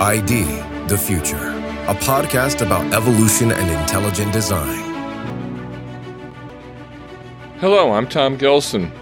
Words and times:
ID 0.00 0.44
The 0.86 0.96
Future, 0.96 1.48
a 1.88 1.94
podcast 1.96 2.64
about 2.64 2.94
evolution 2.94 3.50
and 3.50 3.68
intelligent 3.68 4.32
design. 4.32 4.78
Hello, 7.58 7.90
I'm 7.90 8.06
Tom 8.06 8.36
Gilson. 8.36 8.92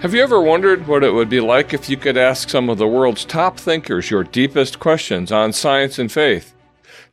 Have 0.00 0.12
you 0.12 0.22
ever 0.22 0.42
wondered 0.42 0.86
what 0.86 1.04
it 1.04 1.14
would 1.14 1.30
be 1.30 1.40
like 1.40 1.72
if 1.72 1.88
you 1.88 1.96
could 1.96 2.18
ask 2.18 2.50
some 2.50 2.68
of 2.68 2.76
the 2.76 2.86
world's 2.86 3.24
top 3.24 3.58
thinkers 3.58 4.10
your 4.10 4.24
deepest 4.24 4.78
questions 4.78 5.32
on 5.32 5.54
science 5.54 5.98
and 5.98 6.12
faith? 6.12 6.54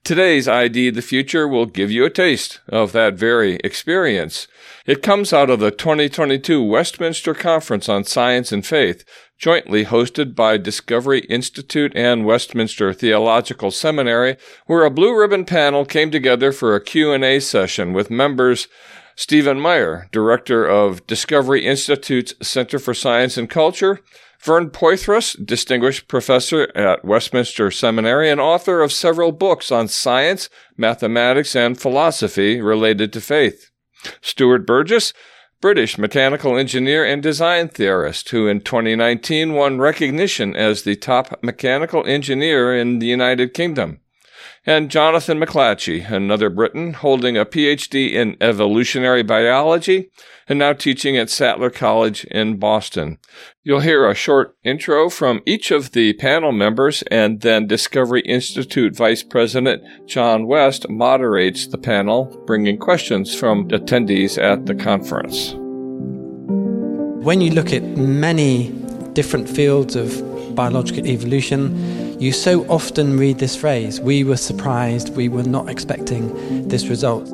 Today's 0.04 0.50
ID 0.50 0.90
the 0.90 1.02
Future 1.02 1.48
will 1.48 1.66
give 1.66 1.90
you 1.90 2.04
a 2.04 2.10
taste 2.10 2.60
of 2.68 2.92
that 2.92 3.14
very 3.14 3.56
experience. 3.64 4.50
It 4.86 5.02
comes 5.02 5.32
out 5.32 5.50
of 5.50 5.62
the 5.62 5.72
2022 5.72 6.62
Westminster 6.62 7.34
Conference 7.34 7.88
on 7.88 8.04
Science 8.04 8.52
and 8.52 8.66
Faith, 8.66 9.06
jointly 9.40 9.86
hosted 9.86 10.36
by 10.36 10.58
Discovery 10.58 11.22
Institute 11.22 11.94
and 11.96 12.26
Westminster 12.26 12.94
Theological 12.94 13.72
Seminary, 13.72 14.36
where 14.66 14.84
a 14.84 14.92
blue 14.92 15.18
ribbon 15.18 15.46
panel 15.46 15.86
came 15.86 16.12
together 16.12 16.52
for 16.52 16.76
a 16.76 16.84
Q&A 16.84 17.40
session 17.40 17.94
with 17.94 18.12
members 18.12 18.68
Stephen 19.16 19.60
Meyer, 19.60 20.08
Director 20.12 20.66
of 20.66 21.08
Discovery 21.08 21.66
Institute's 21.66 22.34
Center 22.46 22.80
for 22.80 22.94
Science 22.94 23.38
and 23.38 23.50
Culture, 23.50 24.02
Vern 24.42 24.70
Poythress, 24.70 25.36
Distinguished 25.46 26.08
Professor 26.08 26.72
at 26.76 27.04
Westminster 27.04 27.72
Seminary 27.72 28.30
and 28.30 28.40
author 28.40 28.82
of 28.82 28.92
several 28.92 29.32
books 29.32 29.72
on 29.72 29.88
science, 29.88 30.50
mathematics, 30.78 31.56
and 31.56 31.80
philosophy 31.80 32.62
related 32.62 33.12
to 33.14 33.22
faith. 33.22 33.72
Stuart 34.22 34.66
Burgess, 34.66 35.14
British 35.62 35.98
mechanical 35.98 36.58
engineer 36.58 37.04
and 37.04 37.22
design 37.22 37.68
theorist, 37.68 38.30
who 38.30 38.48
in 38.48 38.62
2019 38.62 39.54
won 39.54 39.78
recognition 39.78 40.56
as 40.56 40.84
the 40.84 40.96
top 40.96 41.38
mechanical 41.44 42.06
engineer 42.06 42.74
in 42.74 43.00
the 43.00 43.08
United 43.08 43.54
Kingdom 43.54 44.00
and 44.66 44.92
Jonathan 44.92 45.40
McLatchie, 45.40 46.12
another 46.12 46.50
Briton 46.50 46.94
holding 46.94 47.38
a 47.38 47.46
PhD 47.46 48.14
in 48.14 48.36
evolutionary 48.42 49.24
biology 49.24 50.12
and 50.48 50.60
now 50.60 50.74
teaching 50.74 51.16
at 51.16 51.30
Sattler 51.30 51.70
College 51.70 52.26
in 52.26 52.58
Boston. 52.58 53.20
You'll 53.64 53.82
hear 53.82 54.10
a 54.10 54.16
short 54.16 54.56
intro 54.64 55.10
from 55.10 55.42
each 55.46 55.70
of 55.70 55.92
the 55.92 56.14
panel 56.14 56.52
members, 56.52 57.04
and 57.12 57.42
then 57.42 57.68
Discovery 57.68 58.22
Institute 58.22 58.96
Vice 58.96 59.22
President 59.22 59.84
John 60.08 60.48
West 60.48 60.90
moderates 60.90 61.68
the 61.68 61.78
panel, 61.78 62.26
bringing 62.48 62.78
questions 62.78 63.36
from 63.36 63.70
attendees 63.70 64.42
at 64.42 64.66
the 64.66 64.76
conference. 64.76 65.54
When 67.24 67.42
you 67.42 67.52
look 67.52 67.72
at 67.72 67.84
many 67.84 68.70
different 69.14 69.48
fields 69.48 69.96
of 69.96 70.56
biological 70.56 71.06
evolution, 71.06 72.09
you 72.20 72.34
so 72.34 72.68
often 72.68 73.18
read 73.18 73.40
this 73.40 73.56
phrase 73.56 74.02
we 74.02 74.24
were 74.24 74.38
surprised, 74.38 75.16
we 75.16 75.30
were 75.30 75.44
not 75.44 75.70
expecting 75.70 76.68
this 76.68 76.88
result. 76.88 77.28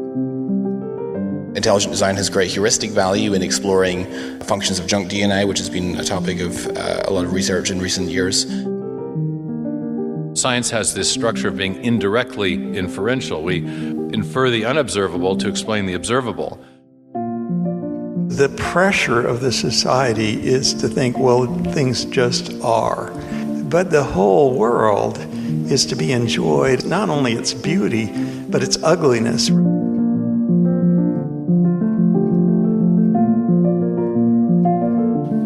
Intelligent 1.55 1.91
design 1.91 2.15
has 2.17 2.29
great 2.29 2.51
heuristic 2.51 2.91
value 2.91 3.33
in 3.33 3.41
exploring 3.41 4.05
functions 4.41 4.77
of 4.77 4.85
junk 4.87 5.09
DNA, 5.09 5.47
which 5.47 5.57
has 5.57 5.69
been 5.69 5.95
a 5.95 6.03
topic 6.03 6.39
of 6.39 6.67
uh, 6.67 7.03
a 7.05 7.11
lot 7.11 7.25
of 7.25 7.33
research 7.33 7.71
in 7.71 7.79
recent 7.79 8.09
years. 8.09 8.45
Science 10.39 10.69
has 10.69 10.93
this 10.93 11.09
structure 11.09 11.47
of 11.47 11.55
being 11.55 11.83
indirectly 11.83 12.53
inferential. 12.77 13.41
We 13.41 13.59
infer 13.65 14.49
the 14.49 14.65
unobservable 14.65 15.37
to 15.37 15.47
explain 15.47 15.85
the 15.85 15.93
observable. 15.93 16.63
The 18.27 18.53
pressure 18.57 19.25
of 19.25 19.39
the 19.39 19.51
society 19.51 20.45
is 20.45 20.73
to 20.75 20.89
think, 20.89 21.17
well, 21.17 21.45
things 21.71 22.03
just 22.05 22.53
are. 22.61 23.13
But 23.69 23.89
the 23.89 24.03
whole 24.03 24.53
world 24.53 25.17
is 25.69 25.85
to 25.87 25.95
be 25.95 26.11
enjoyed, 26.11 26.85
not 26.85 27.09
only 27.09 27.33
its 27.33 27.53
beauty, 27.53 28.11
but 28.47 28.61
its 28.61 28.77
ugliness. 28.83 29.49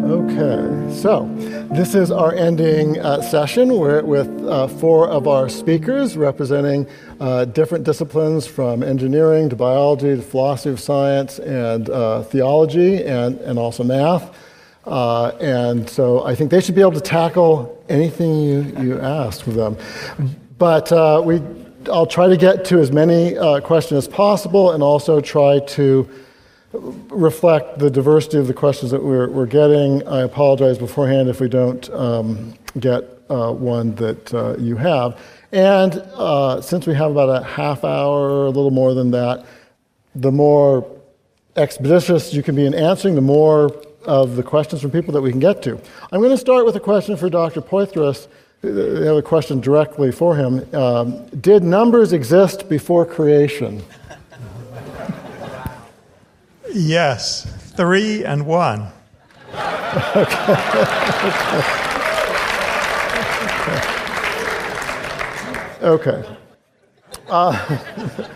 Okay, 0.04 0.94
so 0.94 1.26
this 1.72 1.94
is 1.94 2.10
our 2.10 2.34
ending 2.34 3.00
uh, 3.00 3.22
session. 3.22 3.78
We're 3.78 4.02
with 4.02 4.28
uh, 4.44 4.68
four 4.68 5.08
of 5.08 5.26
our 5.26 5.48
speakers 5.48 6.16
representing 6.16 6.86
uh, 7.20 7.46
different 7.46 7.84
disciplines 7.84 8.46
from 8.46 8.82
engineering 8.82 9.48
to 9.48 9.56
biology 9.56 10.14
to 10.14 10.22
philosophy 10.22 10.70
of 10.70 10.80
science 10.80 11.38
and 11.38 11.88
uh, 11.88 12.22
theology 12.24 13.02
and, 13.02 13.38
and 13.40 13.58
also 13.58 13.82
math. 13.82 14.36
Uh, 14.90 15.28
and 15.40 15.88
so 15.88 16.24
I 16.26 16.34
think 16.34 16.50
they 16.50 16.60
should 16.60 16.74
be 16.74 16.80
able 16.80 16.92
to 16.92 17.00
tackle 17.00 17.80
anything 17.88 18.40
you, 18.42 18.62
you 18.80 19.00
ask 19.00 19.44
them. 19.44 19.76
But 20.58 20.90
uh, 20.90 21.22
we, 21.24 21.40
I'll 21.90 22.06
try 22.06 22.26
to 22.26 22.36
get 22.36 22.64
to 22.66 22.80
as 22.80 22.90
many 22.90 23.38
uh, 23.38 23.60
questions 23.60 24.06
as 24.06 24.08
possible 24.08 24.72
and 24.72 24.82
also 24.82 25.20
try 25.20 25.60
to 25.60 26.10
reflect 26.72 27.78
the 27.78 27.88
diversity 27.88 28.38
of 28.38 28.48
the 28.48 28.54
questions 28.54 28.90
that 28.90 29.02
we're, 29.02 29.28
we're 29.28 29.46
getting. 29.46 30.06
I 30.08 30.22
apologize 30.22 30.76
beforehand 30.76 31.28
if 31.28 31.40
we 31.40 31.48
don't 31.48 31.88
um, 31.90 32.54
get 32.80 33.04
uh, 33.30 33.52
one 33.52 33.94
that 33.94 34.34
uh, 34.34 34.56
you 34.58 34.76
have. 34.76 35.20
And 35.52 35.94
uh, 36.14 36.60
since 36.60 36.88
we 36.88 36.94
have 36.94 37.12
about 37.12 37.28
a 37.28 37.44
half 37.44 37.84
hour, 37.84 38.46
a 38.46 38.50
little 38.50 38.72
more 38.72 38.94
than 38.94 39.12
that, 39.12 39.46
the 40.16 40.32
more 40.32 40.84
expeditious 41.54 42.34
you 42.34 42.42
can 42.42 42.56
be 42.56 42.66
in 42.66 42.74
answering, 42.74 43.14
the 43.14 43.20
more 43.20 43.70
of 44.04 44.36
the 44.36 44.42
questions 44.42 44.82
from 44.82 44.90
people 44.90 45.12
that 45.14 45.20
we 45.20 45.30
can 45.30 45.40
get 45.40 45.62
to. 45.62 45.80
I'm 46.12 46.20
going 46.20 46.30
to 46.30 46.38
start 46.38 46.64
with 46.64 46.76
a 46.76 46.80
question 46.80 47.16
for 47.16 47.28
Dr. 47.28 47.60
Poythress. 47.60 48.28
We 48.62 49.06
have 49.06 49.16
a 49.16 49.22
question 49.22 49.60
directly 49.60 50.12
for 50.12 50.36
him. 50.36 50.74
Um, 50.74 51.26
did 51.40 51.64
numbers 51.64 52.12
exist 52.12 52.68
before 52.68 53.06
creation? 53.06 53.82
Yes, 56.72 57.46
three 57.74 58.24
and 58.24 58.46
one. 58.46 58.92
okay. 65.82 66.22
okay. 66.22 66.36
Uh, 67.28 68.28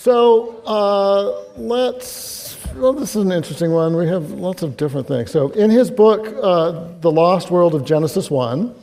so 0.00 0.62
uh, 0.64 1.60
let's 1.60 2.56
well, 2.76 2.92
this 2.92 3.16
is 3.16 3.22
an 3.22 3.32
interesting 3.32 3.72
one. 3.72 3.96
We 3.96 4.06
have 4.06 4.30
lots 4.30 4.62
of 4.62 4.76
different 4.76 5.06
things. 5.06 5.30
So, 5.30 5.50
in 5.50 5.70
his 5.70 5.90
book, 5.90 6.34
uh, 6.40 6.88
The 7.00 7.10
Lost 7.10 7.50
World 7.50 7.74
of 7.74 7.84
Genesis 7.84 8.30
1, 8.30 8.74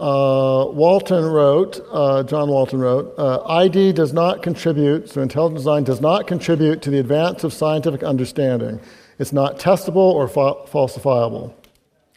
uh, 0.00 0.66
Walton 0.70 1.24
wrote, 1.24 1.80
uh, 1.90 2.22
John 2.22 2.48
Walton 2.48 2.78
wrote, 2.78 3.12
uh, 3.18 3.42
ID 3.44 3.92
does 3.92 4.12
not 4.12 4.42
contribute, 4.42 5.10
so 5.10 5.20
intelligent 5.20 5.58
design 5.58 5.84
does 5.84 6.00
not 6.00 6.26
contribute 6.26 6.80
to 6.82 6.90
the 6.90 7.00
advance 7.00 7.42
of 7.42 7.52
scientific 7.52 8.02
understanding. 8.02 8.80
It's 9.18 9.32
not 9.32 9.58
testable 9.58 9.96
or 9.96 10.28
fa- 10.28 10.64
falsifiable. 10.66 11.52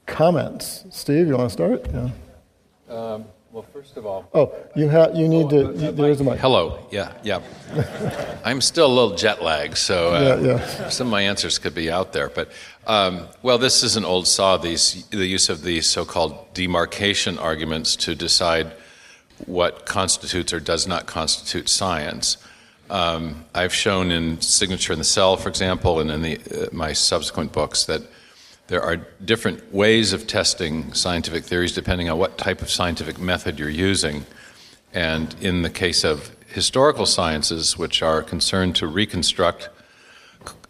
Comments? 0.05 0.85
Steve, 0.91 1.27
you 1.27 1.35
want 1.35 1.49
to 1.49 1.53
start? 1.53 1.87
Yeah. 1.91 2.09
Um. 2.95 3.25
Well, 3.51 3.65
first 3.73 3.97
of 3.97 4.05
all. 4.05 4.29
Oh, 4.33 4.55
you 4.77 4.87
have. 4.87 5.13
You 5.13 5.27
need 5.27 5.47
oh, 5.47 5.73
to. 5.73 5.77
You, 5.77 5.91
there's 5.91 6.21
a 6.21 6.23
mic. 6.23 6.39
Hello. 6.39 6.87
Yeah, 6.89 7.11
yeah. 7.21 7.41
I'm 8.45 8.61
still 8.61 8.85
a 8.85 8.93
little 8.93 9.17
jet 9.17 9.43
lagged, 9.43 9.77
so 9.77 10.13
uh, 10.15 10.39
yeah, 10.41 10.47
yeah. 10.47 10.89
some 10.89 11.07
of 11.07 11.11
my 11.11 11.23
answers 11.23 11.59
could 11.59 11.75
be 11.75 11.91
out 11.91 12.13
there. 12.13 12.29
But 12.29 12.49
um, 12.87 13.27
well, 13.41 13.57
this 13.57 13.83
is 13.83 13.97
an 13.97 14.05
old 14.05 14.25
saw. 14.27 14.55
These 14.55 15.05
the 15.07 15.25
use 15.25 15.49
of 15.49 15.63
these 15.63 15.85
so-called 15.85 16.53
demarcation 16.53 17.37
arguments 17.37 17.97
to 17.97 18.15
decide 18.15 18.71
what 19.47 19.85
constitutes 19.85 20.53
or 20.53 20.61
does 20.61 20.87
not 20.87 21.05
constitute 21.05 21.67
science. 21.67 22.37
Um, 22.89 23.43
I've 23.53 23.73
shown 23.73 24.11
in 24.11 24.39
Signature 24.39 24.93
in 24.93 24.99
the 24.99 25.05
Cell, 25.05 25.35
for 25.35 25.49
example, 25.49 25.99
and 25.99 26.09
in 26.09 26.21
the, 26.21 26.37
uh, 26.37 26.67
my 26.71 26.93
subsequent 26.93 27.51
books 27.51 27.83
that 27.85 28.01
there 28.71 28.81
are 28.81 28.95
different 29.25 29.73
ways 29.73 30.13
of 30.13 30.27
testing 30.27 30.93
scientific 30.93 31.43
theories 31.43 31.73
depending 31.73 32.09
on 32.09 32.17
what 32.17 32.37
type 32.37 32.61
of 32.61 32.69
scientific 32.69 33.19
method 33.19 33.59
you're 33.59 33.67
using. 33.67 34.25
And 34.93 35.35
in 35.41 35.61
the 35.61 35.69
case 35.69 36.05
of 36.05 36.33
historical 36.47 37.05
sciences, 37.05 37.77
which 37.77 38.01
are 38.01 38.23
concerned 38.23 38.77
to 38.77 38.87
reconstruct 38.87 39.67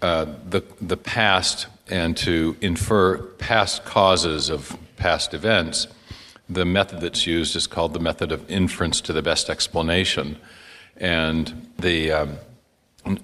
uh, 0.01 0.25
the, 0.49 0.63
the 0.81 0.97
past 0.97 1.67
and 1.89 2.17
to 2.17 2.57
infer 2.59 3.19
past 3.37 3.85
causes 3.85 4.49
of 4.49 4.75
past 4.97 5.35
events, 5.35 5.85
the 6.49 6.65
method 6.65 7.01
that's 7.01 7.27
used 7.27 7.55
is 7.55 7.67
called 7.67 7.93
the 7.93 7.99
method 7.99 8.31
of 8.31 8.49
inference 8.49 8.99
to 9.01 9.13
the 9.13 9.21
best 9.21 9.47
explanation. 9.47 10.37
And 10.97 11.69
the 11.77 12.11
um, 12.11 12.37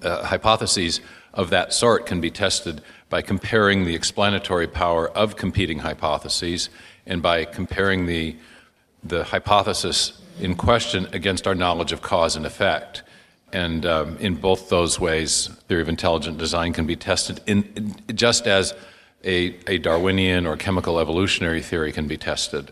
uh, 0.02 0.22
hypotheses 0.24 1.00
of 1.34 1.50
that 1.50 1.72
sort 1.72 2.06
can 2.06 2.20
be 2.20 2.30
tested 2.30 2.80
by 3.08 3.22
comparing 3.22 3.84
the 3.84 3.94
explanatory 3.94 4.66
power 4.66 5.08
of 5.10 5.36
competing 5.36 5.80
hypotheses 5.80 6.68
and 7.06 7.22
by 7.22 7.44
comparing 7.44 8.06
the, 8.06 8.36
the 9.02 9.24
hypothesis 9.24 10.20
in 10.40 10.54
question 10.54 11.08
against 11.12 11.46
our 11.46 11.54
knowledge 11.54 11.92
of 11.92 12.02
cause 12.02 12.36
and 12.36 12.46
effect. 12.46 13.02
And 13.52 13.86
um, 13.86 14.18
in 14.18 14.34
both 14.34 14.68
those 14.68 15.00
ways, 15.00 15.48
theory 15.68 15.82
of 15.82 15.88
intelligent 15.88 16.38
design 16.38 16.72
can 16.72 16.86
be 16.86 16.96
tested 16.96 17.40
in, 17.46 17.64
in, 17.74 17.94
just 18.14 18.46
as 18.46 18.74
a, 19.24 19.56
a 19.66 19.78
Darwinian 19.78 20.46
or 20.46 20.56
chemical 20.56 20.98
evolutionary 20.98 21.62
theory 21.62 21.92
can 21.92 22.06
be 22.06 22.16
tested. 22.16 22.70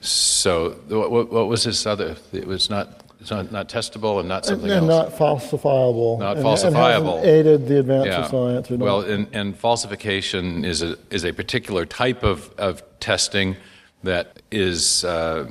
So 0.00 0.70
what, 0.88 1.30
what 1.30 1.48
was 1.48 1.64
this 1.64 1.86
other? 1.86 2.16
It 2.32 2.46
was 2.46 2.70
not 2.70 3.01
it's 3.22 3.30
not, 3.30 3.52
not 3.52 3.68
testable 3.68 4.18
and 4.18 4.28
not 4.28 4.44
something 4.44 4.68
and 4.68 4.90
else. 4.90 5.12
not 5.12 5.18
falsifiable. 5.18 6.18
Not 6.18 6.38
and, 6.38 6.44
falsifiable. 6.44 7.18
And 7.18 7.26
aided 7.26 7.68
the 7.68 7.78
advance 7.78 8.06
yeah. 8.06 8.24
of 8.24 8.30
science. 8.30 8.68
well, 8.68 9.02
and, 9.02 9.28
and, 9.32 9.56
falsification 9.56 10.64
is 10.64 10.82
a 10.82 10.96
is 11.10 11.24
a 11.24 11.32
particular 11.32 11.86
type 11.86 12.24
of, 12.24 12.52
of 12.58 12.82
testing 12.98 13.56
that 14.02 14.42
is 14.50 15.04
uh, 15.04 15.48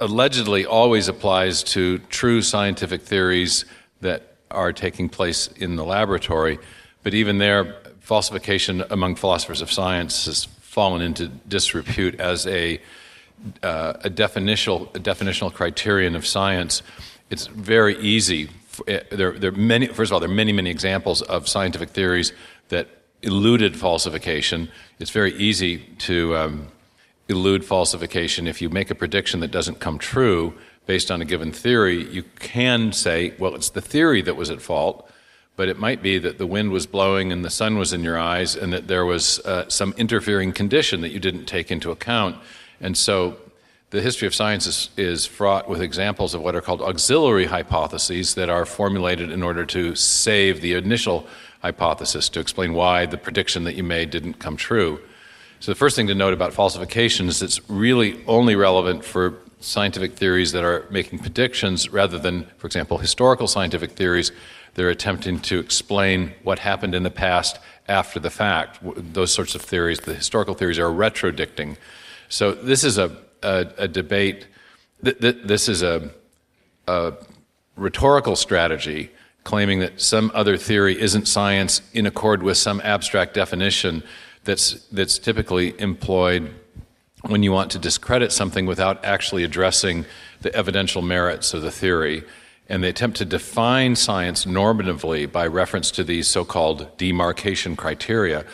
allegedly 0.00 0.66
always 0.66 1.06
applies 1.06 1.62
to 1.62 1.98
true 2.10 2.42
scientific 2.42 3.02
theories 3.02 3.64
that 4.00 4.34
are 4.50 4.72
taking 4.72 5.08
place 5.08 5.46
in 5.46 5.76
the 5.76 5.84
laboratory. 5.84 6.58
But 7.04 7.14
even 7.14 7.38
there, 7.38 7.76
falsification 8.00 8.82
among 8.90 9.14
philosophers 9.14 9.62
of 9.62 9.70
science 9.70 10.26
has 10.26 10.46
fallen 10.46 11.00
into 11.00 11.28
disrepute 11.28 12.18
as 12.18 12.44
a 12.48 12.80
uh, 13.62 13.94
a 14.04 14.10
definitional 14.10 14.94
a 14.94 15.00
definitional 15.00 15.52
criterion 15.52 16.16
of 16.16 16.26
science, 16.26 16.82
it's 17.30 17.46
very 17.46 17.98
easy. 17.98 18.50
Eh, 18.86 19.00
there, 19.10 19.32
there 19.32 19.50
are 19.50 19.56
many. 19.56 19.86
First 19.86 20.10
of 20.10 20.14
all, 20.14 20.20
there 20.20 20.30
are 20.30 20.34
many 20.34 20.52
many 20.52 20.70
examples 20.70 21.22
of 21.22 21.48
scientific 21.48 21.90
theories 21.90 22.32
that 22.68 22.88
eluded 23.22 23.76
falsification. 23.76 24.70
It's 24.98 25.10
very 25.10 25.34
easy 25.36 25.78
to 25.98 26.36
um, 26.36 26.68
elude 27.28 27.64
falsification 27.64 28.46
if 28.46 28.60
you 28.60 28.68
make 28.68 28.90
a 28.90 28.94
prediction 28.94 29.40
that 29.40 29.50
doesn't 29.50 29.80
come 29.80 29.98
true 29.98 30.54
based 30.86 31.10
on 31.10 31.20
a 31.20 31.24
given 31.24 31.52
theory. 31.52 32.04
You 32.10 32.22
can 32.38 32.92
say, 32.92 33.34
well, 33.38 33.54
it's 33.54 33.70
the 33.70 33.80
theory 33.80 34.22
that 34.22 34.36
was 34.36 34.50
at 34.50 34.60
fault 34.62 35.10
but 35.56 35.68
it 35.68 35.78
might 35.78 36.02
be 36.02 36.18
that 36.18 36.38
the 36.38 36.46
wind 36.46 36.70
was 36.70 36.86
blowing 36.86 37.32
and 37.32 37.44
the 37.44 37.50
sun 37.50 37.78
was 37.78 37.92
in 37.92 38.04
your 38.04 38.18
eyes 38.18 38.54
and 38.54 38.72
that 38.72 38.86
there 38.86 39.06
was 39.06 39.40
uh, 39.40 39.68
some 39.68 39.94
interfering 39.96 40.52
condition 40.52 41.00
that 41.00 41.10
you 41.10 41.18
didn't 41.18 41.46
take 41.46 41.70
into 41.70 41.90
account. 41.90 42.36
And 42.80 42.96
so 42.96 43.36
the 43.90 44.02
history 44.02 44.26
of 44.26 44.34
science 44.34 44.66
is, 44.66 44.90
is, 44.96 45.26
fraught 45.26 45.68
with 45.68 45.80
examples 45.80 46.34
of 46.34 46.42
what 46.42 46.54
are 46.54 46.60
called 46.60 46.82
auxiliary 46.82 47.46
hypotheses 47.46 48.34
that 48.34 48.50
are 48.50 48.66
formulated 48.66 49.30
in 49.30 49.42
order 49.42 49.64
to 49.66 49.94
save 49.94 50.60
the 50.60 50.74
initial 50.74 51.26
hypothesis, 51.62 52.28
to 52.30 52.40
explain 52.40 52.74
why 52.74 53.06
the 53.06 53.16
prediction 53.16 53.64
that 53.64 53.74
you 53.74 53.82
made 53.82 54.10
didn't 54.10 54.34
come 54.34 54.56
true. 54.56 55.00
So 55.60 55.70
the 55.72 55.76
first 55.76 55.96
thing 55.96 56.06
to 56.08 56.14
note 56.14 56.34
about 56.34 56.52
falsification 56.52 57.28
is 57.28 57.42
it's 57.42 57.68
really 57.70 58.22
only 58.26 58.56
relevant 58.56 59.04
for 59.04 59.38
scientific 59.60 60.14
theories 60.14 60.52
that 60.52 60.64
are 60.64 60.86
making 60.90 61.18
predictions 61.20 61.88
rather 61.88 62.18
than, 62.18 62.46
for 62.58 62.66
example, 62.66 62.98
historical 62.98 63.46
scientific 63.46 63.92
theories. 63.92 64.32
They're 64.74 64.90
attempting 64.90 65.40
to 65.40 65.58
explain 65.58 66.34
what 66.42 66.58
happened 66.58 66.94
in 66.94 67.02
the 67.02 67.10
past 67.10 67.58
after 67.88 68.20
the 68.20 68.30
fact. 68.30 68.78
Those 68.82 69.32
sorts 69.32 69.54
of 69.54 69.62
theories, 69.62 70.00
the 70.00 70.14
historical 70.14 70.54
theories, 70.54 70.78
are 70.78 70.90
retrodicting. 70.90 71.78
So 72.28 72.52
this 72.52 72.84
is 72.84 72.98
a, 72.98 73.16
a, 73.42 73.66
a 73.78 73.88
debate, 73.88 74.46
th- 75.04 75.18
th- 75.18 75.38
this 75.44 75.68
is 75.68 75.82
a, 75.82 76.10
a 76.86 77.14
rhetorical 77.76 78.36
strategy 78.36 79.10
claiming 79.44 79.78
that 79.78 80.00
some 80.00 80.30
other 80.34 80.56
theory 80.56 81.00
isn't 81.00 81.26
science 81.26 81.80
in 81.92 82.04
accord 82.06 82.42
with 82.42 82.56
some 82.56 82.80
abstract 82.82 83.34
definition 83.34 84.02
that's, 84.44 84.84
that's 84.88 85.18
typically 85.18 85.78
employed 85.80 86.52
when 87.22 87.42
you 87.42 87.52
want 87.52 87.70
to 87.70 87.78
discredit 87.78 88.32
something 88.32 88.66
without 88.66 89.04
actually 89.04 89.44
addressing 89.44 90.04
the 90.40 90.54
evidential 90.54 91.02
merits 91.02 91.54
of 91.54 91.62
the 91.62 91.70
theory. 91.70 92.24
And 92.68 92.82
they 92.82 92.88
attempt 92.88 93.18
to 93.18 93.24
define 93.24 93.94
science 93.94 94.44
normatively 94.44 95.30
by 95.30 95.46
reference 95.46 95.90
to 95.92 96.04
these 96.04 96.26
so 96.26 96.44
called 96.44 96.96
demarcation 96.96 97.76
criteria 97.76 98.44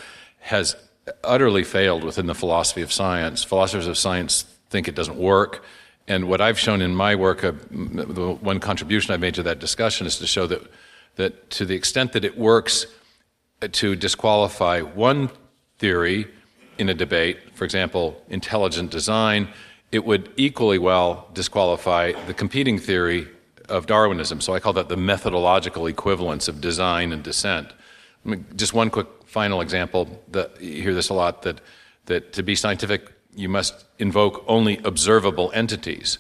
has 0.41 0.77
utterly 1.25 1.65
failed 1.65 2.05
within 2.05 2.27
the 2.27 2.35
philosophy 2.35 2.83
of 2.83 2.93
science. 2.93 3.43
Philosophers 3.43 3.87
of 3.87 3.99
science 3.99 4.45
think 4.71 4.89
it 4.89 4.95
doesn't 4.95 5.19
work. 5.19 5.65
And 6.09 6.29
what 6.29 6.41
I've 6.41 6.59
shown 6.59 6.83
in 6.83 6.95
my 6.95 7.15
work, 7.15 7.45
uh, 7.45 7.53
the 7.71 8.37
one 8.41 8.61
contribution 8.61 9.13
I've 9.13 9.21
made 9.21 9.35
to 9.35 9.43
that 9.45 9.59
discussion 9.59 10.07
is 10.07 10.19
to 10.19 10.27
show 10.27 10.47
that, 10.47 10.63
that 11.17 11.51
to 11.51 11.65
the 11.65 11.75
extent 11.75 12.13
that 12.13 12.25
it 12.25 12.37
works 12.37 12.87
uh, 13.61 13.69
to 13.73 13.95
disqualify 13.95 14.81
one 14.81 15.31
theory 15.79 16.27
in 16.79 16.89
a 16.89 16.95
debate, 16.95 17.39
for 17.55 17.65
example, 17.65 18.21
intelligent 18.29 18.91
design, 18.91 19.49
it 19.93 20.05
would 20.05 20.31
equally 20.37 20.79
well 20.79 21.29
disqualify 21.35 22.13
the 22.27 22.35
competing 22.35 22.79
theory 22.79 23.29
of 23.69 23.87
Darwinism. 23.87 24.41
So 24.41 24.55
I 24.55 24.61
call 24.61 24.73
that 24.75 24.89
the 24.89 24.97
methodological 24.97 25.87
equivalence 25.87 26.49
of 26.49 26.61
design 26.61 27.13
and 27.13 27.23
descent. 27.23 27.73
just 28.57 28.75
one 28.75 28.91
quick 28.91 29.07
final 29.33 29.63
example 29.63 30.07
you 30.61 30.83
hear 30.83 30.93
this 30.93 31.09
a 31.09 31.15
lot 31.15 31.41
that, 31.43 31.63
that 32.05 32.35
to 32.35 32.43
be 32.43 32.55
scientific, 32.55 33.11
you 33.35 33.49
must 33.49 33.87
invoke 33.99 34.45
only 34.47 34.79
observable 34.85 35.51
entities. 35.55 36.19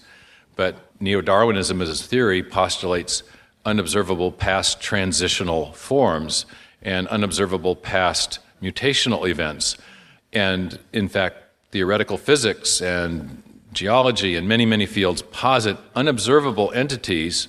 But 0.56 0.76
neo 0.98 1.20
Darwinism, 1.20 1.82
as 1.82 1.90
a 2.00 2.04
theory, 2.04 2.42
postulates 2.42 3.22
unobservable 3.66 4.32
past 4.32 4.80
transitional 4.80 5.72
forms 5.74 6.46
and 6.80 7.06
unobservable 7.08 7.76
past 7.76 8.38
mutational 8.62 9.28
events. 9.28 9.76
And 10.32 10.78
in 10.94 11.08
fact, 11.08 11.36
theoretical 11.70 12.16
physics 12.16 12.80
and 12.80 13.42
geology 13.74 14.36
and 14.36 14.48
many, 14.48 14.64
many 14.64 14.86
fields 14.86 15.20
posit 15.20 15.76
unobservable 15.94 16.72
entities 16.72 17.48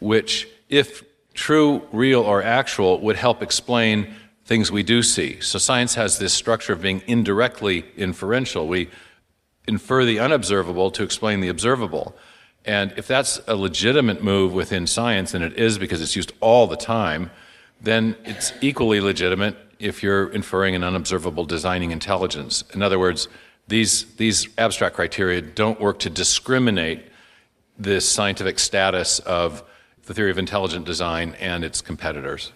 which, 0.00 0.48
if 0.68 1.04
true, 1.32 1.86
real, 1.92 2.22
or 2.22 2.42
actual, 2.42 3.00
would 3.00 3.16
help 3.16 3.40
explain 3.40 4.12
things 4.46 4.70
we 4.70 4.84
do 4.84 5.02
see. 5.02 5.40
So 5.40 5.58
science 5.58 5.96
has 5.96 6.18
this 6.18 6.32
structure 6.32 6.72
of 6.72 6.80
being 6.80 7.02
indirectly 7.06 7.84
inferential. 7.96 8.68
We 8.68 8.88
infer 9.66 10.04
the 10.04 10.20
unobservable 10.20 10.92
to 10.92 11.02
explain 11.02 11.40
the 11.40 11.48
observable. 11.48 12.16
And 12.64 12.94
if 12.96 13.08
that's 13.08 13.40
a 13.48 13.56
legitimate 13.56 14.22
move 14.22 14.54
within 14.54 14.86
science, 14.86 15.34
and 15.34 15.42
it 15.42 15.54
is 15.54 15.78
because 15.78 16.00
it's 16.00 16.14
used 16.14 16.32
all 16.40 16.68
the 16.68 16.76
time, 16.76 17.32
then 17.80 18.16
it's 18.24 18.52
equally 18.60 19.00
legitimate 19.00 19.56
if 19.80 20.02
you're 20.02 20.28
inferring 20.28 20.76
an 20.76 20.84
unobservable 20.84 21.44
designing 21.44 21.90
intelligence. 21.90 22.64
In 22.72 22.82
other 22.82 22.98
words, 22.98 23.28
these, 23.66 24.14
these 24.14 24.48
abstract 24.56 24.94
criteria 24.94 25.42
don't 25.42 25.80
work 25.80 25.98
to 26.00 26.10
discriminate 26.10 27.04
this 27.76 28.08
scientific 28.08 28.60
status 28.60 29.18
of 29.20 29.64
the 30.04 30.14
theory 30.14 30.30
of 30.30 30.38
intelligent 30.38 30.86
design 30.86 31.34
and 31.40 31.64
its 31.64 31.80
competitors. 31.80 32.52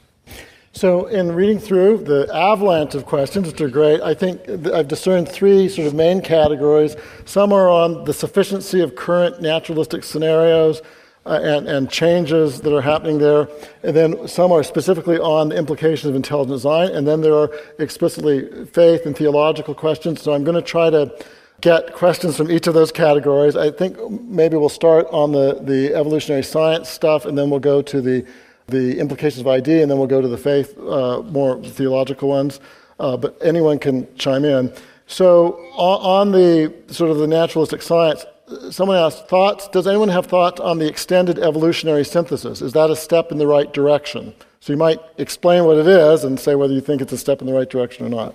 So, 0.73 1.07
in 1.07 1.33
reading 1.33 1.59
through 1.59 2.05
the 2.05 2.33
avalanche 2.33 2.95
of 2.95 3.05
questions, 3.05 3.49
which 3.49 3.61
are 3.61 3.69
great, 3.69 4.01
I 4.03 4.15
think 4.15 4.49
I've 4.69 4.87
discerned 4.87 5.29
three 5.29 5.69
sort 5.69 5.89
of 5.89 5.95
main 5.95 6.21
categories. 6.21 6.95
Some 7.25 7.53
are 7.53 7.69
on 7.69 8.05
the 8.05 8.15
sufficiency 8.15 8.81
of 8.81 8.95
current 8.95 9.43
naturalistic 9.43 10.05
scenarios 10.05 10.81
uh, 11.27 11.41
and, 11.43 11.69
and 11.69 11.91
changes 11.91 12.61
that 12.61 12.73
are 12.73 12.81
happening 12.81 13.19
there. 13.19 13.49
And 13.83 13.97
then 13.97 14.29
some 14.29 14.53
are 14.53 14.63
specifically 14.63 15.19
on 15.19 15.49
the 15.49 15.57
implications 15.57 16.09
of 16.09 16.15
intelligent 16.15 16.55
design. 16.55 16.91
And 16.91 17.05
then 17.07 17.21
there 17.21 17.35
are 17.35 17.51
explicitly 17.81 18.65
faith 18.67 19.07
and 19.07 19.17
theological 19.17 19.75
questions. 19.75 20.23
So, 20.23 20.33
I'm 20.33 20.45
going 20.45 20.55
to 20.55 20.63
try 20.63 20.89
to 20.89 21.13
get 21.61 21.95
questions 21.95 22.37
from 22.37 22.49
each 22.49 22.69
of 22.69 22.75
those 22.75 22.93
categories. 22.93 23.57
I 23.57 23.73
think 23.73 23.99
maybe 24.09 24.57
we'll 24.57 24.69
start 24.69 25.09
on 25.11 25.33
the, 25.33 25.59
the 25.63 25.95
evolutionary 25.95 26.45
science 26.45 26.89
stuff, 26.89 27.27
and 27.27 27.37
then 27.37 27.51
we'll 27.51 27.59
go 27.59 27.83
to 27.83 28.01
the 28.01 28.25
the 28.71 28.99
implications 28.99 29.41
of 29.41 29.47
ID, 29.47 29.83
and 29.83 29.91
then 29.91 29.99
we'll 29.99 30.07
go 30.07 30.21
to 30.21 30.29
the 30.29 30.39
faith, 30.39 30.79
uh, 30.79 31.23
more 31.23 31.63
theological 31.63 32.29
ones. 32.29 32.61
Uh, 32.99 33.17
but 33.17 33.37
anyone 33.41 33.79
can 33.79 34.07
chime 34.17 34.45
in. 34.45 34.73
So 35.07 35.55
on, 35.75 36.33
the 36.33 36.73
sort 36.89 37.11
of 37.11 37.17
the 37.17 37.27
naturalistic 37.27 37.83
science, 37.83 38.25
someone 38.71 38.97
asked 38.97 39.27
thoughts. 39.27 39.69
Does 39.69 39.87
anyone 39.87 40.09
have 40.09 40.27
thoughts 40.27 40.61
on 40.61 40.79
the 40.79 40.87
extended 40.87 41.39
evolutionary 41.39 42.05
synthesis? 42.05 42.61
Is 42.61 42.75
that 42.75 42.91
a 42.91 42.97
step 42.97 43.33
in 43.33 43.39
the 43.39 43.47
right 43.47 43.73
direction? 43.73 44.35
So 44.61 44.73
you 44.73 44.77
might 44.77 45.01
explain 45.17 45.65
what 45.65 45.79
it 45.79 45.87
is 45.87 46.25
and 46.25 46.39
say 46.39 46.55
whether 46.55 46.75
you 46.75 46.81
think 46.81 47.01
it's 47.01 47.13
a 47.13 47.19
step 47.19 47.41
in 47.41 47.47
the 47.47 47.55
right 47.55 47.69
direction 47.69 48.07
or 48.07 48.11
not. 48.11 48.35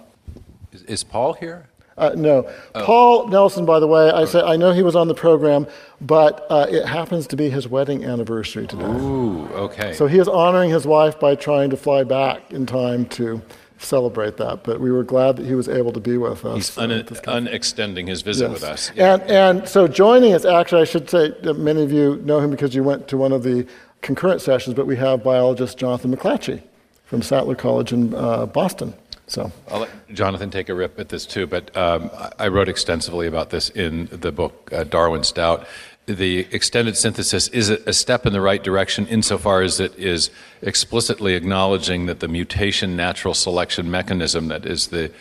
Is, 0.74 0.84
is 0.84 1.04
Paul 1.04 1.34
here? 1.34 1.68
Uh, 1.98 2.12
no. 2.16 2.50
Oh. 2.76 2.86
Paul 2.86 3.28
Nelson, 3.28 3.66
by 3.66 3.80
the 3.80 3.88
way, 3.88 4.12
I 4.12 4.26
say 4.26 4.42
I 4.42 4.58
know 4.58 4.74
he 4.74 4.84
was 4.84 4.96
on 4.96 5.08
the 5.08 5.14
program, 5.14 5.66
but 6.02 6.46
uh, 6.50 6.68
it 6.70 6.86
happens 6.86 7.26
to 7.28 7.38
be 7.38 7.50
his 7.50 7.68
wedding 7.68 8.04
anniversary 8.04 8.68
today. 8.68 8.84
Ooh, 8.84 9.48
okay. 9.54 9.94
So 9.94 10.08
he 10.08 10.20
is 10.20 10.28
honoring 10.28 10.70
his 10.70 10.86
wife 10.86 11.20
by 11.20 11.36
trying 11.36 11.70
to 11.70 11.78
fly 11.78 12.04
back 12.04 12.52
in 12.52 12.66
time 12.66 13.06
to 13.10 13.42
celebrate 13.78 14.36
that. 14.38 14.64
But 14.64 14.82
we 14.82 14.92
were 14.92 15.04
glad 15.04 15.38
that 15.38 15.46
he 15.46 15.56
was 15.56 15.70
able 15.70 15.94
to 15.94 16.02
be 16.02 16.18
with 16.18 16.44
us. 16.44 16.76
He's 16.76 16.78
un- 16.78 16.92
unextending 17.28 18.08
his 18.08 18.22
visit 18.24 18.50
yes. 18.50 18.54
with 18.54 18.64
us. 18.64 18.92
Yeah. 18.94 19.14
And, 19.14 19.24
and 19.24 19.70
so 19.70 19.88
joining 19.88 20.34
us, 20.34 20.44
actually, 20.44 20.82
I 20.82 20.86
should 20.86 21.10
say 21.10 21.34
that 21.44 21.58
many 21.58 21.84
of 21.84 21.94
you 21.94 22.18
know 22.18 22.40
him 22.40 22.52
because 22.52 22.76
you 22.76 22.84
went 22.84 23.08
to 23.08 23.18
one 23.18 23.32
of 23.32 23.44
the 23.44 23.66
concurrent 24.02 24.42
sessions, 24.42 24.76
but 24.76 24.86
we 24.86 24.98
have 24.98 25.24
biologist 25.24 25.78
Jonathan 25.78 26.16
McLatchie 26.16 26.62
from 27.06 27.22
Sattler 27.22 27.56
College 27.56 27.94
in 27.94 28.14
uh, 28.14 28.46
Boston. 28.46 28.94
So 29.28 29.52
I'll 29.70 29.80
let 29.82 29.90
Jonathan 30.14 30.52
take 30.52 30.70
a 30.70 30.76
rip 30.76 31.00
at 31.00 31.10
this 31.10 31.26
too, 31.26 31.48
but 31.48 31.76
um, 31.76 32.12
I 32.38 32.48
wrote 32.48 32.70
extensively 32.70 33.28
about 33.28 33.50
this 33.50 33.70
in 33.70 34.06
the 34.12 34.32
book 34.32 34.70
uh, 34.72 34.84
Darwin's 34.84 35.32
Doubt. 35.32 35.66
The 36.06 36.48
extended 36.52 36.96
synthesis 36.96 37.48
is 37.48 37.72
a 37.72 37.92
step 37.92 38.28
in 38.28 38.34
the 38.34 38.42
right 38.42 38.64
direction 38.64 39.08
insofar 39.08 39.64
as 39.64 39.80
it 39.80 39.98
is 39.98 40.30
explicitly 40.62 41.34
acknowledging 41.34 42.06
that 42.06 42.20
the 42.20 42.28
mutation 42.28 42.96
natural 42.96 43.34
selection 43.34 43.90
mechanism 43.90 44.48
that 44.50 44.68
is 44.68 44.88
the 44.88 45.12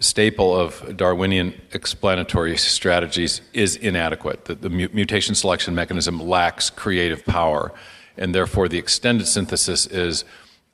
staple 0.00 0.58
of 0.58 0.96
Darwinian 0.96 1.54
explanatory 1.72 2.56
strategies 2.56 3.40
is 3.52 3.76
inadequate. 3.76 4.46
The, 4.46 4.56
the 4.56 4.68
mutation 4.68 5.36
selection 5.36 5.76
mechanism 5.76 6.20
lacks 6.20 6.70
creative 6.70 7.24
power, 7.24 7.72
and 8.18 8.34
therefore 8.34 8.68
the 8.68 8.78
extended 8.78 9.28
synthesis 9.28 9.86
is 9.86 10.24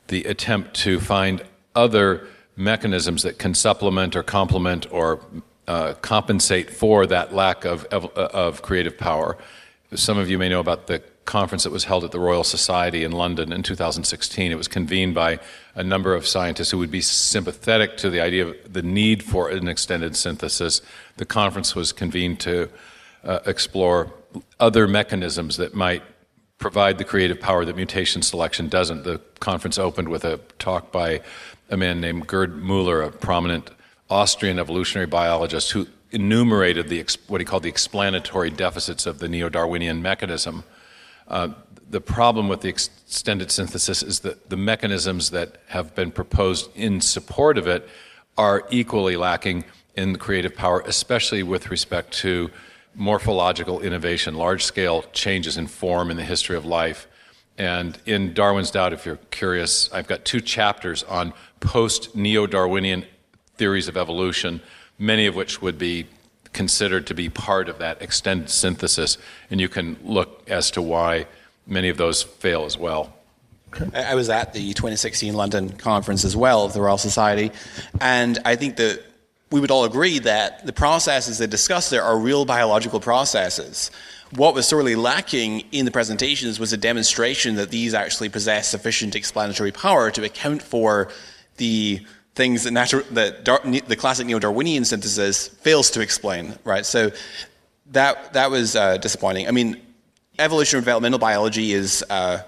the 0.08 0.24
attempt 0.24 0.74
to 0.76 0.98
find 0.98 1.42
other 1.74 2.26
mechanisms 2.56 3.22
that 3.22 3.38
can 3.38 3.54
supplement 3.54 4.14
or 4.16 4.22
complement 4.22 4.86
or 4.92 5.20
uh, 5.68 5.94
compensate 6.02 6.70
for 6.70 7.06
that 7.06 7.34
lack 7.34 7.64
of, 7.64 7.84
of, 7.86 8.06
of 8.16 8.62
creative 8.62 8.98
power. 8.98 9.36
Some 9.94 10.18
of 10.18 10.28
you 10.30 10.38
may 10.38 10.48
know 10.48 10.60
about 10.60 10.86
the 10.86 11.02
conference 11.24 11.64
that 11.64 11.70
was 11.70 11.84
held 11.84 12.04
at 12.04 12.10
the 12.10 12.18
Royal 12.18 12.44
Society 12.44 13.04
in 13.04 13.12
London 13.12 13.52
in 13.52 13.62
2016. 13.62 14.50
It 14.50 14.56
was 14.56 14.68
convened 14.68 15.14
by 15.14 15.38
a 15.74 15.84
number 15.84 16.14
of 16.14 16.26
scientists 16.26 16.70
who 16.70 16.78
would 16.78 16.90
be 16.90 17.00
sympathetic 17.00 17.96
to 17.98 18.10
the 18.10 18.20
idea 18.20 18.48
of 18.48 18.72
the 18.72 18.82
need 18.82 19.22
for 19.22 19.48
an 19.48 19.68
extended 19.68 20.16
synthesis. 20.16 20.82
The 21.16 21.24
conference 21.24 21.74
was 21.74 21.92
convened 21.92 22.40
to 22.40 22.68
uh, 23.24 23.38
explore 23.46 24.12
other 24.58 24.88
mechanisms 24.88 25.58
that 25.58 25.74
might 25.74 26.02
provide 26.58 26.98
the 26.98 27.04
creative 27.04 27.40
power 27.40 27.64
that 27.64 27.76
mutation 27.76 28.22
selection 28.22 28.68
doesn't. 28.68 29.04
The 29.04 29.20
conference 29.40 29.78
opened 29.78 30.08
with 30.08 30.24
a 30.24 30.38
talk 30.58 30.92
by 30.92 31.20
a 31.72 31.76
man 31.76 32.00
named 32.00 32.26
Gerd 32.26 32.62
Mueller, 32.62 33.00
a 33.00 33.10
prominent 33.10 33.70
Austrian 34.10 34.58
evolutionary 34.58 35.06
biologist 35.06 35.72
who 35.72 35.86
enumerated 36.10 36.88
the, 36.88 37.04
what 37.28 37.40
he 37.40 37.46
called 37.46 37.62
the 37.62 37.70
explanatory 37.70 38.50
deficits 38.50 39.06
of 39.06 39.18
the 39.18 39.28
neo 39.28 39.48
Darwinian 39.48 40.02
mechanism. 40.02 40.64
Uh, 41.26 41.48
the 41.88 42.00
problem 42.00 42.46
with 42.46 42.60
the 42.60 42.68
extended 42.68 43.50
synthesis 43.50 44.02
is 44.02 44.20
that 44.20 44.50
the 44.50 44.56
mechanisms 44.56 45.30
that 45.30 45.56
have 45.68 45.94
been 45.94 46.10
proposed 46.10 46.68
in 46.76 47.00
support 47.00 47.56
of 47.56 47.66
it 47.66 47.88
are 48.36 48.66
equally 48.70 49.16
lacking 49.16 49.64
in 49.96 50.16
creative 50.16 50.54
power, 50.54 50.82
especially 50.86 51.42
with 51.42 51.70
respect 51.70 52.12
to 52.12 52.50
morphological 52.94 53.80
innovation, 53.80 54.34
large 54.34 54.62
scale 54.62 55.04
changes 55.14 55.56
in 55.56 55.66
form 55.66 56.10
in 56.10 56.18
the 56.18 56.24
history 56.24 56.56
of 56.56 56.66
life. 56.66 57.06
And 57.56 57.98
in 58.06 58.34
Darwin's 58.34 58.70
Doubt, 58.70 58.92
if 58.92 59.06
you're 59.06 59.16
curious, 59.30 59.90
I've 59.92 60.08
got 60.08 60.24
two 60.24 60.40
chapters 60.40 61.02
on 61.04 61.32
post 61.62 62.14
neo 62.14 62.46
Darwinian 62.46 63.06
theories 63.56 63.88
of 63.88 63.96
evolution, 63.96 64.60
many 64.98 65.26
of 65.26 65.34
which 65.34 65.62
would 65.62 65.78
be 65.78 66.06
considered 66.52 67.06
to 67.06 67.14
be 67.14 67.30
part 67.30 67.68
of 67.68 67.78
that 67.78 68.02
extended 68.02 68.50
synthesis. 68.50 69.16
And 69.50 69.60
you 69.60 69.68
can 69.68 69.96
look 70.04 70.48
as 70.50 70.70
to 70.72 70.82
why 70.82 71.26
many 71.66 71.88
of 71.88 71.96
those 71.96 72.22
fail 72.22 72.64
as 72.64 72.76
well. 72.76 73.14
I 73.94 74.14
was 74.14 74.28
at 74.28 74.52
the 74.52 74.74
2016 74.74 75.32
London 75.32 75.70
conference 75.70 76.26
as 76.26 76.36
well 76.36 76.64
of 76.64 76.74
the 76.74 76.82
Royal 76.82 76.98
Society, 76.98 77.52
and 78.02 78.38
I 78.44 78.54
think 78.54 78.76
that 78.76 79.02
we 79.50 79.60
would 79.60 79.70
all 79.70 79.84
agree 79.84 80.18
that 80.18 80.66
the 80.66 80.74
processes 80.74 81.38
they 81.38 81.46
discussed 81.46 81.90
there 81.90 82.02
are 82.02 82.18
real 82.18 82.44
biological 82.44 83.00
processes. 83.00 83.90
What 84.34 84.54
was 84.54 84.66
sorely 84.66 84.94
lacking 84.94 85.60
in 85.72 85.84
the 85.84 85.90
presentations 85.90 86.60
was 86.60 86.72
a 86.72 86.76
demonstration 86.76 87.54
that 87.56 87.70
these 87.70 87.94
actually 87.94 88.28
possess 88.28 88.68
sufficient 88.68 89.14
explanatory 89.14 89.72
power 89.72 90.10
to 90.10 90.24
account 90.24 90.62
for 90.62 91.08
the 91.56 92.00
things 92.34 92.64
that, 92.64 92.72
natu- 92.72 93.08
that 93.10 93.44
Dar- 93.44 93.60
the 93.64 93.96
classic 93.96 94.26
neo-Darwinian 94.26 94.84
synthesis 94.84 95.48
fails 95.48 95.90
to 95.90 96.00
explain, 96.00 96.56
right? 96.64 96.86
So 96.86 97.10
that 97.90 98.32
that 98.32 98.50
was 98.50 98.74
uh, 98.74 98.96
disappointing. 98.96 99.48
I 99.48 99.50
mean, 99.50 99.80
evolutionary 100.38 100.82
developmental 100.82 101.18
biology 101.18 101.72
is 101.72 102.04
uh, 102.08 102.42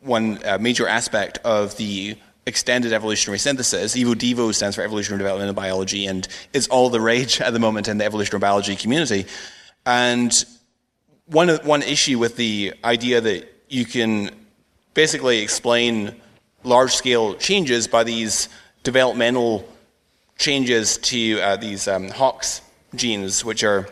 one 0.00 0.38
uh, 0.44 0.58
major 0.58 0.88
aspect 0.88 1.38
of 1.44 1.76
the 1.76 2.16
extended 2.46 2.92
evolutionary 2.92 3.38
synthesis. 3.38 3.94
EvoDevo 3.94 4.54
stands 4.54 4.74
for 4.74 4.82
evolutionary 4.82 5.18
developmental 5.18 5.54
biology, 5.54 6.06
and 6.06 6.26
it's 6.52 6.66
all 6.68 6.90
the 6.90 7.00
rage 7.00 7.40
at 7.40 7.52
the 7.52 7.58
moment 7.58 7.88
in 7.88 7.98
the 7.98 8.04
evolutionary 8.04 8.40
biology 8.40 8.74
community. 8.74 9.26
And 9.86 10.44
one 11.26 11.48
one 11.48 11.82
issue 11.82 12.18
with 12.18 12.36
the 12.36 12.74
idea 12.84 13.20
that 13.20 13.48
you 13.68 13.84
can 13.84 14.30
basically 14.94 15.38
explain 15.38 16.20
large 16.64 16.92
scale 16.92 17.34
changes 17.34 17.86
by 17.86 18.04
these 18.04 18.48
developmental 18.82 19.68
changes 20.36 20.98
to 20.98 21.40
uh, 21.40 21.56
these 21.56 21.88
um, 21.88 22.08
HOX 22.08 22.60
genes, 22.94 23.44
which 23.44 23.64
are 23.64 23.88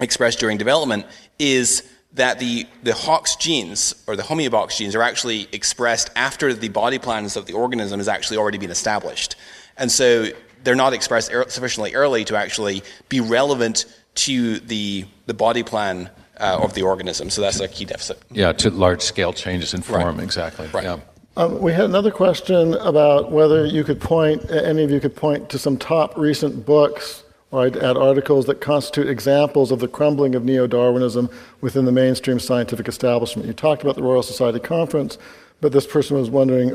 expressed 0.00 0.38
during 0.38 0.58
development, 0.58 1.06
is 1.38 1.88
that 2.14 2.38
the, 2.38 2.66
the 2.82 2.94
HOX 2.94 3.36
genes, 3.36 3.94
or 4.06 4.16
the 4.16 4.22
homeobox 4.22 4.76
genes, 4.76 4.94
are 4.94 5.02
actually 5.02 5.48
expressed 5.52 6.10
after 6.16 6.52
the 6.54 6.68
body 6.68 6.98
plans 6.98 7.36
of 7.36 7.46
the 7.46 7.52
organism 7.52 8.00
has 8.00 8.08
actually 8.08 8.38
already 8.38 8.58
been 8.58 8.70
established. 8.70 9.36
And 9.76 9.92
so 9.92 10.28
they're 10.64 10.74
not 10.74 10.92
expressed 10.92 11.32
er- 11.32 11.46
sufficiently 11.48 11.94
early 11.94 12.24
to 12.24 12.36
actually 12.36 12.82
be 13.08 13.20
relevant 13.20 13.84
to 14.16 14.58
the, 14.60 15.04
the 15.26 15.34
body 15.34 15.62
plan 15.62 16.10
uh, 16.38 16.58
of 16.60 16.74
the 16.74 16.82
organism. 16.82 17.30
So 17.30 17.42
that's 17.42 17.60
a 17.60 17.68
key 17.68 17.84
deficit. 17.84 18.20
Yeah, 18.30 18.52
to 18.52 18.70
large 18.70 19.02
scale 19.02 19.32
changes 19.32 19.74
in 19.74 19.82
form, 19.82 20.16
right. 20.16 20.24
exactly. 20.24 20.68
Right. 20.68 20.84
Yeah. 20.84 21.00
Um, 21.38 21.60
we 21.60 21.74
had 21.74 21.84
another 21.84 22.10
question 22.10 22.72
about 22.74 23.30
whether 23.30 23.66
you 23.66 23.84
could 23.84 24.00
point, 24.00 24.50
any 24.50 24.82
of 24.82 24.90
you 24.90 25.00
could 25.00 25.14
point 25.14 25.50
to 25.50 25.58
some 25.58 25.76
top 25.76 26.16
recent 26.16 26.64
books 26.64 27.24
or 27.50 27.66
add 27.66 27.76
articles 27.76 28.46
that 28.46 28.62
constitute 28.62 29.06
examples 29.06 29.70
of 29.70 29.80
the 29.80 29.86
crumbling 29.86 30.34
of 30.34 30.46
neo 30.46 30.66
Darwinism 30.66 31.28
within 31.60 31.84
the 31.84 31.92
mainstream 31.92 32.40
scientific 32.40 32.88
establishment. 32.88 33.46
You 33.46 33.52
talked 33.52 33.82
about 33.82 33.96
the 33.96 34.02
Royal 34.02 34.22
Society 34.22 34.58
Conference, 34.58 35.18
but 35.60 35.72
this 35.72 35.86
person 35.86 36.16
was 36.16 36.30
wondering 36.30 36.70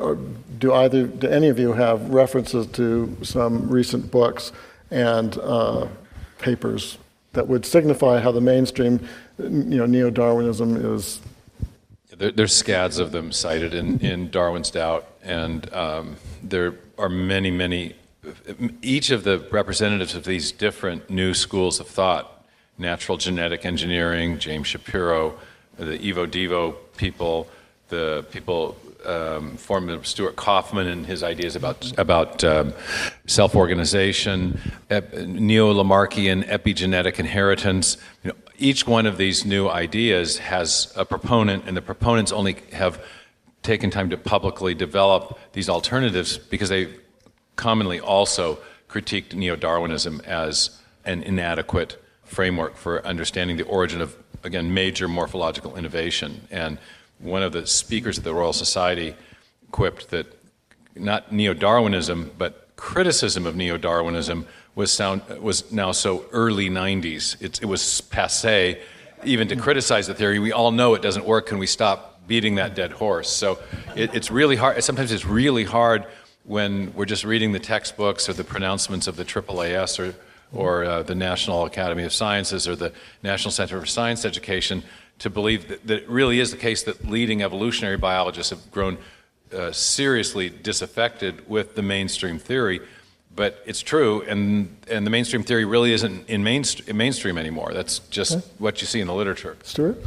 do 0.60 0.72
either, 0.74 1.08
do 1.08 1.28
any 1.28 1.48
of 1.50 1.58
you 1.58 1.74
have 1.74 2.12
references 2.12 2.68
to 2.68 3.18
some 3.24 3.68
recent 3.68 4.12
books 4.12 4.52
and 4.92 5.40
uh, 5.40 5.88
papers 6.38 7.00
that 7.34 7.48
would 7.48 7.66
signify 7.66 8.20
how 8.20 8.32
the 8.32 8.42
mainstream 8.42 9.00
you 9.40 9.50
know, 9.50 9.88
neo 9.88 10.12
Darwinism 10.12 10.76
is 10.78 11.20
there, 12.22 12.32
there's 12.32 12.56
scads 12.56 13.00
of 13.00 13.12
them 13.12 13.32
cited 13.32 13.74
in, 13.74 14.00
in 14.00 14.30
Darwin's 14.30 14.70
Doubt, 14.70 15.08
and 15.24 15.72
um, 15.74 16.16
there 16.44 16.76
are 16.98 17.10
many, 17.10 17.50
many. 17.50 17.96
Each 18.84 19.10
of 19.10 19.24
the 19.24 19.40
representatives 19.52 20.14
of 20.14 20.24
these 20.24 20.52
different 20.52 21.10
new 21.10 21.34
schools 21.34 21.80
of 21.80 21.88
thought 21.88 22.46
natural 22.78 23.18
genetic 23.18 23.66
engineering, 23.66 24.38
James 24.40 24.68
Shapiro, 24.68 25.38
the 25.78 25.98
EvoDevo 25.98 26.76
people, 26.96 27.48
the 27.90 28.26
people 28.32 28.78
um, 29.06 29.58
formed 29.58 30.06
Stuart 30.06 30.36
Kauffman 30.36 30.88
and 30.88 31.06
his 31.06 31.24
ideas 31.24 31.56
about 31.56 31.92
about 31.98 32.44
um, 32.44 32.74
self-organization, 33.26 34.60
ep- 34.90 35.14
neo-Lamarckian 35.14 36.44
epigenetic 36.48 37.20
inheritance. 37.20 37.98
You 38.24 38.32
know, 38.32 38.38
each 38.62 38.86
one 38.88 39.06
of 39.06 39.18
these 39.18 39.44
new 39.44 39.68
ideas 39.68 40.38
has 40.38 40.94
a 40.96 41.04
proponent, 41.04 41.64
and 41.68 41.76
the 41.76 41.82
proponents 41.82 42.32
only 42.32 42.58
have 42.74 43.04
taken 43.64 43.90
time 43.90 44.10
to 44.10 44.18
publicly 44.18 44.74
develop 44.74 45.40
these 45.54 45.70
alternatives 45.70 46.38
because 46.38 46.70
they 46.70 46.88
commonly 47.56 48.00
also 48.00 48.60
critiqued 48.90 49.34
neo 49.34 49.56
Darwinism 49.56 50.22
as 50.26 50.80
an 51.06 51.24
inadequate 51.24 52.02
framework 52.24 52.76
for 52.76 53.06
understanding 53.06 53.58
the 53.58 53.66
origin 53.66 54.02
of, 54.02 54.16
again, 54.44 54.74
major 54.74 55.08
morphological 55.08 55.76
innovation. 55.76 56.48
And 56.52 56.78
one 57.20 57.44
of 57.44 57.52
the 57.52 57.68
speakers 57.68 58.18
at 58.18 58.24
the 58.24 58.34
Royal 58.34 58.54
Society 58.54 59.16
quipped 59.72 60.10
that 60.10 60.28
not 60.96 61.32
neo 61.32 61.54
Darwinism, 61.54 62.32
but 62.38 62.70
criticism 62.76 63.46
of 63.46 63.56
neo 63.56 63.78
Darwinism 63.78 64.48
was, 64.76 64.92
sound, 64.92 65.22
was 65.40 65.72
now 65.72 65.92
so 65.92 66.26
early 66.32 66.70
90s. 66.70 67.42
It, 67.42 67.62
it 67.62 67.66
was 67.66 68.02
passe 68.02 68.82
even 69.24 69.48
to 69.50 69.56
criticize 69.56 70.08
the 70.08 70.14
theory. 70.14 70.40
We 70.40 70.52
all 70.52 70.72
know 70.72 70.94
it 70.96 71.02
doesn't 71.02 71.26
work. 71.26 71.48
Can 71.48 71.60
we 71.60 71.68
stop 71.68 72.28
beating 72.28 72.56
that 72.56 72.76
dead 72.76 72.92
horse? 72.92 73.30
So 73.30 73.60
it, 73.96 74.14
it's 74.16 74.32
really 74.32 74.56
hard. 74.56 74.84
Sometimes 74.84 75.12
it's 75.12 75.26
really 75.26 75.64
hard 75.64 76.06
when 76.44 76.94
we're 76.96 77.06
just 77.06 77.24
reading 77.24 77.52
the 77.52 77.60
textbooks 77.60 78.28
or 78.28 78.34
the 78.34 78.44
pronouncements 78.44 79.08
of 79.08 79.16
the 79.16 79.26
AAAS 79.26 80.00
or, 80.00 80.16
or 80.54 80.84
uh, 80.84 81.04
the 81.04 81.16
National 81.16 81.66
Academy 81.66 82.04
of 82.04 82.14
Sciences 82.14 82.68
or 82.68 82.76
the 82.76 82.92
National 83.22 83.52
Center 83.52 83.80
for 83.80 83.86
Science 83.86 84.26
Education 84.26 84.84
to 85.20 85.30
believe 85.30 85.68
that, 85.68 85.86
that 85.86 86.04
it 86.04 86.10
really 86.10 86.40
is 86.40 86.50
the 86.50 86.58
case 86.58 86.84
that 86.84 87.06
leading 87.06 87.44
evolutionary 87.44 87.98
biologists 87.98 88.50
have 88.50 88.72
grown 88.72 88.98
uh, 89.54 89.72
seriously 89.72 90.50
disaffected 90.50 91.48
with 91.48 91.76
the 91.76 91.82
mainstream 91.82 92.40
theory 92.40 92.82
but 93.36 93.62
it's 93.66 93.82
true, 93.82 94.22
and 94.24 94.76
and 94.90 95.06
the 95.06 95.10
mainstream 95.10 95.44
theory 95.44 95.66
really 95.66 95.94
isn't 95.94 96.30
in, 96.30 96.46
in 96.46 96.98
mainstream 96.98 97.38
anymore. 97.38 97.74
That's 97.74 98.00
just 98.10 98.34
okay. 98.34 98.46
what 98.58 98.82
you 98.82 98.88
see 98.88 99.00
in 99.00 99.08
the 99.08 99.14
literature. 99.14 99.58
Stuart. 99.64 99.98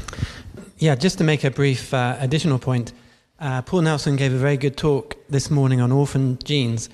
Yeah, 0.78 0.94
just 0.94 1.18
to 1.18 1.24
make 1.24 1.44
a 1.44 1.50
brief 1.50 1.94
uh, 1.94 2.16
additional 2.20 2.58
point, 2.58 2.92
uh, 3.40 3.62
Paul 3.62 3.82
Nelson 3.82 4.16
gave 4.16 4.32
a 4.32 4.38
very 4.38 4.56
good 4.56 4.76
talk 4.76 5.16
this 5.28 5.50
morning 5.50 5.80
on 5.80 5.92
orphan 5.92 6.38
genes. 6.44 6.90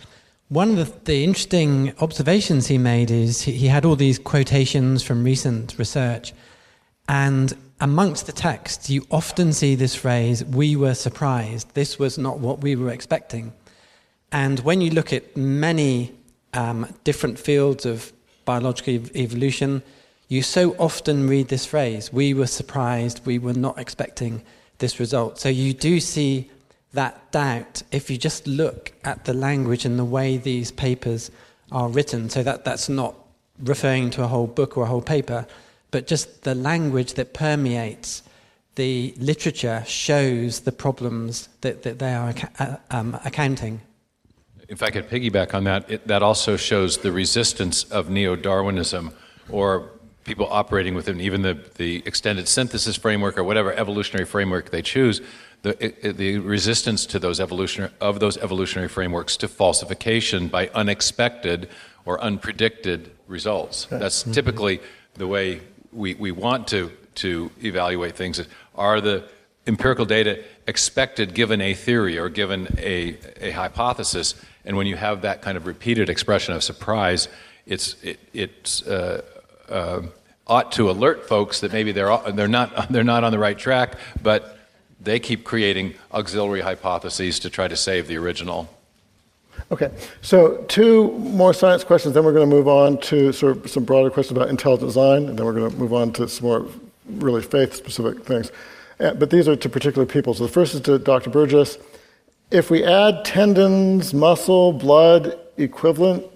One 0.48 0.70
of 0.70 0.76
the, 0.76 1.12
the 1.12 1.24
interesting 1.24 1.92
observations 2.00 2.66
he 2.66 2.78
made 2.78 3.10
is 3.10 3.42
he, 3.42 3.52
he 3.52 3.66
had 3.66 3.84
all 3.84 3.96
these 3.96 4.18
quotations 4.18 5.02
from 5.02 5.24
recent 5.24 5.76
research, 5.78 6.32
and 7.08 7.56
amongst 7.80 8.26
the 8.26 8.32
text, 8.32 8.90
you 8.90 9.06
often 9.10 9.52
see 9.52 9.74
this 9.74 9.94
phrase, 9.94 10.44
"We 10.44 10.76
were 10.76 10.94
surprised. 10.94 11.74
This 11.74 11.98
was 11.98 12.18
not 12.18 12.38
what 12.38 12.60
we 12.60 12.76
were 12.76 12.90
expecting." 12.90 13.52
And 14.32 14.60
when 14.60 14.80
you 14.80 14.90
look 14.90 15.12
at 15.12 15.36
many 15.36 16.12
um, 16.54 16.86
different 17.04 17.38
fields 17.38 17.86
of 17.86 18.12
biological 18.44 18.94
ev- 18.94 19.16
evolution, 19.16 19.82
you 20.28 20.42
so 20.42 20.76
often 20.78 21.28
read 21.28 21.48
this 21.48 21.66
phrase 21.66 22.12
we 22.12 22.34
were 22.34 22.46
surprised, 22.46 23.24
we 23.26 23.38
were 23.38 23.54
not 23.54 23.78
expecting 23.78 24.42
this 24.78 24.98
result. 25.00 25.38
So 25.38 25.48
you 25.48 25.72
do 25.72 26.00
see 26.00 26.50
that 26.92 27.30
doubt 27.30 27.82
if 27.92 28.10
you 28.10 28.16
just 28.16 28.46
look 28.46 28.92
at 29.04 29.24
the 29.24 29.34
language 29.34 29.84
and 29.84 29.98
the 29.98 30.04
way 30.04 30.36
these 30.36 30.72
papers 30.72 31.30
are 31.70 31.88
written. 31.88 32.28
So 32.28 32.42
that, 32.42 32.64
that's 32.64 32.88
not 32.88 33.14
referring 33.62 34.10
to 34.10 34.24
a 34.24 34.26
whole 34.26 34.46
book 34.46 34.76
or 34.76 34.84
a 34.84 34.86
whole 34.86 35.02
paper, 35.02 35.46
but 35.90 36.06
just 36.06 36.42
the 36.42 36.54
language 36.54 37.14
that 37.14 37.34
permeates 37.34 38.22
the 38.74 39.14
literature 39.18 39.84
shows 39.86 40.60
the 40.60 40.72
problems 40.72 41.48
that, 41.60 41.82
that 41.82 41.98
they 41.98 42.14
are 42.14 42.34
uh, 42.58 42.76
um, 42.90 43.18
accounting. 43.24 43.80
If 44.70 44.84
I 44.84 44.90
could 44.90 45.10
piggyback 45.10 45.52
on 45.52 45.64
that, 45.64 45.90
it, 45.90 46.06
that 46.06 46.22
also 46.22 46.56
shows 46.56 46.98
the 46.98 47.10
resistance 47.10 47.82
of 47.84 48.08
neo 48.08 48.36
Darwinism 48.36 49.12
or 49.50 49.90
people 50.22 50.46
operating 50.48 50.94
within 50.94 51.20
even 51.20 51.42
the, 51.42 51.58
the 51.74 52.04
extended 52.06 52.46
synthesis 52.46 52.96
framework 52.96 53.36
or 53.36 53.42
whatever 53.42 53.72
evolutionary 53.72 54.24
framework 54.24 54.70
they 54.70 54.80
choose. 54.80 55.20
The, 55.62 55.84
it, 55.84 56.16
the 56.16 56.38
resistance 56.38 57.04
to 57.06 57.18
those 57.18 57.40
evolutionary 57.40 57.92
of 58.00 58.20
those 58.20 58.38
evolutionary 58.38 58.88
frameworks 58.88 59.36
to 59.38 59.48
falsification 59.48 60.46
by 60.46 60.68
unexpected 60.68 61.68
or 62.04 62.18
unpredicted 62.18 63.08
results. 63.26 63.86
That's 63.90 64.22
mm-hmm. 64.22 64.32
typically 64.32 64.80
the 65.14 65.26
way 65.26 65.62
we, 65.92 66.14
we 66.14 66.30
want 66.30 66.68
to, 66.68 66.92
to 67.16 67.50
evaluate 67.62 68.14
things. 68.14 68.40
Are 68.76 69.00
the 69.00 69.28
empirical 69.66 70.04
data 70.04 70.44
expected 70.68 71.34
given 71.34 71.60
a 71.60 71.74
theory 71.74 72.18
or 72.18 72.28
given 72.28 72.68
a, 72.78 73.18
a 73.40 73.50
hypothesis? 73.50 74.34
And 74.64 74.76
when 74.76 74.86
you 74.86 74.96
have 74.96 75.22
that 75.22 75.42
kind 75.42 75.56
of 75.56 75.66
repeated 75.66 76.08
expression 76.08 76.54
of 76.54 76.62
surprise, 76.62 77.28
it's, 77.66 77.96
it, 78.02 78.18
it's, 78.32 78.82
uh, 78.86 79.22
uh, 79.68 80.02
ought 80.46 80.72
to 80.72 80.90
alert 80.90 81.28
folks 81.28 81.60
that 81.60 81.72
maybe 81.72 81.92
they're, 81.92 82.16
they're, 82.32 82.48
not, 82.48 82.88
they're 82.92 83.04
not 83.04 83.24
on 83.24 83.32
the 83.32 83.38
right 83.38 83.58
track, 83.58 83.96
but 84.22 84.58
they 85.00 85.18
keep 85.18 85.44
creating 85.44 85.94
auxiliary 86.12 86.60
hypotheses 86.60 87.38
to 87.40 87.50
try 87.50 87.68
to 87.68 87.76
save 87.76 88.06
the 88.06 88.16
original. 88.16 88.68
Okay, 89.72 89.90
so 90.20 90.56
two 90.68 91.12
more 91.18 91.54
science 91.54 91.84
questions, 91.84 92.14
then 92.14 92.24
we're 92.24 92.32
going 92.32 92.48
to 92.48 92.54
move 92.54 92.66
on 92.66 92.98
to 92.98 93.32
sort 93.32 93.56
of 93.56 93.70
some 93.70 93.84
broader 93.84 94.10
questions 94.10 94.36
about 94.36 94.48
intelligent 94.48 94.88
design, 94.88 95.28
and 95.28 95.38
then 95.38 95.46
we're 95.46 95.52
going 95.52 95.70
to 95.70 95.76
move 95.76 95.92
on 95.92 96.12
to 96.14 96.28
some 96.28 96.46
more 96.46 96.66
really 97.06 97.42
faith 97.42 97.74
specific 97.74 98.24
things. 98.24 98.50
Uh, 98.98 99.14
but 99.14 99.30
these 99.30 99.48
are 99.48 99.56
to 99.56 99.68
particular 99.68 100.06
people. 100.06 100.34
So 100.34 100.44
the 100.44 100.52
first 100.52 100.74
is 100.74 100.80
to 100.82 100.98
Dr. 100.98 101.30
Burgess. 101.30 101.78
If 102.50 102.68
we 102.68 102.82
add 102.82 103.24
tendons, 103.24 104.12
muscle, 104.12 104.72
blood 104.72 105.38
equivalent 105.56 106.26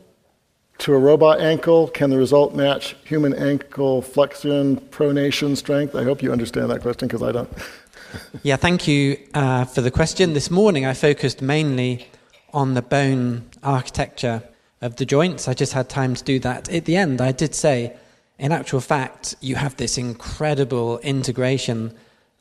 to 0.79 0.95
a 0.95 0.99
robot 0.99 1.41
ankle, 1.41 1.89
can 1.89 2.11
the 2.11 2.17
result 2.17 2.55
match 2.55 2.95
human 3.05 3.35
ankle 3.35 4.01
flexion, 4.01 4.77
pronation 4.77 5.57
strength? 5.57 5.97
I 5.97 6.05
hope 6.05 6.23
you 6.23 6.31
understand 6.31 6.71
that 6.71 6.83
question 6.83 7.09
because 7.09 7.25
I 7.25 7.33
don't. 7.33 7.51
yeah, 8.45 8.55
thank 8.55 8.87
you 8.87 9.19
uh, 9.35 9.65
for 9.65 9.81
the 9.81 9.91
question. 9.91 10.35
This 10.35 10.53
morning 10.53 10.87
I 10.87 10.95
focused 10.95 11.43
mainly 11.43 12.07
on 12.53 12.75
the 12.75 12.83
bone 12.83 13.51
architecture 13.65 14.41
of 14.83 14.95
the 14.95 15.05
joints. 15.05 15.49
I 15.49 15.55
just 15.55 15.73
had 15.73 15.89
time 15.89 16.15
to 16.15 16.23
do 16.23 16.39
that. 16.39 16.73
At 16.73 16.85
the 16.85 16.95
end, 16.95 17.21
I 17.21 17.33
did 17.33 17.57
say, 17.57 17.97
in 18.39 18.53
actual 18.53 18.81
fact, 18.81 19.35
you 19.41 19.57
have 19.57 19.77
this 19.79 19.99
incredible 19.99 21.01
integration 21.01 21.93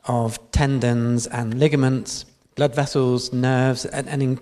of 0.04 0.38
tendons 0.52 1.26
and 1.26 1.58
ligaments, 1.58 2.24
blood 2.54 2.74
vessels, 2.74 3.32
nerves, 3.32 3.84
and, 3.84 4.08
and, 4.08 4.22
in, 4.22 4.40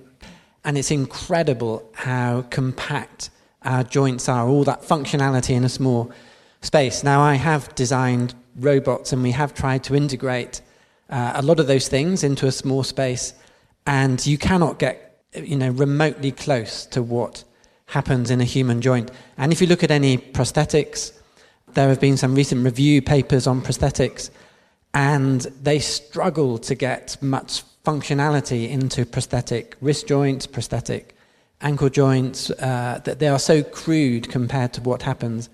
and 0.65 0.79
it's 0.79 0.91
incredible 0.91 1.89
how 1.95 2.43
compact 2.51 3.31
our 3.63 3.85
joints 3.85 4.29
are, 4.29 4.47
all 4.49 4.65
that 4.65 4.83
functionality 4.83 5.55
in 5.55 5.65
a 5.65 5.69
small 5.69 6.11
space. 6.61 7.03
Now, 7.03 7.21
I 7.21 7.35
have 7.35 7.75
designed 7.75 8.35
robots 8.57 9.13
and 9.13 9.23
we 9.23 9.31
have 9.33 9.55
tried 9.55 9.85
to 9.85 9.95
integrate 9.95 10.61
uh, 11.11 11.33
a 11.37 11.43
lot 11.43 11.61
of 11.61 11.67
those 11.67 11.89
things 11.89 12.25
into 12.25 12.47
a 12.47 12.53
small 12.53 12.83
space, 12.83 13.35
and 13.87 14.25
you 14.27 14.39
cannot 14.39 14.79
get 14.79 15.21
you 15.35 15.57
know, 15.57 15.71
remotely 15.71 16.33
close 16.33 16.87
to 16.87 17.03
what 17.03 17.45
happens 17.87 18.31
in 18.31 18.41
a 18.41 18.45
human 18.45 18.81
joint. 18.81 19.11
And 19.37 19.53
if 19.53 19.61
you 19.61 19.67
look 19.67 19.83
at 19.83 19.91
any 19.91 20.17
prosthetics, 20.17 21.13
there 21.75 21.89
have 21.89 22.01
been 22.01 22.17
some 22.17 22.35
recent 22.35 22.65
review 22.65 23.03
papers 23.03 23.47
on 23.47 23.61
prosthetics, 23.61 24.31
and 24.95 25.41
they 25.63 25.79
struggle 25.79 26.59
to 26.59 26.75
get 26.75 27.17
much 27.23 27.63
functionality 27.85 28.69
into 28.69 29.05
prosthetic 29.05 29.77
wrist 29.81 30.07
joints, 30.07 30.47
prosthetic 30.47 31.17
ankle 31.61 31.89
joints. 31.89 32.51
Uh, 32.51 33.01
that 33.05 33.19
they 33.19 33.29
are 33.29 33.39
so 33.39 33.63
crude 33.63 34.29
compared 34.29 34.73
to 34.75 34.81
what 34.81 35.03
happens 35.03 35.49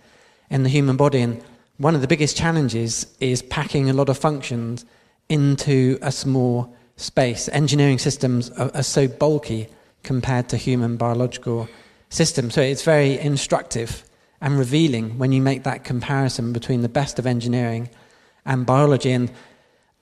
in 0.50 0.62
the 0.62 0.68
human 0.68 0.96
body. 0.96 1.20
And 1.20 1.42
one 1.78 1.94
of 1.94 2.00
the 2.00 2.08
biggest 2.08 2.36
challenges 2.36 3.06
is 3.20 3.42
packing 3.42 3.88
a 3.88 3.92
lot 3.92 4.08
of 4.08 4.18
functions 4.18 4.84
into 5.28 5.98
a 6.02 6.12
small 6.12 6.74
space. 6.96 7.48
Engineering 7.50 7.98
systems 7.98 8.50
are, 8.50 8.70
are 8.74 8.82
so 8.82 9.08
bulky 9.08 9.68
compared 10.02 10.48
to 10.48 10.56
human 10.56 10.96
biological 10.96 11.68
systems. 12.10 12.54
So 12.54 12.62
it's 12.62 12.82
very 12.82 13.18
instructive 13.18 14.04
and 14.40 14.58
revealing 14.58 15.18
when 15.18 15.32
you 15.32 15.42
make 15.42 15.64
that 15.64 15.84
comparison 15.84 16.52
between 16.52 16.82
the 16.82 16.88
best 16.88 17.18
of 17.18 17.26
engineering 17.26 17.90
and 18.44 18.64
biology. 18.64 19.12
And 19.12 19.30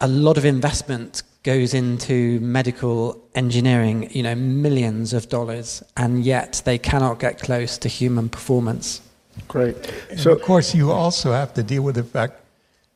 a 0.00 0.08
lot 0.08 0.36
of 0.36 0.44
investment 0.44 1.22
goes 1.46 1.72
into 1.74 2.40
medical 2.40 3.16
engineering, 3.36 4.10
you 4.10 4.22
know, 4.22 4.34
millions 4.34 5.12
of 5.12 5.28
dollars, 5.28 5.80
and 5.96 6.24
yet 6.24 6.60
they 6.64 6.76
cannot 6.76 7.20
get 7.20 7.40
close 7.40 7.78
to 7.78 7.88
human 7.88 8.28
performance. 8.28 9.00
Great. 9.46 9.76
And 10.10 10.18
so, 10.18 10.32
of 10.32 10.42
course, 10.42 10.74
you 10.74 10.90
also 10.90 11.30
have 11.30 11.54
to 11.54 11.62
deal 11.62 11.82
with 11.82 11.94
the 11.94 12.02
fact 12.02 12.40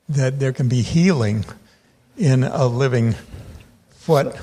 that 0.09 0.41
there 0.41 0.53
can 0.53 0.69
be 0.69 0.83
healing 0.83 1.45
in 2.17 2.43
a 2.43 2.67
living 2.67 3.15
foot, 3.91 4.35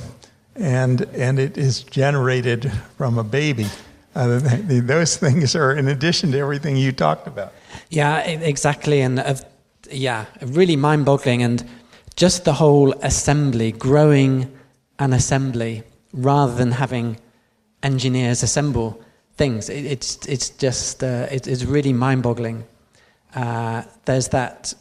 and 0.56 1.02
and 1.14 1.38
it 1.38 1.58
is 1.58 1.84
generated 1.84 2.72
from 2.98 3.18
a 3.18 3.24
baby. 3.24 3.68
Uh, 4.16 4.40
those 4.96 5.18
things 5.18 5.54
are 5.54 5.76
in 5.76 5.90
addition 5.90 6.32
to 6.32 6.38
everything 6.38 6.78
you 6.78 6.94
talked 6.94 7.28
about. 7.28 7.52
Yeah, 7.90 8.20
exactly, 8.54 9.02
and 9.02 9.20
uh, 9.20 9.36
yeah, 9.92 10.26
really 10.42 10.78
mind-boggling, 10.78 11.44
and 11.44 11.64
just 12.18 12.44
the 12.44 12.54
whole 12.54 12.92
assembly, 13.04 13.72
growing 13.72 14.52
an 15.00 15.14
assembly 15.14 15.84
rather 16.12 16.54
than 16.54 16.72
having 16.72 17.18
engineers 17.84 18.44
assemble 18.44 19.00
things. 19.36 19.70
It, 19.70 19.86
it's 19.86 20.26
it's 20.26 20.50
just 20.50 21.04
uh, 21.04 21.28
it, 21.32 21.48
it's 21.48 21.64
really 21.64 21.94
mind-boggling. 21.94 22.66
Uh, 23.34 23.84
there's 24.06 24.30
that 24.30 24.74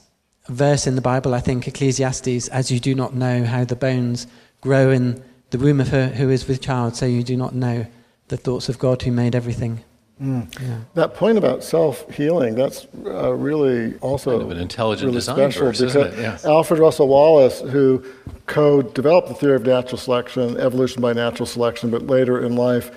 verse 0.48 0.86
in 0.86 0.94
the 0.94 1.02
Bible, 1.02 1.34
I 1.34 1.40
think 1.40 1.68
Ecclesiastes, 1.68 2.48
as 2.48 2.70
you 2.70 2.80
do 2.80 2.94
not 2.94 3.14
know 3.14 3.44
how 3.44 3.64
the 3.64 3.76
bones 3.76 4.26
grow 4.60 4.90
in 4.90 5.22
the 5.50 5.58
womb 5.58 5.80
of 5.80 5.88
her 5.88 6.08
who 6.08 6.30
is 6.30 6.48
with 6.48 6.60
child, 6.62 6.96
so 6.96 7.06
you 7.06 7.22
do 7.22 7.36
not 7.36 7.54
know 7.54 7.86
the 8.28 8.36
thoughts 8.36 8.68
of 8.68 8.78
God 8.78 9.02
who 9.02 9.12
made 9.12 9.34
everything. 9.34 9.84
Mm. 10.20 10.60
Yeah. 10.60 10.78
That 10.94 11.14
point 11.14 11.36
about 11.36 11.62
self 11.62 12.10
healing, 12.10 12.54
that's 12.54 12.86
uh, 13.04 13.34
really 13.34 13.96
also 13.98 14.30
kind 14.30 14.42
of 14.42 14.50
an 14.50 14.58
intelligent 14.58 15.06
really 15.06 15.18
design 15.18 15.36
special 15.50 15.66
verse, 15.66 15.80
because 15.80 16.18
yeah. 16.18 16.38
Alfred 16.44 16.80
Russel 16.80 17.08
Wallace, 17.08 17.60
who 17.60 18.02
co 18.46 18.80
developed 18.80 19.28
the 19.28 19.34
theory 19.34 19.56
of 19.56 19.66
natural 19.66 19.98
selection, 19.98 20.56
evolution 20.58 21.02
by 21.02 21.12
natural 21.12 21.46
selection, 21.46 21.90
but 21.90 22.06
later 22.06 22.44
in 22.44 22.56
life 22.56 22.90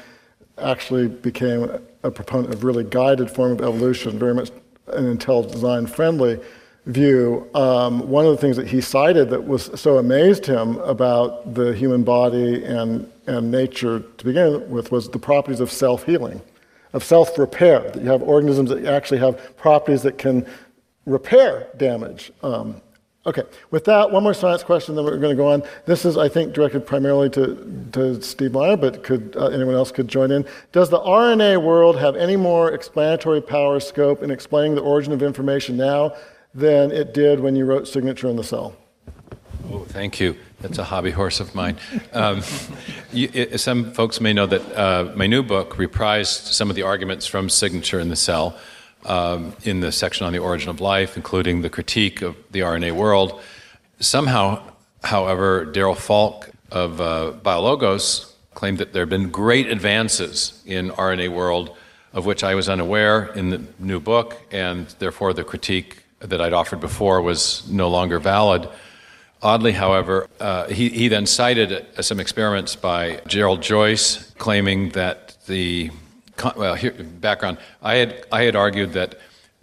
actually 0.57 1.07
became 1.07 1.69
a 2.03 2.11
proponent 2.11 2.53
of 2.53 2.63
really 2.63 2.85
guided 2.85 3.29
form 3.29 3.51
of 3.51 3.61
evolution, 3.61 4.17
very 4.17 4.33
much 4.33 4.51
an 4.87 5.05
intelligent 5.05 5.53
design 5.53 5.87
friendly 5.87 6.39
view, 6.85 7.47
um, 7.53 8.07
one 8.09 8.25
of 8.25 8.31
the 8.31 8.37
things 8.37 8.55
that 8.57 8.67
he 8.67 8.81
cited 8.81 9.29
that 9.29 9.45
was 9.45 9.69
so 9.79 9.97
amazed 9.97 10.45
him 10.45 10.77
about 10.79 11.53
the 11.53 11.73
human 11.75 12.03
body 12.03 12.63
and, 12.63 13.09
and 13.27 13.51
nature 13.51 13.99
to 13.99 14.25
begin 14.25 14.69
with 14.69 14.91
was 14.91 15.09
the 15.09 15.19
properties 15.19 15.59
of 15.59 15.71
self 15.71 16.03
healing, 16.05 16.41
of 16.93 17.03
self 17.03 17.37
repair, 17.37 17.91
that 17.91 18.01
you 18.01 18.09
have 18.09 18.21
organisms 18.21 18.69
that 18.69 18.85
actually 18.85 19.19
have 19.19 19.55
properties 19.57 20.01
that 20.03 20.17
can 20.17 20.45
repair 21.05 21.67
damage. 21.77 22.31
Um, 22.43 22.81
okay, 23.25 23.43
with 23.71 23.85
that, 23.85 24.11
one 24.11 24.23
more 24.23 24.33
science 24.33 24.63
question, 24.63 24.95
then 24.95 25.05
we're 25.05 25.17
going 25.17 25.35
to 25.35 25.41
go 25.41 25.51
on. 25.51 25.63
This 25.85 26.05
is, 26.05 26.17
I 26.17 26.29
think, 26.29 26.53
directed 26.53 26.85
primarily 26.85 27.29
to, 27.31 27.89
to 27.93 28.21
Steve 28.21 28.53
Meyer, 28.53 28.77
but 28.77 29.03
could 29.03 29.35
uh, 29.35 29.47
anyone 29.47 29.75
else 29.75 29.91
could 29.91 30.07
join 30.07 30.31
in. 30.31 30.45
Does 30.71 30.89
the 30.89 30.99
RNA 30.99 31.63
world 31.63 31.97
have 31.99 32.15
any 32.15 32.35
more 32.35 32.71
explanatory 32.71 33.41
power 33.41 33.79
scope 33.79 34.23
in 34.23 34.31
explaining 34.31 34.75
the 34.75 34.81
origin 34.81 35.13
of 35.13 35.21
information 35.23 35.77
now 35.77 36.13
than 36.53 36.91
it 36.91 37.13
did 37.13 37.39
when 37.39 37.55
you 37.55 37.65
wrote 37.65 37.87
Signature 37.87 38.27
in 38.27 38.35
the 38.35 38.43
Cell. 38.43 38.75
Oh, 39.71 39.85
thank 39.85 40.19
you. 40.19 40.35
That's 40.61 40.77
a 40.77 40.83
hobby 40.83 41.11
horse 41.11 41.39
of 41.39 41.53
mine. 41.55 41.77
Um, 42.13 42.41
you, 43.11 43.29
it, 43.33 43.59
some 43.59 43.91
folks 43.91 44.19
may 44.19 44.33
know 44.33 44.45
that 44.45 44.77
uh, 44.77 45.11
my 45.15 45.27
new 45.27 45.43
book 45.43 45.75
reprised 45.75 46.53
some 46.53 46.69
of 46.69 46.75
the 46.75 46.83
arguments 46.83 47.27
from 47.27 47.49
Signature 47.49 47.99
in 47.99 48.09
the 48.09 48.15
Cell 48.15 48.57
um, 49.05 49.53
in 49.63 49.79
the 49.79 49.91
section 49.91 50.25
on 50.25 50.33
the 50.33 50.39
origin 50.39 50.69
of 50.69 50.81
life, 50.81 51.15
including 51.15 51.61
the 51.61 51.69
critique 51.69 52.21
of 52.21 52.35
the 52.51 52.59
RNA 52.59 52.93
world. 52.93 53.41
Somehow, 53.99 54.63
however, 55.03 55.65
Darrel 55.65 55.95
Falk 55.95 56.49
of 56.71 57.01
uh, 57.01 57.33
BioLogos 57.43 58.31
claimed 58.53 58.77
that 58.77 58.93
there 58.93 59.01
have 59.03 59.09
been 59.09 59.29
great 59.29 59.67
advances 59.67 60.61
in 60.65 60.89
RNA 60.91 61.29
world 61.33 61.75
of 62.13 62.25
which 62.25 62.43
I 62.43 62.55
was 62.55 62.67
unaware 62.67 63.25
in 63.33 63.49
the 63.49 63.61
new 63.77 63.99
book, 63.99 64.41
and 64.51 64.87
therefore 64.99 65.33
the 65.33 65.43
critique 65.43 66.03
that 66.19 66.41
I'd 66.41 66.53
offered 66.53 66.79
before 66.79 67.21
was 67.21 67.69
no 67.69 67.89
longer 67.89 68.19
valid. 68.19 68.67
Oddly, 69.41 69.71
however, 69.71 70.27
uh, 70.39 70.67
he, 70.67 70.89
he 70.89 71.07
then 71.07 71.25
cited 71.25 71.71
uh, 71.71 72.01
some 72.01 72.19
experiments 72.19 72.75
by 72.75 73.21
Gerald 73.25 73.61
Joyce 73.61 74.31
claiming 74.37 74.89
that 74.89 75.37
the 75.47 75.91
well, 76.55 76.75
here, 76.75 76.91
background. 76.91 77.57
I 77.81 77.95
had 77.95 78.25
I 78.31 78.43
had 78.43 78.55
argued 78.55 78.93
that 78.93 79.15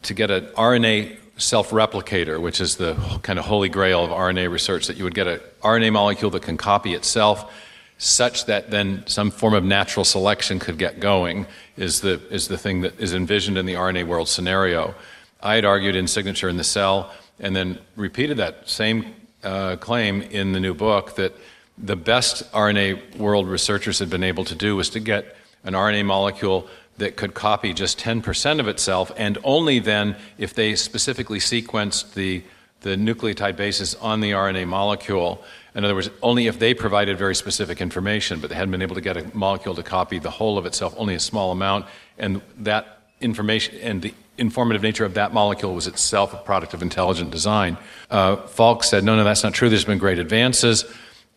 to 0.02 0.14
get 0.14 0.30
an 0.30 0.46
RNA 0.56 1.18
self-replicator, 1.38 2.40
which 2.40 2.60
is 2.60 2.76
the 2.76 2.94
kind 3.22 3.38
of 3.38 3.44
holy 3.44 3.68
grail 3.68 4.04
of 4.04 4.10
RNA 4.10 4.50
research, 4.50 4.86
that 4.86 4.96
you 4.96 5.04
would 5.04 5.14
get 5.14 5.26
an 5.26 5.40
RNA 5.62 5.92
molecule 5.92 6.30
that 6.30 6.42
can 6.42 6.56
copy 6.56 6.94
itself, 6.94 7.52
such 7.98 8.46
that 8.46 8.70
then 8.70 9.04
some 9.06 9.30
form 9.30 9.54
of 9.54 9.64
natural 9.64 10.04
selection 10.04 10.58
could 10.58 10.78
get 10.78 11.00
going, 11.00 11.46
is 11.76 12.00
the 12.00 12.20
is 12.30 12.48
the 12.48 12.58
thing 12.58 12.80
that 12.80 12.98
is 12.98 13.12
envisioned 13.12 13.58
in 13.58 13.66
the 13.66 13.74
RNA 13.74 14.06
world 14.06 14.28
scenario. 14.28 14.94
I 15.42 15.54
had 15.54 15.64
argued 15.64 15.96
in 15.96 16.06
Signature 16.06 16.48
in 16.48 16.56
the 16.56 16.64
Cell, 16.64 17.12
and 17.38 17.54
then 17.54 17.78
repeated 17.94 18.38
that 18.38 18.68
same 18.68 19.14
uh, 19.46 19.76
claim 19.76 20.22
in 20.22 20.52
the 20.52 20.60
new 20.60 20.74
book 20.74 21.16
that 21.16 21.32
the 21.78 21.96
best 21.96 22.50
RNA 22.52 23.16
world 23.16 23.46
researchers 23.46 23.98
had 23.98 24.10
been 24.10 24.24
able 24.24 24.44
to 24.44 24.54
do 24.54 24.76
was 24.76 24.90
to 24.90 25.00
get 25.00 25.36
an 25.64 25.74
RNA 25.74 26.04
molecule 26.04 26.68
that 26.98 27.16
could 27.16 27.34
copy 27.34 27.72
just 27.72 27.98
10% 27.98 28.58
of 28.58 28.68
itself, 28.68 29.12
and 29.16 29.38
only 29.44 29.78
then 29.78 30.16
if 30.38 30.54
they 30.54 30.74
specifically 30.74 31.38
sequenced 31.38 32.14
the, 32.14 32.42
the 32.80 32.96
nucleotide 32.96 33.56
bases 33.56 33.94
on 33.96 34.20
the 34.20 34.30
RNA 34.30 34.66
molecule. 34.66 35.44
In 35.74 35.84
other 35.84 35.94
words, 35.94 36.10
only 36.22 36.46
if 36.46 36.58
they 36.58 36.72
provided 36.72 37.18
very 37.18 37.34
specific 37.34 37.80
information, 37.80 38.40
but 38.40 38.48
they 38.48 38.56
hadn't 38.56 38.70
been 38.70 38.82
able 38.82 38.94
to 38.94 39.02
get 39.02 39.16
a 39.16 39.36
molecule 39.36 39.74
to 39.74 39.82
copy 39.82 40.18
the 40.18 40.30
whole 40.30 40.56
of 40.56 40.64
itself, 40.64 40.94
only 40.96 41.14
a 41.14 41.20
small 41.20 41.52
amount, 41.52 41.84
and 42.18 42.40
that 42.58 42.95
information 43.20 43.78
and 43.78 44.02
the 44.02 44.14
informative 44.38 44.82
nature 44.82 45.04
of 45.04 45.14
that 45.14 45.32
molecule 45.32 45.74
was 45.74 45.86
itself 45.86 46.34
a 46.34 46.36
product 46.38 46.74
of 46.74 46.82
intelligent 46.82 47.30
design. 47.30 47.78
Uh, 48.10 48.36
Falk 48.36 48.84
said, 48.84 49.04
no, 49.04 49.16
no, 49.16 49.24
that's 49.24 49.42
not 49.42 49.54
true. 49.54 49.68
There's 49.68 49.84
been 49.84 49.98
great 49.98 50.18
advances. 50.18 50.84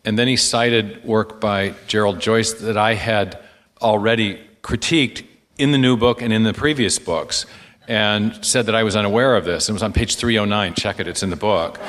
And 0.04 0.18
then 0.18 0.28
he 0.28 0.36
cited 0.36 1.04
work 1.04 1.40
by 1.40 1.74
Gerald 1.86 2.20
Joyce 2.20 2.52
that 2.54 2.76
I 2.76 2.94
had 2.94 3.38
already 3.80 4.40
critiqued 4.62 5.24
in 5.58 5.72
the 5.72 5.78
new 5.78 5.96
book 5.96 6.22
and 6.22 6.32
in 6.32 6.42
the 6.42 6.54
previous 6.54 6.98
books 6.98 7.46
and 7.88 8.44
said 8.44 8.66
that 8.66 8.74
I 8.74 8.82
was 8.82 8.94
unaware 8.94 9.36
of 9.36 9.44
this. 9.44 9.68
It 9.68 9.72
was 9.72 9.82
on 9.82 9.92
page 9.92 10.16
309. 10.16 10.74
Check 10.74 11.00
it, 11.00 11.08
it's 11.08 11.22
in 11.22 11.30
the 11.30 11.36
book. 11.36 11.80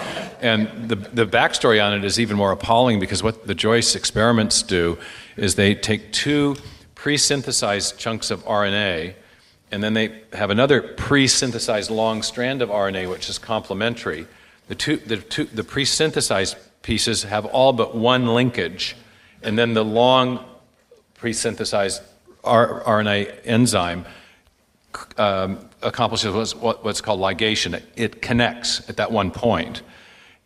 And 0.42 0.90
the, 0.90 0.96
the 0.96 1.26
backstory 1.26 1.84
on 1.84 1.94
it 1.94 2.04
is 2.04 2.20
even 2.20 2.38
more 2.38 2.52
appalling 2.52 3.00
because 3.00 3.22
what 3.22 3.46
the 3.46 3.54
Joyce 3.54 3.96
experiments 3.96 4.64
do 4.64 4.98
is 5.38 5.56
they 5.56 5.76
take 5.76 6.12
two 6.12 6.56
pre 6.96 7.18
synthesized 7.18 7.98
chunks 7.98 8.32
of 8.32 8.44
RNA 8.46 9.14
and 9.72 9.82
then 9.82 9.94
they 9.94 10.22
have 10.34 10.50
another 10.50 10.82
pre 10.82 11.28
synthesized 11.28 11.90
long 11.90 12.22
strand 12.24 12.62
of 12.62 12.70
RNA, 12.70 13.10
which 13.10 13.30
is 13.30 13.38
complementary. 13.38 14.28
The, 14.68 14.76
two, 14.76 14.98
the, 14.98 15.18
two, 15.18 15.46
the 15.46 15.64
pre 15.64 15.86
synthesized 15.86 16.58
pieces 16.82 17.24
have 17.24 17.46
all 17.46 17.74
but 17.74 17.96
one 17.96 18.28
linkage, 18.28 18.96
and 19.42 19.58
then 19.58 19.74
the 19.74 19.86
long 19.86 20.44
pre 21.16 21.34
synthesized 21.34 22.02
RNA 22.44 23.40
enzyme 23.46 24.06
um, 25.18 25.70
accomplishes 25.82 26.56
what's, 26.56 26.84
what's, 26.84 27.02
called 27.02 27.20
ligation. 27.20 27.74
It, 27.74 27.84
it, 27.96 28.22
connects 28.22 28.88
at 28.90 28.98
that 28.98 29.12
one 29.12 29.32
point. 29.32 29.84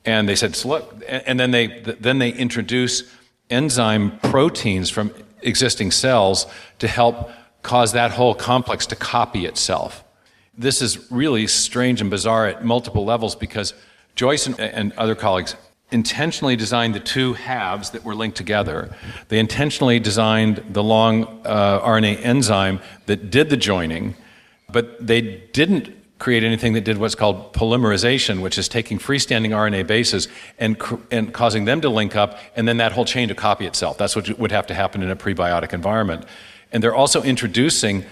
And 0.06 0.30
they 0.30 0.36
said, 0.36 0.56
so 0.56 0.70
look, 0.70 1.04
and 1.08 1.40
then 1.40 1.52
they, 1.52 1.68
then 2.00 2.20
they 2.20 2.32
introduce 2.32 3.04
enzyme 3.50 4.20
proteins 4.20 4.90
from 4.90 5.12
existing 5.42 5.92
cells 5.92 6.46
to 6.80 6.88
help 6.88 7.32
cause 7.66 7.94
that 7.94 8.12
whole 8.12 8.36
complex 8.36 8.86
to 8.88 8.96
copy 8.96 9.46
itself. 9.46 10.04
This 10.58 10.82
is 10.82 11.12
really 11.12 11.48
strange 11.48 12.00
and 12.00 12.10
bizarre 12.10 12.48
at 12.48 12.64
multiple 12.64 13.04
levels 13.04 13.36
because 13.36 13.74
Joyce 14.16 14.48
and, 14.48 14.60
and 14.60 14.94
other 14.94 15.16
colleagues 15.16 15.56
intentionally 15.92 16.56
designed 16.56 16.96
the 16.96 17.00
two 17.00 17.34
halves 17.34 17.90
that 17.92 18.04
were 18.04 18.16
linked 18.16 18.38
together. 18.38 18.96
They 19.28 19.40
intentionally 19.40 20.00
designed 20.00 20.64
the 20.70 20.84
long 20.84 21.42
uh, 21.46 21.80
RNA 21.82 22.24
enzyme 22.24 22.80
that 23.08 23.30
did 23.30 23.50
the 23.50 23.58
joining, 23.58 24.16
but 24.72 25.06
they 25.06 25.22
didn't 25.52 25.94
create 26.18 26.44
anything 26.44 26.74
that 26.74 26.86
did 26.86 26.98
what's 26.98 27.16
called 27.16 27.54
polymerization, 27.54 28.42
which 28.42 28.58
is 28.58 28.70
taking 28.70 28.98
freestanding 28.98 29.50
RNA 29.50 29.86
bases 29.86 30.28
and, 30.58 30.82
and 31.12 31.34
causing 31.34 31.66
them 31.66 31.82
to 31.82 31.90
link 31.90 32.16
up, 32.16 32.40
and 32.56 32.68
then 32.68 32.78
that 32.78 32.94
whole 32.94 33.06
chain 33.06 33.28
to 33.28 33.36
copy 33.36 33.66
itself. 33.66 33.98
That's 33.98 34.16
what 34.16 34.40
would 34.40 34.52
have 34.52 34.68
to 34.68 34.74
happen 34.74 35.04
in 35.04 35.12
a 35.12 35.16
prebiotic 35.16 35.74
environment. 35.74 36.26
And 36.76 36.84
they're 36.84 36.94
also 36.94 37.24
introducing 37.24 38.04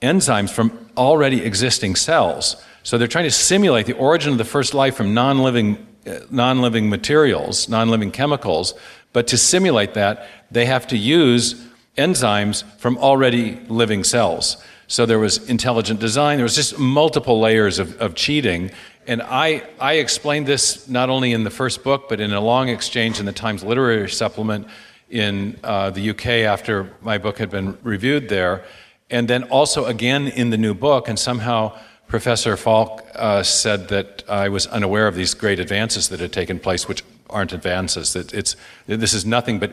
enzymes 0.00 0.48
from 0.48 0.88
already 0.96 1.42
existing 1.42 1.96
cells. 1.96 2.54
So 2.84 2.96
they're 2.96 3.08
trying 3.08 3.24
to 3.24 3.32
simulate 3.32 3.86
the 3.86 3.94
origin 3.94 4.30
of 4.30 4.38
the 4.38 4.44
first 4.44 4.74
life 4.74 4.94
from 4.94 5.12
non 5.12 5.40
living 5.40 5.84
uh, 6.06 6.20
non-living 6.30 6.88
materials, 6.88 7.68
non-living 7.68 8.12
chemicals, 8.12 8.74
but 9.12 9.26
to 9.28 9.36
simulate 9.36 9.94
that, 9.94 10.28
they 10.52 10.66
have 10.66 10.86
to 10.88 10.96
use 10.96 11.66
enzymes 11.98 12.62
from 12.78 12.96
already 12.98 13.58
living 13.68 14.04
cells. 14.04 14.56
So 14.86 15.04
there 15.04 15.18
was 15.18 15.48
intelligent 15.48 15.98
design, 15.98 16.38
there 16.38 16.44
was 16.44 16.54
just 16.54 16.78
multiple 16.78 17.40
layers 17.40 17.80
of, 17.80 18.00
of 18.00 18.14
cheating. 18.14 18.70
And 19.08 19.20
I, 19.20 19.64
I 19.80 19.94
explained 19.94 20.46
this 20.46 20.88
not 20.88 21.10
only 21.10 21.32
in 21.32 21.42
the 21.42 21.50
first 21.50 21.82
book, 21.82 22.08
but 22.08 22.20
in 22.20 22.32
a 22.32 22.40
long 22.40 22.68
exchange 22.68 23.18
in 23.18 23.26
the 23.26 23.32
Times 23.32 23.64
Literary 23.64 24.08
Supplement 24.08 24.68
in 25.12 25.60
uh, 25.62 25.90
the 25.90 26.10
UK 26.10 26.26
after 26.26 26.90
my 27.02 27.18
book 27.18 27.38
had 27.38 27.50
been 27.50 27.78
reviewed 27.82 28.28
there, 28.30 28.64
and 29.10 29.28
then 29.28 29.44
also 29.44 29.84
again 29.84 30.26
in 30.26 30.50
the 30.50 30.56
new 30.56 30.74
book. 30.74 31.06
And 31.08 31.18
somehow 31.18 31.78
Professor 32.08 32.56
Falk 32.56 33.02
uh, 33.14 33.42
said 33.42 33.88
that 33.88 34.24
I 34.28 34.48
was 34.48 34.66
unaware 34.66 35.06
of 35.06 35.14
these 35.14 35.34
great 35.34 35.60
advances 35.60 36.08
that 36.08 36.20
had 36.20 36.32
taken 36.32 36.58
place, 36.58 36.88
which 36.88 37.04
aren't 37.28 37.52
advances. 37.52 38.14
That 38.14 38.32
it's 38.32 38.56
this 38.86 39.12
is 39.12 39.24
nothing 39.26 39.58
but 39.58 39.72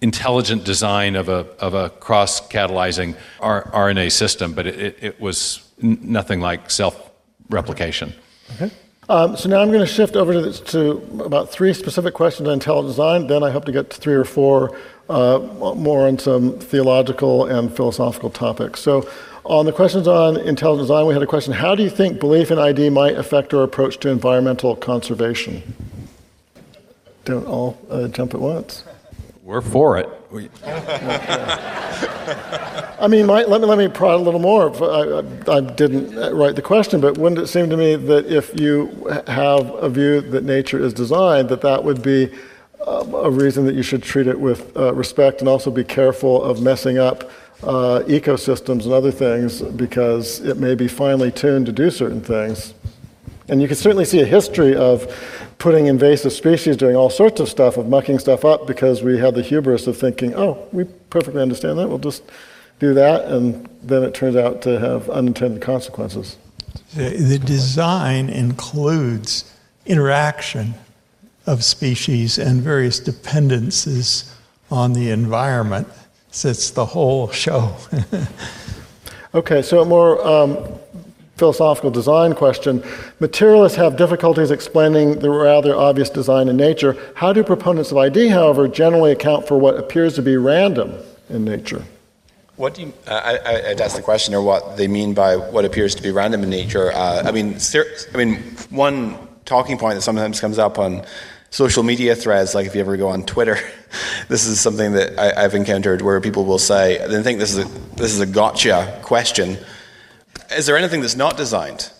intelligent 0.00 0.64
design 0.64 1.16
of 1.16 1.28
a 1.28 1.46
of 1.60 1.74
a 1.74 1.90
cross 1.90 2.40
catalyzing 2.48 3.14
RNA 3.40 4.10
system, 4.12 4.54
but 4.54 4.66
it, 4.66 4.78
it, 4.78 4.98
it 5.00 5.20
was 5.20 5.70
n- 5.82 5.98
nothing 6.02 6.40
like 6.40 6.70
self 6.70 7.10
replication. 7.50 8.14
Okay. 8.54 8.70
Um, 9.10 9.36
so 9.38 9.48
now 9.48 9.60
I'm 9.60 9.68
going 9.68 9.80
to 9.80 9.86
shift 9.86 10.16
over 10.16 10.34
to, 10.34 10.40
this, 10.42 10.60
to, 10.60 11.02
about 11.24 11.50
three 11.50 11.72
specific 11.72 12.12
questions 12.12 12.46
on 12.46 12.54
intelligent 12.54 12.90
design. 12.90 13.26
Then 13.26 13.42
I 13.42 13.50
hope 13.50 13.64
to 13.64 13.72
get 13.72 13.88
to 13.90 13.96
three 13.96 14.14
or 14.14 14.24
four 14.24 14.76
uh, 15.08 15.38
more 15.38 16.06
on 16.06 16.18
some 16.18 16.58
theological 16.58 17.46
and 17.46 17.74
philosophical 17.74 18.28
topics. 18.28 18.80
So 18.80 19.08
on 19.44 19.64
the 19.64 19.72
questions 19.72 20.06
on 20.06 20.36
intelligent 20.36 20.84
design, 20.84 21.06
we 21.06 21.14
had 21.14 21.22
a 21.22 21.26
question: 21.26 21.54
How 21.54 21.74
do 21.74 21.82
you 21.82 21.88
think 21.88 22.20
belief 22.20 22.50
in 22.50 22.58
ID 22.58 22.90
might 22.90 23.16
affect 23.16 23.54
our 23.54 23.62
approach 23.62 23.98
to 24.00 24.10
environmental 24.10 24.76
conservation? 24.76 25.62
Don't 27.24 27.46
all 27.46 27.78
uh, 27.90 28.08
jump 28.08 28.34
at 28.34 28.40
once. 28.40 28.84
We're 29.48 29.62
for 29.62 29.96
it. 29.96 30.10
We... 30.30 30.50
I 33.00 33.08
mean, 33.08 33.24
my, 33.24 33.44
let 33.44 33.62
me 33.62 33.66
let 33.66 33.78
me 33.78 33.88
prod 33.88 34.20
a 34.20 34.22
little 34.22 34.40
more. 34.40 34.70
I, 34.84 35.22
I, 35.50 35.60
didn't 35.62 36.36
write 36.36 36.54
the 36.54 36.60
question, 36.60 37.00
but 37.00 37.16
wouldn't 37.16 37.40
it 37.40 37.46
seem 37.46 37.70
to 37.70 37.76
me 37.78 37.96
that 37.96 38.26
if 38.26 38.60
you 38.60 38.88
have 39.26 39.70
a 39.76 39.88
view 39.88 40.20
that 40.20 40.44
nature 40.44 40.78
is 40.78 40.92
designed, 40.92 41.48
that 41.48 41.62
that 41.62 41.82
would 41.82 42.02
be 42.02 42.30
uh, 42.86 43.06
a 43.24 43.30
reason 43.30 43.64
that 43.64 43.74
you 43.74 43.82
should 43.82 44.02
treat 44.02 44.26
it 44.26 44.38
with 44.38 44.76
uh, 44.76 44.92
respect 44.92 45.40
and 45.40 45.48
also 45.48 45.70
be 45.70 45.82
careful 45.82 46.42
of 46.42 46.60
messing 46.60 46.98
up 46.98 47.30
uh, 47.62 48.00
ecosystems 48.06 48.84
and 48.84 48.92
other 48.92 49.10
things 49.10 49.62
because 49.62 50.40
it 50.40 50.58
may 50.58 50.74
be 50.74 50.88
finely 50.88 51.30
tuned 51.30 51.64
to 51.64 51.72
do 51.72 51.90
certain 51.90 52.20
things. 52.20 52.74
And 53.48 53.62
you 53.62 53.68
can 53.68 53.76
certainly 53.76 54.04
see 54.04 54.20
a 54.20 54.26
history 54.26 54.76
of 54.76 55.06
putting 55.58 55.86
invasive 55.86 56.32
species 56.32 56.76
doing 56.76 56.96
all 56.96 57.10
sorts 57.10 57.40
of 57.40 57.48
stuff, 57.48 57.76
of 57.76 57.88
mucking 57.88 58.18
stuff 58.18 58.44
up 58.44 58.66
because 58.66 59.02
we 59.02 59.18
had 59.18 59.34
the 59.34 59.42
hubris 59.42 59.86
of 59.86 59.96
thinking, 59.96 60.34
oh, 60.34 60.68
we 60.72 60.84
perfectly 61.10 61.40
understand 61.40 61.78
that, 61.78 61.88
we'll 61.88 61.98
just 61.98 62.22
do 62.78 62.94
that, 62.94 63.24
and 63.24 63.68
then 63.82 64.02
it 64.04 64.14
turns 64.14 64.36
out 64.36 64.62
to 64.62 64.78
have 64.78 65.08
unintended 65.10 65.62
consequences. 65.62 66.36
The 66.94 67.38
design 67.38 68.28
includes 68.28 69.52
interaction 69.86 70.74
of 71.46 71.64
species 71.64 72.38
and 72.38 72.62
various 72.62 73.00
dependencies 73.00 74.34
on 74.70 74.92
the 74.92 75.10
environment. 75.10 75.88
So 76.30 76.50
it's 76.50 76.70
the 76.70 76.84
whole 76.84 77.30
show. 77.30 77.74
okay, 79.34 79.62
so 79.62 79.80
a 79.80 79.84
more 79.84 80.24
um, 80.26 80.77
philosophical 81.38 81.90
design 81.90 82.34
question. 82.34 82.82
Materialists 83.20 83.76
have 83.76 83.96
difficulties 83.96 84.50
explaining 84.50 85.20
the 85.20 85.30
rather 85.30 85.74
obvious 85.74 86.10
design 86.10 86.48
in 86.48 86.56
nature. 86.56 86.96
How 87.14 87.32
do 87.32 87.42
proponents 87.44 87.92
of 87.92 87.96
ID, 87.96 88.28
however, 88.28 88.68
generally 88.68 89.12
account 89.12 89.46
for 89.46 89.56
what 89.56 89.76
appears 89.76 90.14
to 90.16 90.22
be 90.22 90.36
random 90.36 90.94
in 91.30 91.44
nature? 91.44 91.84
What 92.56 92.74
do 92.74 92.82
you, 92.82 92.92
I, 93.06 93.38
I, 93.38 93.70
I'd 93.70 93.80
ask 93.80 93.94
the 93.94 94.02
question, 94.02 94.34
or 94.34 94.42
what 94.42 94.76
they 94.76 94.88
mean 94.88 95.14
by 95.14 95.36
what 95.36 95.64
appears 95.64 95.94
to 95.94 96.02
be 96.02 96.10
random 96.10 96.42
in 96.42 96.50
nature. 96.50 96.90
Uh, 96.92 97.22
I 97.24 97.30
mean, 97.30 97.56
I 97.74 98.16
mean, 98.16 98.36
one 98.70 99.16
talking 99.44 99.78
point 99.78 99.94
that 99.94 100.02
sometimes 100.02 100.40
comes 100.40 100.58
up 100.58 100.76
on 100.76 101.04
social 101.50 101.82
media 101.82 102.14
threads, 102.14 102.54
like 102.54 102.66
if 102.66 102.74
you 102.74 102.80
ever 102.80 102.96
go 102.96 103.08
on 103.08 103.24
Twitter, 103.24 103.58
this 104.28 104.46
is 104.46 104.60
something 104.60 104.92
that 104.92 105.18
I, 105.18 105.40
have 105.42 105.54
encountered 105.54 106.02
where 106.02 106.20
people 106.20 106.44
will 106.44 106.58
say, 106.58 106.98
they 107.06 107.22
think 107.22 107.38
this 107.38 107.54
is 107.54 107.64
a, 107.64 107.68
this 107.94 108.12
is 108.12 108.20
a 108.20 108.26
gotcha 108.26 108.98
question, 109.02 109.56
is 110.56 110.66
there 110.66 110.76
anything 110.76 111.00
that's 111.00 111.16
not 111.16 111.36
designed? 111.36 111.90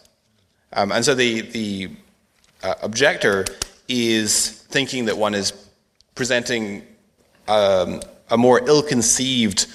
Um, 0.73 0.93
and 0.93 1.05
so 1.05 1.15
the, 1.15 1.43
the 1.43 1.91
uh, 2.63 2.75
objector 2.83 3.45
is 3.89 4.51
thinking 4.51 5.07
that 5.07 5.17
one 5.17 5.35
is 5.35 5.53
presenting 6.15 6.83
um, 7.47 8.01
a 8.31 8.37
more 8.37 8.61
ill 8.67 8.83
conceived 8.83 9.67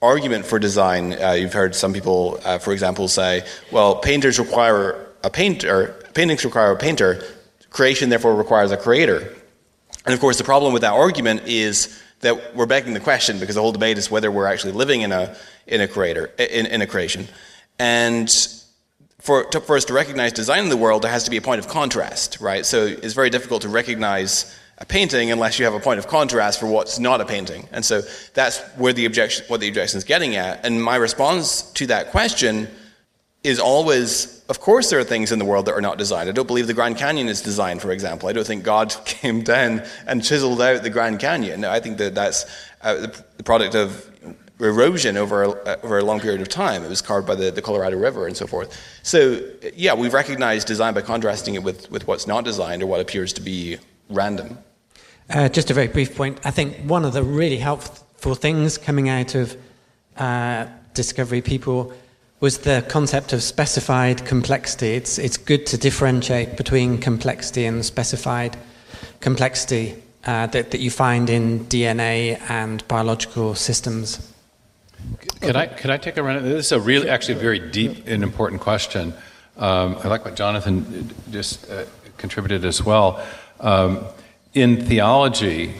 argument 0.00 0.46
for 0.46 0.58
design. 0.58 1.12
Uh, 1.22 1.32
you've 1.32 1.52
heard 1.52 1.74
some 1.74 1.92
people, 1.92 2.40
uh, 2.44 2.58
for 2.58 2.72
example, 2.72 3.08
say, 3.08 3.46
well, 3.70 3.96
painters 3.96 4.38
require 4.38 5.06
a 5.22 5.30
painter, 5.30 5.94
paintings 6.14 6.44
require 6.44 6.72
a 6.72 6.76
painter, 6.76 7.22
creation 7.68 8.08
therefore 8.08 8.34
requires 8.34 8.70
a 8.70 8.76
creator. 8.76 9.34
And 10.06 10.14
of 10.14 10.20
course, 10.20 10.38
the 10.38 10.44
problem 10.44 10.72
with 10.72 10.82
that 10.82 10.92
argument 10.92 11.42
is 11.44 12.00
that 12.20 12.54
we're 12.56 12.66
begging 12.66 12.94
the 12.94 13.00
question 13.00 13.38
because 13.38 13.54
the 13.54 13.60
whole 13.60 13.72
debate 13.72 13.98
is 13.98 14.10
whether 14.10 14.30
we're 14.30 14.46
actually 14.46 14.72
living 14.72 15.02
in 15.02 15.12
a, 15.12 15.36
in 15.66 15.80
a 15.80 15.88
creator, 15.88 16.26
in, 16.38 16.66
in 16.66 16.80
a 16.80 16.86
creation. 16.86 17.28
And 17.80 18.30
for, 19.20 19.44
to, 19.44 19.60
for 19.60 19.74
us 19.74 19.86
to 19.86 19.94
recognize 19.94 20.32
design 20.32 20.64
in 20.64 20.68
the 20.68 20.76
world, 20.76 21.00
there 21.00 21.10
has 21.10 21.24
to 21.24 21.30
be 21.30 21.38
a 21.38 21.40
point 21.40 21.60
of 21.60 21.66
contrast, 21.66 22.38
right? 22.38 22.66
So 22.66 22.84
it's 22.84 23.14
very 23.14 23.30
difficult 23.30 23.62
to 23.62 23.70
recognize 23.70 24.54
a 24.76 24.84
painting 24.84 25.30
unless 25.30 25.58
you 25.58 25.64
have 25.64 25.72
a 25.72 25.80
point 25.80 25.98
of 25.98 26.06
contrast 26.06 26.60
for 26.60 26.66
what's 26.66 26.98
not 26.98 27.22
a 27.22 27.24
painting. 27.24 27.66
And 27.72 27.82
so 27.82 28.02
that's 28.34 28.60
where 28.76 28.92
the 28.92 29.06
objection, 29.06 29.46
what 29.48 29.60
the 29.60 29.68
objection 29.68 29.96
is 29.96 30.04
getting 30.04 30.36
at. 30.36 30.62
And 30.66 30.82
my 30.82 30.96
response 30.96 31.72
to 31.72 31.86
that 31.86 32.10
question 32.10 32.68
is 33.42 33.58
always, 33.58 34.44
of 34.50 34.60
course, 34.60 34.90
there 34.90 34.98
are 34.98 35.04
things 35.04 35.32
in 35.32 35.38
the 35.38 35.46
world 35.46 35.64
that 35.64 35.72
are 35.72 35.80
not 35.80 35.96
designed. 35.96 36.28
I 36.28 36.32
don't 36.32 36.46
believe 36.46 36.66
the 36.66 36.74
Grand 36.74 36.98
Canyon 36.98 37.28
is 37.28 37.40
designed, 37.40 37.80
for 37.80 37.92
example. 37.92 38.28
I 38.28 38.34
don't 38.34 38.46
think 38.46 38.62
God 38.62 38.94
came 39.06 39.42
down 39.42 39.84
and 40.06 40.22
chiseled 40.22 40.60
out 40.60 40.82
the 40.82 40.90
Grand 40.90 41.18
Canyon. 41.18 41.62
No, 41.62 41.70
I 41.70 41.80
think 41.80 41.96
that 41.96 42.14
that's 42.14 42.44
uh, 42.82 43.06
the 43.38 43.42
product 43.42 43.74
of 43.74 44.06
erosion 44.60 45.16
over 45.16 45.42
a, 45.42 45.80
over 45.82 45.98
a 45.98 46.04
long 46.04 46.20
period 46.20 46.40
of 46.40 46.48
time. 46.48 46.84
It 46.84 46.88
was 46.88 47.02
carved 47.02 47.26
by 47.26 47.34
the, 47.34 47.50
the 47.50 47.62
Colorado 47.62 47.96
River 47.96 48.26
and 48.26 48.36
so 48.36 48.46
forth. 48.46 48.78
So, 49.02 49.40
yeah, 49.74 49.94
we've 49.94 50.14
recognized 50.14 50.66
design 50.66 50.94
by 50.94 51.02
contrasting 51.02 51.54
it 51.54 51.62
with, 51.62 51.90
with 51.90 52.06
what's 52.06 52.26
not 52.26 52.44
designed 52.44 52.82
or 52.82 52.86
what 52.86 53.00
appears 53.00 53.32
to 53.34 53.40
be 53.40 53.78
random. 54.08 54.58
Uh, 55.28 55.48
just 55.48 55.70
a 55.70 55.74
very 55.74 55.88
brief 55.88 56.16
point. 56.16 56.38
I 56.44 56.50
think 56.50 56.76
one 56.78 57.04
of 57.04 57.12
the 57.12 57.22
really 57.22 57.58
helpful 57.58 58.34
things 58.34 58.76
coming 58.76 59.08
out 59.08 59.34
of 59.34 59.56
uh, 60.16 60.66
Discovery 60.94 61.40
People 61.40 61.92
was 62.40 62.58
the 62.58 62.84
concept 62.88 63.32
of 63.32 63.42
specified 63.42 64.24
complexity. 64.24 64.94
It's, 64.94 65.18
it's 65.18 65.36
good 65.36 65.66
to 65.66 65.78
differentiate 65.78 66.56
between 66.56 66.98
complexity 66.98 67.66
and 67.66 67.84
specified 67.84 68.56
complexity 69.20 70.02
uh, 70.24 70.46
that, 70.48 70.70
that 70.70 70.80
you 70.80 70.90
find 70.90 71.30
in 71.30 71.60
DNA 71.66 72.40
and 72.50 72.86
biological 72.88 73.54
systems. 73.54 74.29
Could 75.40 75.56
I 75.56 75.66
could 75.66 75.90
I 75.90 75.96
take 75.96 76.16
a 76.16 76.22
run 76.22 76.36
at 76.36 76.42
this? 76.42 76.66
Is 76.66 76.72
a 76.72 76.80
really 76.80 77.08
actually 77.08 77.34
a 77.34 77.42
very 77.42 77.58
deep 77.58 78.06
and 78.06 78.22
important 78.22 78.60
question. 78.60 79.14
Um, 79.56 79.96
I 80.02 80.08
like 80.08 80.24
what 80.24 80.36
Jonathan 80.36 81.10
just 81.30 81.70
uh, 81.70 81.84
contributed 82.16 82.64
as 82.64 82.82
well. 82.82 83.22
Um, 83.60 84.04
in 84.54 84.84
theology, 84.84 85.74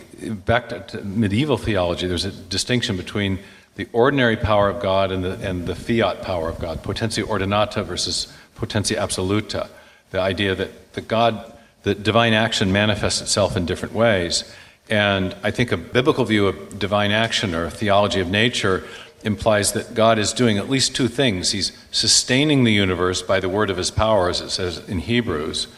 back 0.44 0.68
to 0.88 1.02
medieval 1.02 1.56
theology, 1.56 2.06
there's 2.06 2.24
a 2.24 2.30
distinction 2.30 2.96
between 2.96 3.38
the 3.76 3.88
ordinary 3.92 4.36
power 4.36 4.68
of 4.68 4.82
God 4.82 5.12
and 5.12 5.24
the, 5.24 5.32
and 5.48 5.66
the 5.66 5.74
fiat 5.74 6.22
power 6.22 6.48
of 6.48 6.58
God, 6.58 6.82
potentia 6.82 7.24
ordinata 7.24 7.84
versus 7.84 8.32
potentia 8.54 8.96
absoluta. 8.98 9.68
The 10.10 10.20
idea 10.20 10.54
that 10.54 10.92
the 10.92 11.00
God, 11.00 11.52
the 11.82 11.94
divine 11.94 12.34
action 12.34 12.72
manifests 12.72 13.20
itself 13.20 13.56
in 13.56 13.64
different 13.64 13.94
ways. 13.94 14.44
And 14.90 15.34
I 15.42 15.50
think 15.50 15.72
a 15.72 15.76
biblical 15.76 16.24
view 16.24 16.48
of 16.48 16.78
divine 16.78 17.12
action 17.12 17.54
or 17.54 17.70
theology 17.70 18.20
of 18.20 18.28
nature 18.28 18.84
implies 19.22 19.72
that 19.72 19.94
God 19.94 20.18
is 20.18 20.32
doing 20.32 20.58
at 20.58 20.70
least 20.70 20.96
two 20.96 21.08
things. 21.08 21.52
He's 21.52 21.72
sustaining 21.90 22.64
the 22.64 22.72
universe 22.72 23.22
by 23.22 23.40
the 23.40 23.48
word 23.48 23.70
of 23.70 23.76
his 23.76 23.90
power, 23.90 24.28
as 24.28 24.40
it 24.40 24.50
says 24.50 24.88
in 24.88 25.00
Hebrews, 25.00 25.68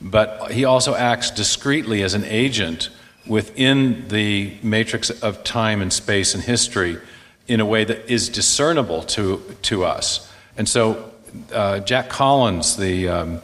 but 0.00 0.52
he 0.52 0.64
also 0.64 0.94
acts 0.94 1.30
discreetly 1.30 2.02
as 2.02 2.14
an 2.14 2.24
agent 2.24 2.90
within 3.26 4.08
the 4.08 4.56
matrix 4.62 5.10
of 5.10 5.44
time 5.44 5.80
and 5.80 5.92
space 5.92 6.34
and 6.34 6.42
history 6.42 6.98
in 7.46 7.60
a 7.60 7.66
way 7.66 7.84
that 7.84 8.10
is 8.10 8.28
discernible 8.28 9.02
to, 9.02 9.42
to 9.62 9.84
us. 9.84 10.30
And 10.56 10.68
so, 10.68 11.12
uh, 11.52 11.80
Jack 11.80 12.08
Collins, 12.08 12.76
the 12.76 13.08
um, 13.08 13.42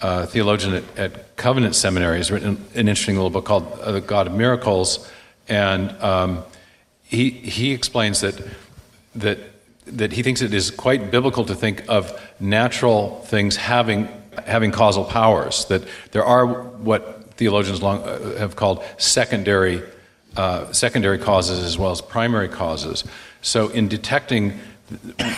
uh, 0.00 0.26
theologian 0.26 0.74
at, 0.74 0.98
at, 0.98 1.36
Covenant 1.36 1.74
Seminary, 1.74 2.18
has 2.18 2.30
written 2.30 2.64
an 2.74 2.88
interesting 2.88 3.14
little 3.14 3.30
book 3.30 3.46
called 3.46 3.66
uh, 3.80 3.92
The 3.92 4.00
God 4.00 4.26
of 4.26 4.34
Miracles. 4.34 5.10
And 5.48 5.90
um, 6.02 6.44
he, 7.02 7.30
he 7.30 7.72
explains 7.72 8.20
that 8.20 8.34
that 9.14 9.38
that 9.86 10.12
he 10.12 10.22
thinks 10.22 10.40
it 10.40 10.54
is 10.54 10.70
quite 10.70 11.10
biblical 11.10 11.44
to 11.44 11.54
think 11.54 11.84
of 11.88 12.20
natural 12.38 13.20
things 13.26 13.56
having 13.56 14.08
having 14.46 14.70
causal 14.70 15.04
powers. 15.04 15.64
That 15.66 15.82
there 16.12 16.24
are 16.24 16.46
what 16.46 17.34
theologians 17.34 17.82
long, 17.82 18.02
uh, 18.02 18.36
have 18.38 18.56
called 18.56 18.84
secondary 18.98 19.82
uh, 20.36 20.72
secondary 20.72 21.18
causes 21.18 21.64
as 21.64 21.76
well 21.76 21.90
as 21.90 22.00
primary 22.00 22.48
causes. 22.48 23.04
So 23.42 23.68
in 23.68 23.88
detecting 23.88 24.60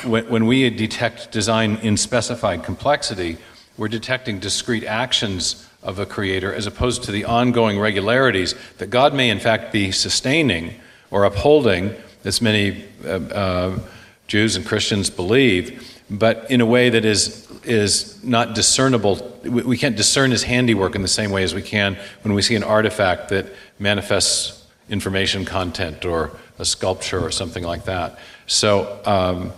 when, 0.04 0.28
when 0.28 0.46
we 0.46 0.68
detect 0.70 1.30
design 1.30 1.76
in 1.76 1.96
specified 1.96 2.64
complexity, 2.64 3.38
we're 3.76 3.88
detecting 3.88 4.38
discrete 4.38 4.84
actions 4.84 5.68
of 5.82 5.98
a 5.98 6.06
creator 6.06 6.54
as 6.54 6.66
opposed 6.66 7.02
to 7.04 7.12
the 7.12 7.24
ongoing 7.24 7.78
regularities 7.78 8.54
that 8.78 8.90
God 8.90 9.14
may 9.14 9.30
in 9.30 9.40
fact 9.40 9.72
be 9.72 9.90
sustaining 9.90 10.74
or 11.10 11.24
upholding 11.24 11.94
as 12.24 12.40
many 12.40 12.84
uh, 13.04 13.08
uh, 13.08 13.78
Jews 14.26 14.56
and 14.56 14.66
Christians 14.66 15.10
believe, 15.10 16.00
but 16.10 16.50
in 16.50 16.60
a 16.60 16.66
way 16.66 16.90
that 16.90 17.04
is, 17.04 17.50
is 17.64 18.22
not 18.24 18.54
discernible. 18.54 19.38
We, 19.42 19.62
we 19.62 19.78
can't 19.78 19.96
discern 19.96 20.30
his 20.30 20.42
handiwork 20.42 20.94
in 20.94 21.02
the 21.02 21.08
same 21.08 21.30
way 21.30 21.42
as 21.42 21.54
we 21.54 21.62
can 21.62 21.96
when 22.22 22.34
we 22.34 22.42
see 22.42 22.54
an 22.54 22.62
artifact 22.62 23.28
that 23.30 23.46
manifests 23.78 24.66
information 24.88 25.44
content 25.44 26.04
or 26.04 26.32
a 26.58 26.64
sculpture 26.64 27.20
or 27.20 27.30
something 27.30 27.64
like 27.64 27.84
that. 27.84 28.18
So 28.46 29.00
um, 29.04 29.52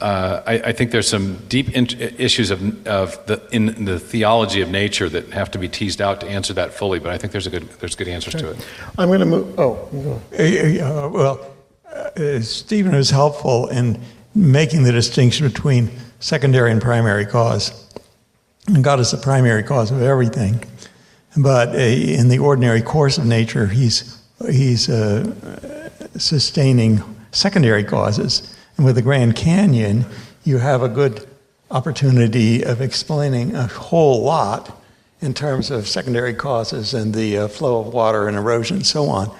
uh, 0.00 0.42
I, 0.46 0.54
I, 0.54 0.72
think 0.72 0.90
there's 0.90 1.08
some 1.08 1.36
deep 1.48 1.76
issues 1.76 2.50
of, 2.50 2.86
of 2.86 3.24
the, 3.26 3.46
in 3.52 3.84
the 3.84 3.98
theology 3.98 4.60
of 4.60 4.68
nature 4.68 5.08
that 5.08 5.30
have 5.30 5.50
to 5.52 5.58
be 5.58 5.68
teased 5.68 6.00
out 6.00 6.20
to 6.22 6.26
answer 6.26 6.52
that 6.54 6.72
fully. 6.72 6.98
But 6.98 7.12
I 7.12 7.18
think 7.18 7.32
there's 7.32 7.46
a 7.46 7.50
good 7.50 7.68
there's 7.80 7.94
good 7.94 8.08
answers 8.08 8.34
to 8.34 8.50
it. 8.50 8.66
I'm 8.98 9.08
going 9.08 9.20
to 9.20 9.26
move. 9.26 9.58
Oh, 9.58 9.88
uh, 10.32 11.08
well, 11.08 11.55
uh, 11.96 12.40
Stephen 12.40 12.94
was 12.94 13.10
helpful 13.10 13.68
in 13.68 14.00
making 14.34 14.82
the 14.82 14.92
distinction 14.92 15.46
between 15.46 15.90
secondary 16.20 16.70
and 16.70 16.80
primary 16.80 17.26
cause. 17.26 17.88
And 18.68 18.82
God 18.82 19.00
is 19.00 19.10
the 19.10 19.16
primary 19.16 19.62
cause 19.62 19.90
of 19.90 20.02
everything. 20.02 20.62
But 21.36 21.68
uh, 21.70 21.78
in 21.78 22.28
the 22.28 22.38
ordinary 22.38 22.82
course 22.82 23.18
of 23.18 23.26
nature, 23.26 23.66
He's, 23.66 24.22
he's 24.50 24.88
uh, 24.88 25.90
sustaining 26.16 27.02
secondary 27.32 27.84
causes. 27.84 28.56
And 28.76 28.84
with 28.84 28.96
the 28.96 29.02
Grand 29.02 29.36
Canyon, 29.36 30.04
you 30.44 30.58
have 30.58 30.82
a 30.82 30.88
good 30.88 31.26
opportunity 31.70 32.62
of 32.62 32.80
explaining 32.80 33.54
a 33.54 33.66
whole 33.66 34.22
lot 34.22 34.82
in 35.20 35.34
terms 35.34 35.70
of 35.70 35.88
secondary 35.88 36.34
causes 36.34 36.94
and 36.94 37.14
the 37.14 37.38
uh, 37.38 37.48
flow 37.48 37.80
of 37.80 37.92
water 37.92 38.28
and 38.28 38.36
erosion 38.36 38.76
and 38.76 38.86
so 38.86 39.08
on. 39.08 39.34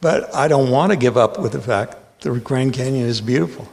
But 0.00 0.34
I 0.34 0.48
don't 0.48 0.70
want 0.70 0.92
to 0.92 0.96
give 0.96 1.16
up 1.16 1.38
with 1.38 1.52
the 1.52 1.60
fact 1.60 1.96
the 2.20 2.32
Grand 2.38 2.72
Canyon 2.72 3.06
is 3.06 3.20
beautiful. 3.20 3.68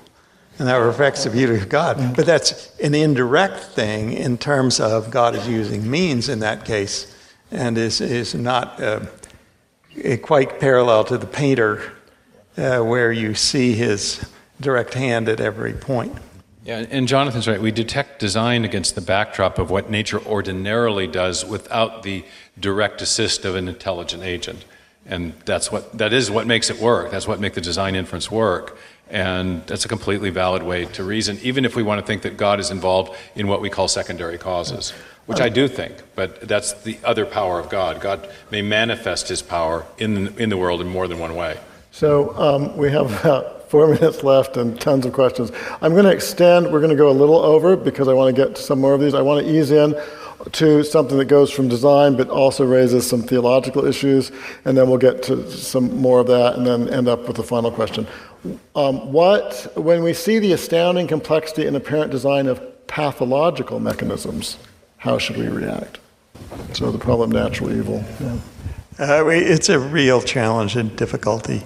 And 0.58 0.68
that 0.68 0.78
reflects 0.78 1.26
the 1.26 1.30
beauty 1.30 1.56
of 1.56 1.68
God. 1.68 2.16
But 2.16 2.26
that's 2.26 2.78
an 2.80 2.96
indirect 2.96 3.60
thing 3.60 4.14
in 4.14 4.38
terms 4.38 4.80
of 4.80 5.12
God 5.12 5.36
is 5.36 5.48
using 5.48 5.90
means 5.90 6.30
in 6.30 6.40
that 6.40 6.64
case 6.64 7.14
and 7.52 7.78
is, 7.78 8.00
is 8.00 8.34
not 8.34 8.82
uh, 8.82 9.02
quite 10.22 10.60
parallel 10.60 11.04
to 11.06 11.18
the 11.18 11.28
painter 11.28 11.92
uh, 12.58 12.80
where 12.80 13.12
you 13.12 13.36
see 13.36 13.74
his 13.74 14.26
direct 14.62 14.94
hand 14.94 15.28
at 15.28 15.42
every 15.42 15.74
point. 15.74 16.16
Yeah, 16.64 16.86
and 16.90 17.08
Jonathan's 17.08 17.48
right. 17.48 17.62
We 17.62 17.72
detect 17.72 18.20
design 18.20 18.66
against 18.66 18.96
the 18.96 19.02
backdrop 19.02 19.60
of 19.60 19.70
what 19.70 19.90
nature 19.90 20.20
ordinarily 20.26 21.06
does 21.06 21.46
without 21.46 22.02
the 22.02 22.24
direct 22.60 23.02
assist 23.02 23.46
of 23.46 23.56
an 23.56 23.68
intelligent 23.68 24.24
agent 24.24 24.66
and 25.06 25.34
that's 25.46 25.72
what 25.72 25.98
that 25.98 26.14
is 26.14 26.32
what 26.32 26.48
makes 26.48 26.70
it 26.70 26.80
work. 26.80 27.12
That's 27.12 27.28
what 27.28 27.40
makes 27.40 27.56
the 27.56 27.62
design 27.62 27.96
inference 27.96 28.32
work. 28.32 28.78
And 29.10 29.66
that's 29.68 29.86
a 29.86 29.88
completely 29.88 30.32
valid 30.32 30.64
way 30.64 30.86
to 30.86 31.04
reason 31.04 31.38
even 31.44 31.64
if 31.64 31.76
we 31.76 31.84
want 31.84 32.02
to 32.02 32.08
think 32.08 32.24
that 32.24 32.38
god 32.38 32.60
is 32.60 32.72
involved 32.72 33.16
in 33.36 33.48
what 33.48 33.62
we 33.62 33.70
call 33.70 33.88
secondary 33.88 34.40
causes 34.40 34.94
which 35.26 35.42
i 35.42 35.50
do 35.50 35.68
think. 35.68 35.94
But 36.16 36.42
that's 36.42 36.74
the 36.74 36.98
other 37.04 37.26
power 37.26 37.60
of 37.60 37.70
god. 37.70 38.02
God 38.02 38.30
may 38.52 38.62
manifest 38.62 39.28
his 39.28 39.42
power 39.42 39.86
in 39.98 40.26
the, 40.26 40.44
in 40.44 40.50
the 40.50 40.58
world 40.58 40.82
in 40.82 40.88
more 40.88 41.08
than 41.08 41.20
one 41.20 41.36
way. 41.36 41.60
So 41.92 42.36
um, 42.38 42.76
we 42.78 42.92
have 42.92 43.20
about 43.20 43.70
four 43.70 43.88
minutes 43.94 44.24
left 44.24 44.58
and 44.58 44.80
tons 44.80 45.06
of 45.06 45.14
questions. 45.14 45.52
I'm 45.82 45.94
going 45.94 46.06
to 46.06 46.12
extend 46.12 46.72
we're 46.72 46.80
going 46.80 46.92
to 46.92 46.96
go 46.96 47.10
a 47.10 47.12
little 47.12 47.40
over 47.40 47.76
because 47.76 48.08
i 48.08 48.14
want 48.14 48.36
to 48.36 48.46
get 48.46 48.56
to 48.56 48.62
some 48.62 48.80
more 48.80 48.94
of 48.94 49.02
these. 49.02 49.14
I 49.14 49.22
want 49.22 49.46
to 49.46 49.52
ease 49.52 49.72
in 49.72 49.96
to 50.52 50.84
something 50.84 51.18
that 51.18 51.26
goes 51.26 51.52
from 51.52 51.68
design 51.68 52.16
but 52.16 52.30
also 52.30 52.66
raises 52.66 53.08
some 53.08 53.22
theological 53.22 53.86
issues, 53.86 54.32
and 54.66 54.78
then 54.78 54.90
we'll 54.90 54.98
get 54.98 55.24
to 55.24 55.50
some 55.52 55.96
more 55.98 56.20
of 56.20 56.28
that 56.28 56.56
and 56.56 56.66
then 56.66 56.90
end 56.90 57.08
up 57.08 57.28
with 57.28 57.38
the 57.38 57.44
final 57.44 57.72
question. 57.72 58.08
Um, 58.76 59.12
what, 59.12 59.72
when 59.76 60.04
we 60.04 60.14
see 60.14 60.40
the 60.40 60.54
astounding 60.54 61.08
complexity 61.08 61.66
and 61.66 61.76
apparent 61.76 62.12
design 62.12 62.48
of 62.48 62.62
pathological 62.88 63.80
mechanisms, 63.80 64.58
how 64.98 65.18
should 65.18 65.38
we 65.38 65.48
react? 65.48 66.00
So 66.74 66.92
the 66.92 67.00
problem 67.00 67.32
natural 67.32 67.72
evil. 67.72 68.04
Yeah. 68.20 68.38
Uh, 68.98 69.28
it's 69.28 69.70
a 69.70 69.80
real 69.80 70.22
challenge 70.22 70.76
and 70.76 70.96
difficulty. 70.96 71.64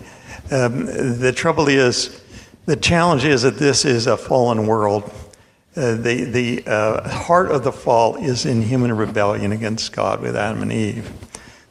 Um, 0.51 0.85
the 0.85 1.31
trouble 1.35 1.67
is, 1.67 2.21
the 2.65 2.75
challenge 2.75 3.25
is 3.25 3.43
that 3.43 3.57
this 3.57 3.85
is 3.85 4.07
a 4.07 4.17
fallen 4.17 4.65
world. 4.65 5.11
Uh, 5.75 5.95
the 5.95 6.23
the 6.23 6.63
uh, 6.65 7.07
heart 7.07 7.51
of 7.51 7.63
the 7.63 7.71
fall 7.71 8.15
is 8.15 8.45
in 8.45 8.61
human 8.61 8.95
rebellion 8.95 9.51
against 9.51 9.91
God 9.91 10.21
with 10.21 10.35
Adam 10.35 10.61
and 10.63 10.71
Eve. 10.71 11.11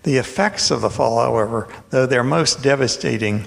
The 0.04 0.16
effects 0.16 0.70
of 0.70 0.80
the 0.80 0.90
fall, 0.90 1.20
however, 1.20 1.68
though 1.90 2.06
they're 2.06 2.24
most 2.24 2.62
devastating 2.62 3.44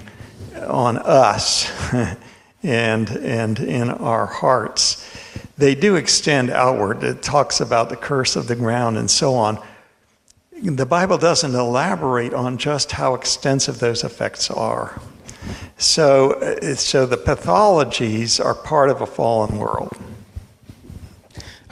on 0.66 0.98
us 0.98 1.70
and, 2.62 3.10
and 3.10 3.58
in 3.58 3.90
our 3.90 4.26
hearts, 4.26 5.04
they 5.56 5.74
do 5.74 5.96
extend 5.96 6.50
outward. 6.50 7.02
It 7.02 7.22
talks 7.22 7.60
about 7.60 7.88
the 7.88 7.96
curse 7.96 8.36
of 8.36 8.48
the 8.48 8.56
ground 8.56 8.96
and 8.96 9.10
so 9.10 9.34
on. 9.34 9.58
The 10.62 10.86
Bible 10.86 11.18
doesn't 11.18 11.54
elaborate 11.54 12.34
on 12.34 12.58
just 12.58 12.92
how 12.92 13.14
extensive 13.14 13.80
those 13.80 14.04
effects 14.04 14.50
are. 14.50 15.00
So, 15.76 16.34
uh, 16.34 16.76
so 16.76 17.06
the 17.06 17.16
pathologies 17.16 18.44
are 18.44 18.54
part 18.54 18.90
of 18.90 19.00
a 19.00 19.06
fallen 19.06 19.58
world. 19.58 19.96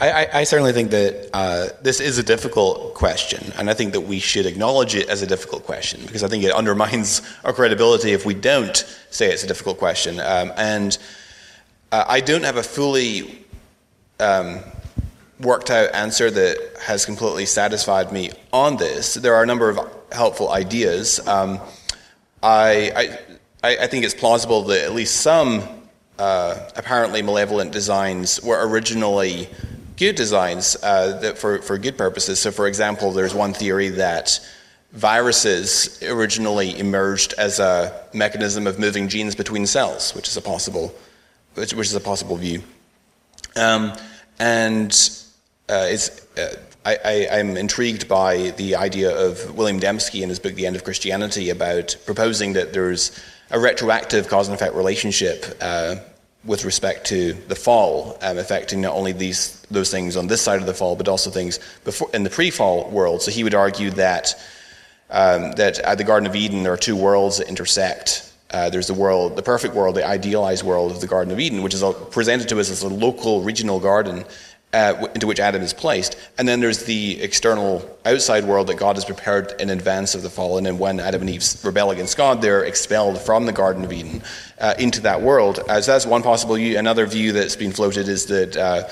I, 0.00 0.28
I, 0.40 0.44
certainly 0.44 0.72
think 0.72 0.90
that 0.92 1.28
uh, 1.34 1.68
this 1.82 2.00
is 2.00 2.16
a 2.16 2.22
difficult 2.22 2.94
question, 2.94 3.52
and 3.58 3.68
I 3.68 3.74
think 3.74 3.92
that 3.92 4.00
we 4.00 4.18
should 4.18 4.46
acknowledge 4.46 4.94
it 4.94 5.10
as 5.10 5.20
a 5.20 5.26
difficult 5.26 5.64
question 5.64 6.00
because 6.06 6.24
I 6.24 6.28
think 6.28 6.42
it 6.42 6.52
undermines 6.52 7.20
our 7.44 7.52
credibility 7.52 8.12
if 8.12 8.24
we 8.24 8.32
don't 8.32 8.76
say 9.10 9.30
it's 9.30 9.44
a 9.44 9.46
difficult 9.46 9.78
question. 9.78 10.18
Um, 10.18 10.52
and 10.56 10.96
uh, 11.92 12.04
I 12.08 12.20
don't 12.20 12.44
have 12.44 12.56
a 12.56 12.62
fully 12.62 13.44
um, 14.20 14.60
worked 15.38 15.70
out 15.70 15.94
answer 15.94 16.30
that 16.30 16.76
has 16.80 17.04
completely 17.04 17.44
satisfied 17.44 18.10
me 18.10 18.30
on 18.54 18.78
this. 18.78 19.14
There 19.14 19.34
are 19.34 19.42
a 19.42 19.46
number 19.46 19.68
of 19.68 19.80
helpful 20.12 20.50
ideas. 20.50 21.26
Um, 21.28 21.60
I, 22.42 23.18
I, 23.62 23.76
I 23.76 23.86
think 23.86 24.06
it's 24.06 24.14
plausible 24.14 24.62
that 24.64 24.82
at 24.82 24.94
least 24.94 25.18
some 25.18 25.68
uh, 26.18 26.70
apparently 26.76 27.20
malevolent 27.20 27.72
designs 27.72 28.42
were 28.42 28.66
originally 28.66 29.48
good 30.00 30.16
designs 30.16 30.76
uh, 30.82 31.34
for, 31.36 31.60
for 31.60 31.76
good 31.76 31.98
purposes. 31.98 32.40
So, 32.40 32.50
for 32.50 32.66
example, 32.66 33.12
there's 33.12 33.34
one 33.34 33.52
theory 33.52 33.90
that 33.90 34.40
viruses 34.92 36.02
originally 36.02 36.76
emerged 36.78 37.34
as 37.36 37.60
a 37.60 38.06
mechanism 38.14 38.66
of 38.66 38.78
moving 38.78 39.08
genes 39.08 39.34
between 39.34 39.66
cells, 39.66 40.14
which 40.14 40.26
is 40.26 40.36
a 40.38 40.40
possible, 40.40 40.92
which, 41.54 41.74
which 41.74 41.88
is 41.88 41.94
a 41.94 42.00
possible 42.00 42.36
view. 42.36 42.62
Um, 43.56 43.92
and 44.38 44.90
uh, 45.68 45.86
it's, 45.90 46.26
uh, 46.38 46.56
I, 46.86 47.28
am 47.30 47.58
intrigued 47.58 48.08
by 48.08 48.54
the 48.56 48.76
idea 48.76 49.14
of 49.14 49.54
William 49.54 49.78
Dembski 49.78 50.22
in 50.22 50.30
his 50.30 50.38
book 50.38 50.54
*The 50.54 50.64
End 50.64 50.76
of 50.76 50.82
Christianity* 50.82 51.50
about 51.50 51.94
proposing 52.06 52.54
that 52.54 52.72
there's 52.72 53.12
a 53.50 53.60
retroactive 53.60 54.28
cause 54.28 54.48
and 54.48 54.54
effect 54.54 54.74
relationship 54.74 55.58
uh, 55.60 55.96
with 56.44 56.64
respect 56.64 57.06
to 57.08 57.34
the 57.48 57.54
fall, 57.54 58.16
um, 58.22 58.38
affecting 58.38 58.80
not 58.80 58.94
only 58.94 59.12
these 59.12 59.60
those 59.70 59.90
things 59.90 60.16
on 60.16 60.26
this 60.26 60.40
side 60.40 60.60
of 60.60 60.66
the 60.66 60.74
fall, 60.74 60.96
but 60.96 61.08
also 61.08 61.30
things 61.30 61.60
before 61.84 62.08
in 62.14 62.22
the 62.22 62.30
pre-fall 62.30 62.88
world. 62.90 63.22
So 63.22 63.30
he 63.30 63.44
would 63.44 63.54
argue 63.54 63.90
that 63.90 64.34
um, 65.10 65.52
that 65.52 65.78
at 65.80 65.98
the 65.98 66.04
Garden 66.04 66.26
of 66.26 66.34
Eden 66.34 66.62
there 66.62 66.72
are 66.72 66.78
two 66.78 66.96
worlds 66.96 67.38
that 67.38 67.48
intersect. 67.48 68.26
Uh, 68.52 68.68
there's 68.68 68.88
the 68.88 68.94
world, 68.94 69.36
the 69.36 69.42
perfect 69.42 69.74
world, 69.74 69.94
the 69.94 70.04
idealized 70.04 70.64
world 70.64 70.90
of 70.90 71.00
the 71.00 71.06
Garden 71.06 71.32
of 71.32 71.38
Eden, 71.38 71.62
which 71.62 71.72
is 71.72 71.84
presented 72.10 72.48
to 72.48 72.58
us 72.58 72.68
as 72.68 72.82
a 72.82 72.88
local, 72.88 73.42
regional 73.42 73.78
garden, 73.78 74.24
uh, 74.72 75.08
into 75.14 75.26
which 75.26 75.40
Adam 75.40 75.62
is 75.62 75.72
placed. 75.72 76.16
And 76.38 76.46
then 76.46 76.60
there's 76.60 76.84
the 76.84 77.20
external, 77.20 77.98
outside 78.04 78.44
world 78.44 78.68
that 78.68 78.76
God 78.76 78.96
has 78.96 79.04
prepared 79.04 79.60
in 79.60 79.70
advance 79.70 80.14
of 80.14 80.22
the 80.22 80.30
fall. 80.30 80.58
And 80.58 80.78
when 80.78 81.00
Adam 81.00 81.22
and 81.22 81.30
Eve 81.30 81.44
rebel 81.64 81.90
against 81.90 82.16
God, 82.16 82.40
they're 82.40 82.64
expelled 82.64 83.18
from 83.18 83.46
the 83.46 83.52
Garden 83.52 83.84
of 83.84 83.92
Eden 83.92 84.22
uh, 84.60 84.74
into 84.78 85.00
that 85.02 85.22
world. 85.22 85.56
So 85.66 85.80
that's 85.80 86.06
one 86.06 86.22
possible 86.22 86.54
view. 86.54 86.78
Another 86.78 87.06
view 87.06 87.32
that's 87.32 87.56
been 87.56 87.72
floated 87.72 88.08
is 88.08 88.26
that 88.26 88.56
uh, 88.56 88.88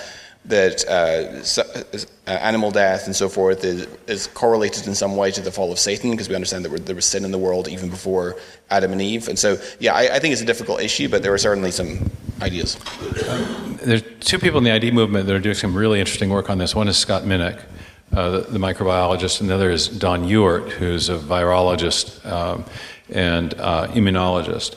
that 0.48 0.84
uh, 0.88 2.00
uh, 2.26 2.30
animal 2.30 2.70
death 2.70 3.06
and 3.06 3.14
so 3.14 3.28
forth 3.28 3.64
is, 3.64 3.86
is, 4.06 4.26
correlated 4.28 4.86
in 4.86 4.94
some 4.94 5.16
way 5.16 5.30
to 5.30 5.40
the 5.40 5.52
fall 5.52 5.70
of 5.70 5.78
Satan, 5.78 6.10
because 6.10 6.28
we 6.28 6.34
understand 6.34 6.64
that 6.64 6.86
there 6.86 6.96
was 6.96 7.04
sin 7.04 7.24
in 7.24 7.30
the 7.30 7.38
world 7.38 7.68
even 7.68 7.90
before 7.90 8.36
Adam 8.70 8.92
and 8.92 9.02
Eve. 9.02 9.28
And 9.28 9.38
so, 9.38 9.58
yeah, 9.78 9.94
I, 9.94 10.16
I 10.16 10.18
think 10.18 10.32
it's 10.32 10.42
a 10.42 10.46
difficult 10.46 10.80
issue, 10.80 11.08
but 11.08 11.22
there 11.22 11.32
are 11.32 11.38
certainly 11.38 11.70
some 11.70 12.10
ideas. 12.40 12.78
There's 13.82 14.02
two 14.20 14.38
people 14.38 14.58
in 14.58 14.64
the 14.64 14.72
ID 14.72 14.90
movement 14.90 15.26
that 15.26 15.36
are 15.36 15.40
doing 15.40 15.54
some 15.54 15.76
really 15.76 16.00
interesting 16.00 16.30
work 16.30 16.50
on 16.50 16.58
this. 16.58 16.74
One 16.74 16.88
is 16.88 16.96
Scott 16.96 17.22
Minnich, 17.22 17.60
uh, 18.12 18.30
the, 18.30 18.40
the, 18.40 18.58
microbiologist, 18.58 19.40
and 19.40 19.50
the 19.50 19.54
other 19.54 19.70
is 19.70 19.88
Don 19.88 20.24
Ewert, 20.24 20.70
who's 20.70 21.08
a 21.10 21.18
virologist 21.18 22.24
um, 22.26 22.64
and 23.10 23.54
uh, 23.54 23.88
immunologist. 23.88 24.76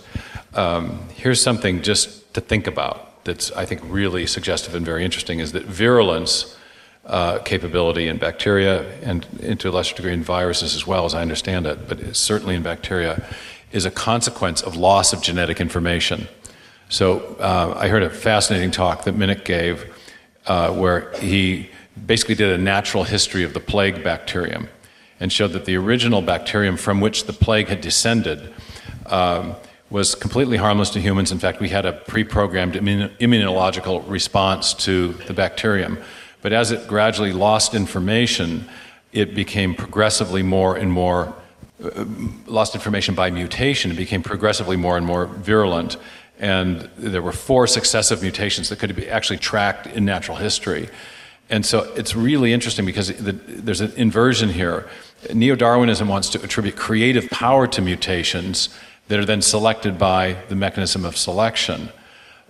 Um, 0.54 1.08
here's 1.16 1.42
something 1.42 1.82
just 1.82 2.34
to 2.34 2.42
think 2.42 2.68
about 2.68 3.11
that's, 3.24 3.52
I 3.52 3.66
think, 3.66 3.82
really 3.84 4.26
suggestive 4.26 4.76
and 4.76 4.86
very 4.86 5.06
interesting 5.06 5.40
is 5.40 5.52
that 5.52 5.66
virulence 5.66 6.58
uh, 7.06 7.40
capability 7.40 8.08
in 8.08 8.18
bacteria 8.18 8.88
and, 9.02 9.26
to 9.60 9.70
a 9.70 9.72
lesser 9.72 9.96
degree, 9.96 10.14
in 10.14 10.24
viruses 10.24 10.76
as 10.76 10.86
well, 10.86 11.06
as 11.06 11.14
I 11.14 11.22
understand 11.22 11.66
it, 11.66 11.88
but 11.88 12.16
certainly 12.16 12.56
in 12.56 12.64
bacteria, 12.64 13.24
is 13.72 13.86
a 13.86 13.92
consequence 13.92 14.62
of 14.62 14.76
loss 14.76 15.14
of 15.14 15.22
genetic 15.22 15.60
information. 15.60 16.28
So 16.90 17.36
uh, 17.40 17.74
I 17.78 17.88
heard 17.88 18.04
a 18.04 18.10
fascinating 18.10 18.72
talk 18.72 19.06
that 19.06 19.16
Minnich 19.16 19.46
gave 19.46 19.94
uh, 20.46 20.74
where 20.74 21.12
he 21.14 21.70
basically 22.06 22.36
did 22.36 22.60
a 22.60 22.62
natural 22.62 23.04
history 23.04 23.44
of 23.44 23.54
the 23.54 23.60
plague 23.60 24.04
bacterium 24.04 24.68
and 25.20 25.32
showed 25.32 25.54
that 25.54 25.66
the 25.66 25.78
original 25.78 26.22
bacterium 26.22 26.78
from 26.78 27.00
which 27.00 27.26
the 27.26 27.34
plague 27.34 27.68
had 27.68 27.80
descended 27.80 28.54
um, 29.06 29.56
was 29.92 30.16
completely 30.16 30.58
harmless 30.58 30.90
to 30.92 31.02
humans. 31.02 31.32
In 31.32 31.38
fact, 31.38 31.60
we 31.60 31.70
had 31.70 31.86
a 31.86 31.92
pre 31.92 32.24
programmed 32.24 32.74
immunological 32.76 34.10
response 34.10 34.74
to 34.86 35.14
the 35.28 35.34
bacterium. 35.34 36.00
But 36.42 36.54
as 36.54 36.72
it 36.72 36.88
gradually 36.88 37.34
lost 37.34 37.76
information, 37.76 38.68
it 39.12 39.36
became 39.36 39.76
progressively 39.76 40.42
more 40.42 40.78
and 40.78 40.92
more, 40.92 41.36
uh, 41.84 42.06
lost 42.48 42.74
information 42.74 43.14
by 43.14 43.30
mutation, 43.30 43.92
it 43.92 43.98
became 43.98 44.24
progressively 44.24 44.78
more 44.78 44.98
and 44.98 45.06
more 45.06 45.26
virulent. 45.26 45.98
And 46.40 46.90
there 46.98 47.22
were 47.22 47.34
four 47.34 47.68
successive 47.68 48.22
mutations 48.22 48.70
that 48.70 48.80
could 48.80 48.96
be 48.96 49.08
actually 49.08 49.38
tracked 49.38 49.86
in 49.88 50.06
natural 50.06 50.38
history. 50.38 50.90
And 51.50 51.66
so 51.66 51.92
it's 51.96 52.16
really 52.16 52.54
interesting 52.54 52.86
because 52.86 53.10
the, 53.10 53.34
there's 53.34 53.82
an 53.82 53.92
inversion 53.98 54.50
here. 54.50 54.90
Neo 55.34 55.56
Darwinism 55.56 56.08
wants 56.08 56.30
to 56.30 56.42
attribute 56.42 56.78
creative 56.78 57.30
power 57.30 57.68
to 57.68 57.82
mutations 57.82 58.70
that 59.12 59.20
are 59.20 59.26
then 59.26 59.42
selected 59.42 60.00
by 60.00 60.38
the 60.48 60.56
mechanism 60.56 61.04
of 61.04 61.18
selection. 61.18 61.90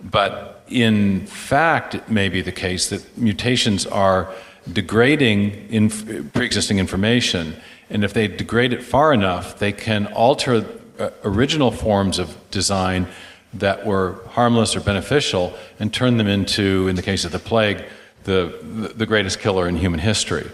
But 0.00 0.62
in 0.68 1.26
fact, 1.26 1.96
it 1.96 2.08
may 2.08 2.28
be 2.28 2.40
the 2.40 2.52
case 2.52 2.88
that 2.90 3.18
mutations 3.18 3.84
are 3.84 4.32
degrading 4.72 5.68
in 5.70 5.90
pre 6.30 6.46
existing 6.46 6.78
information, 6.78 7.56
and 7.90 8.04
if 8.04 8.12
they 8.14 8.28
degrade 8.28 8.72
it 8.72 8.80
far 8.80 9.12
enough, 9.12 9.58
they 9.58 9.72
can 9.72 10.06
alter 10.12 10.64
uh, 11.00 11.10
original 11.24 11.72
forms 11.72 12.20
of 12.20 12.36
design 12.52 13.08
that 13.54 13.84
were 13.84 14.20
harmless 14.28 14.76
or 14.76 14.80
beneficial 14.80 15.58
and 15.80 15.92
turn 15.92 16.16
them 16.16 16.28
into, 16.28 16.86
in 16.86 16.94
the 16.94 17.02
case 17.02 17.24
of 17.24 17.32
the 17.32 17.40
plague, 17.40 17.82
the, 18.22 18.92
the 18.94 19.04
greatest 19.04 19.40
killer 19.40 19.66
in 19.66 19.74
human 19.74 19.98
history. 19.98 20.48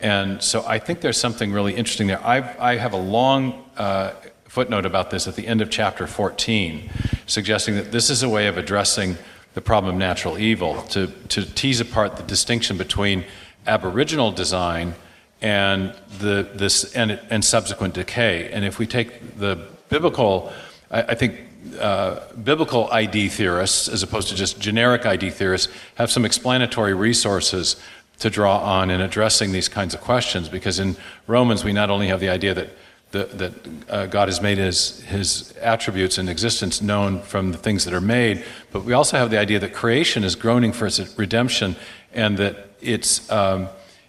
And 0.00 0.42
so 0.42 0.64
I 0.66 0.78
think 0.78 1.02
there's 1.02 1.20
something 1.20 1.52
really 1.52 1.74
interesting 1.74 2.06
there. 2.06 2.26
I've, 2.26 2.58
I 2.58 2.76
have 2.76 2.94
a 2.94 3.02
long 3.18 3.62
uh, 3.76 4.14
footnote 4.50 4.84
about 4.84 5.12
this 5.12 5.28
at 5.28 5.36
the 5.36 5.46
end 5.46 5.60
of 5.60 5.70
chapter 5.70 6.08
14, 6.08 6.90
suggesting 7.26 7.76
that 7.76 7.92
this 7.92 8.10
is 8.10 8.24
a 8.24 8.28
way 8.28 8.48
of 8.48 8.58
addressing 8.58 9.16
the 9.54 9.60
problem 9.60 9.94
of 9.94 9.98
natural 10.00 10.36
evil, 10.36 10.82
to, 10.82 11.06
to 11.28 11.44
tease 11.54 11.80
apart 11.80 12.16
the 12.16 12.24
distinction 12.24 12.76
between 12.76 13.24
aboriginal 13.68 14.32
design 14.32 14.92
and, 15.40 15.94
the, 16.18 16.50
this, 16.52 16.92
and, 16.96 17.12
and 17.30 17.44
subsequent 17.44 17.94
decay. 17.94 18.50
And 18.50 18.64
if 18.64 18.80
we 18.80 18.88
take 18.88 19.38
the 19.38 19.68
biblical, 19.88 20.52
I, 20.90 21.02
I 21.02 21.14
think 21.14 21.42
uh, 21.78 22.18
biblical 22.32 22.90
ID 22.90 23.28
theorists, 23.28 23.86
as 23.86 24.02
opposed 24.02 24.30
to 24.30 24.34
just 24.34 24.58
generic 24.58 25.06
ID 25.06 25.30
theorists, 25.30 25.72
have 25.94 26.10
some 26.10 26.24
explanatory 26.24 26.92
resources 26.92 27.76
to 28.18 28.28
draw 28.28 28.58
on 28.58 28.90
in 28.90 29.00
addressing 29.00 29.52
these 29.52 29.68
kinds 29.68 29.94
of 29.94 30.00
questions. 30.00 30.48
Because 30.48 30.80
in 30.80 30.96
Romans, 31.28 31.62
we 31.62 31.72
not 31.72 31.88
only 31.88 32.08
have 32.08 32.18
the 32.18 32.28
idea 32.28 32.52
that 32.54 32.70
the, 33.10 33.24
that 33.24 33.52
uh, 33.88 34.06
God 34.06 34.28
has 34.28 34.40
made 34.40 34.58
his, 34.58 35.00
his 35.00 35.52
attributes 35.60 36.18
and 36.18 36.28
existence 36.28 36.80
known 36.80 37.20
from 37.22 37.52
the 37.52 37.58
things 37.58 37.84
that 37.84 37.94
are 37.94 38.00
made, 38.00 38.44
but 38.70 38.84
we 38.84 38.92
also 38.92 39.16
have 39.16 39.30
the 39.30 39.38
idea 39.38 39.58
that 39.58 39.74
creation 39.74 40.24
is 40.24 40.36
groaning 40.36 40.72
for 40.72 40.86
its 40.86 41.00
redemption 41.18 41.76
and 42.12 42.38
that 42.38 42.70
it's, 42.80 43.30
um, 43.30 43.68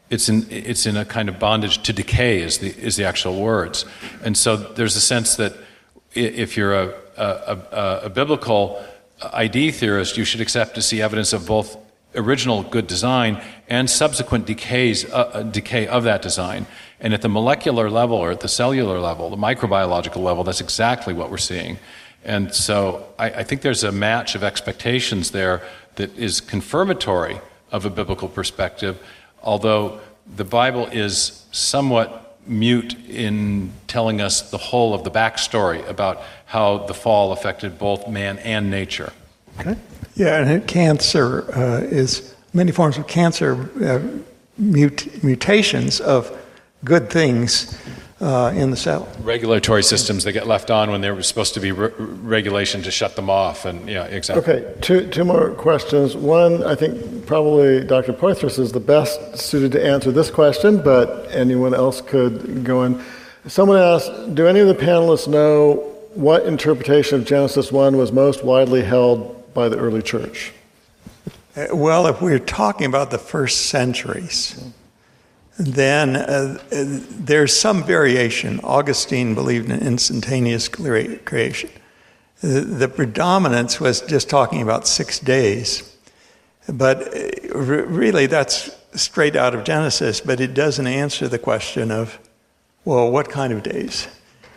it's, 0.10 0.30
in, 0.30 0.46
it's 0.50 0.86
in 0.86 0.98
a 0.98 1.06
kind 1.06 1.30
of 1.30 1.40
bondage 1.40 1.82
to 1.84 1.94
decay, 1.94 2.42
is 2.42 2.60
the, 2.60 2.68
is 2.68 2.96
the 2.96 3.06
actual 3.06 3.42
words. 3.42 3.86
And 4.24 4.38
so 4.38 4.56
there's 4.56 4.96
a 4.96 5.02
sense 5.02 5.36
that 5.36 5.56
if 6.14 6.58
you're 6.58 6.74
a, 6.74 6.94
a, 7.18 7.58
a, 7.72 8.02
a 8.06 8.10
biblical 8.10 8.84
ID 9.34 9.72
theorist, 9.72 10.18
you 10.18 10.26
should 10.26 10.42
accept 10.42 10.76
to 10.76 10.82
see 10.82 11.02
evidence 11.02 11.34
of 11.34 11.46
both 11.48 11.78
original 12.16 12.64
good 12.64 12.88
design 12.88 13.42
and 13.70 13.90
subsequent 13.90 14.46
decays, 14.46 15.06
uh, 15.06 15.32
uh, 15.34 15.44
decay 15.44 15.88
of 15.88 16.04
that 16.04 16.22
design. 16.22 16.66
And 17.02 17.14
at 17.14 17.22
the 17.22 17.30
molecular 17.30 17.90
level 17.90 18.18
or 18.18 18.32
at 18.32 18.40
the 18.40 18.48
cellular 18.48 19.00
level, 19.00 19.30
the 19.30 19.36
microbiological 19.36 20.22
level, 20.24 20.44
that's 20.44 20.62
exactly 20.62 21.14
what 21.14 21.32
we're 21.32 21.38
seeing. 21.38 21.80
And 22.24 22.54
so 22.54 23.08
I, 23.18 23.32
I 23.32 23.44
think 23.44 23.62
there's 23.62 23.84
a 23.84 23.92
match 23.92 24.36
of 24.36 24.44
expectations 24.44 25.32
there 25.32 25.64
that 25.96 26.16
is 26.18 26.40
confirmatory 26.40 27.42
of 27.72 27.86
a 27.86 27.90
biblical 27.90 28.28
perspective, 28.28 29.02
although 29.42 30.00
the 30.36 30.44
Bible 30.44 30.88
is 30.88 31.46
somewhat 31.52 32.38
mute 32.48 32.96
in 33.10 33.72
telling 33.88 34.22
us 34.22 34.50
the 34.52 34.58
whole 34.58 34.94
of 34.94 35.04
the 35.04 35.12
backstory 35.12 35.88
about 35.88 36.22
how 36.46 36.80
the 36.80 36.94
fall 36.94 37.32
affected 37.32 37.78
both 37.78 38.08
man 38.08 38.40
and 38.40 38.70
nature. 38.70 39.12
Okay. 39.60 39.76
Yeah, 40.16 40.44
and 40.44 40.68
cancer 40.68 41.52
uh, 41.56 41.82
is 41.82 42.36
many 42.54 42.72
forms 42.72 42.98
of 42.98 43.08
cancer 43.08 43.70
uh, 43.84 44.00
mut- 44.58 45.24
mutations 45.24 46.02
of 46.02 46.38
good 46.84 47.10
things 47.10 47.78
uh, 48.22 48.54
in 48.56 48.70
the 48.72 48.78
cell. 48.78 49.08
Regulatory 49.24 49.84
systems 49.84 50.24
that 50.24 50.34
get 50.34 50.48
left 50.48 50.70
on 50.70 50.92
when 50.92 51.02
there 51.02 51.16
was 51.16 51.28
supposed 51.28 51.54
to 51.56 51.60
be 51.60 51.72
re- 51.72 51.92
regulation 51.98 52.82
to 52.84 52.92
shut 52.92 53.16
them 53.16 53.30
off, 53.30 53.66
and 53.66 53.90
yeah, 53.90 54.06
exactly. 54.06 54.54
Okay, 54.54 54.80
two, 54.82 55.08
two 55.08 55.26
more 55.26 55.52
questions. 55.52 56.16
One, 56.16 56.64
I 56.64 56.76
think 56.76 57.26
probably 57.26 57.84
Dr. 57.84 58.14
Poythress 58.14 58.60
is 58.60 58.72
the 58.72 58.80
best 58.80 59.38
suited 59.38 59.72
to 59.74 59.86
answer 59.86 60.12
this 60.12 60.30
question, 60.30 60.82
but 60.82 61.28
anyone 61.32 61.74
else 61.74 62.02
could 62.02 62.64
go 62.64 62.84
in. 62.84 63.02
Someone 63.48 63.80
asked, 63.80 64.36
do 64.36 64.48
any 64.48 64.60
of 64.60 64.68
the 64.68 64.76
panelists 64.76 65.28
know 65.28 65.88
what 66.14 66.46
interpretation 66.46 67.20
of 67.20 67.26
Genesis 67.26 67.72
1 67.72 67.98
was 67.98 68.12
most 68.12 68.44
widely 68.44 68.84
held 68.84 69.52
by 69.54 69.68
the 69.68 69.78
early 69.78 70.02
church? 70.02 70.54
Uh, 71.56 71.68
well, 71.74 72.06
if 72.06 72.22
we're 72.22 72.40
talking 72.40 72.86
about 72.86 73.10
the 73.10 73.18
first 73.18 73.68
centuries, 73.68 74.64
then 75.58 76.16
uh, 76.16 76.58
there's 76.70 77.58
some 77.58 77.84
variation. 77.84 78.60
Augustine 78.62 79.36
believed 79.36 79.70
in 79.70 79.80
instantaneous 79.80 80.68
creation. 80.68 81.70
The, 82.42 82.62
the 82.62 82.88
predominance 82.88 83.80
was 83.80 84.02
just 84.02 84.30
talking 84.30 84.62
about 84.62 84.88
six 84.88 85.20
days. 85.20 85.96
But 86.68 87.16
uh, 87.16 87.58
really, 87.58 88.26
that's 88.26 88.72
straight 88.94 89.36
out 89.36 89.54
of 89.54 89.64
Genesis, 89.64 90.22
but 90.22 90.40
it 90.40 90.54
doesn't 90.54 90.88
answer 90.88 91.28
the 91.28 91.40
question 91.40 91.92
of, 91.92 92.20
well, 92.84 93.12
what 93.12 93.30
kind 93.30 93.54
of 93.54 93.64
days? 93.64 94.08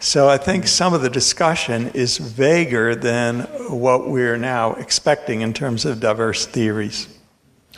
So 0.01 0.29
I 0.29 0.37
think 0.37 0.67
some 0.67 0.93
of 0.93 1.03
the 1.03 1.11
discussion 1.11 1.91
is 1.95 2.19
vaguer 2.19 2.95
than 2.95 3.41
what 3.71 4.09
we're 4.09 4.37
now 4.37 4.75
expecting 4.75 5.41
in 5.41 5.53
terms 5.55 5.85
of 5.85 6.01
diverse 6.01 6.47
theories. 6.47 7.09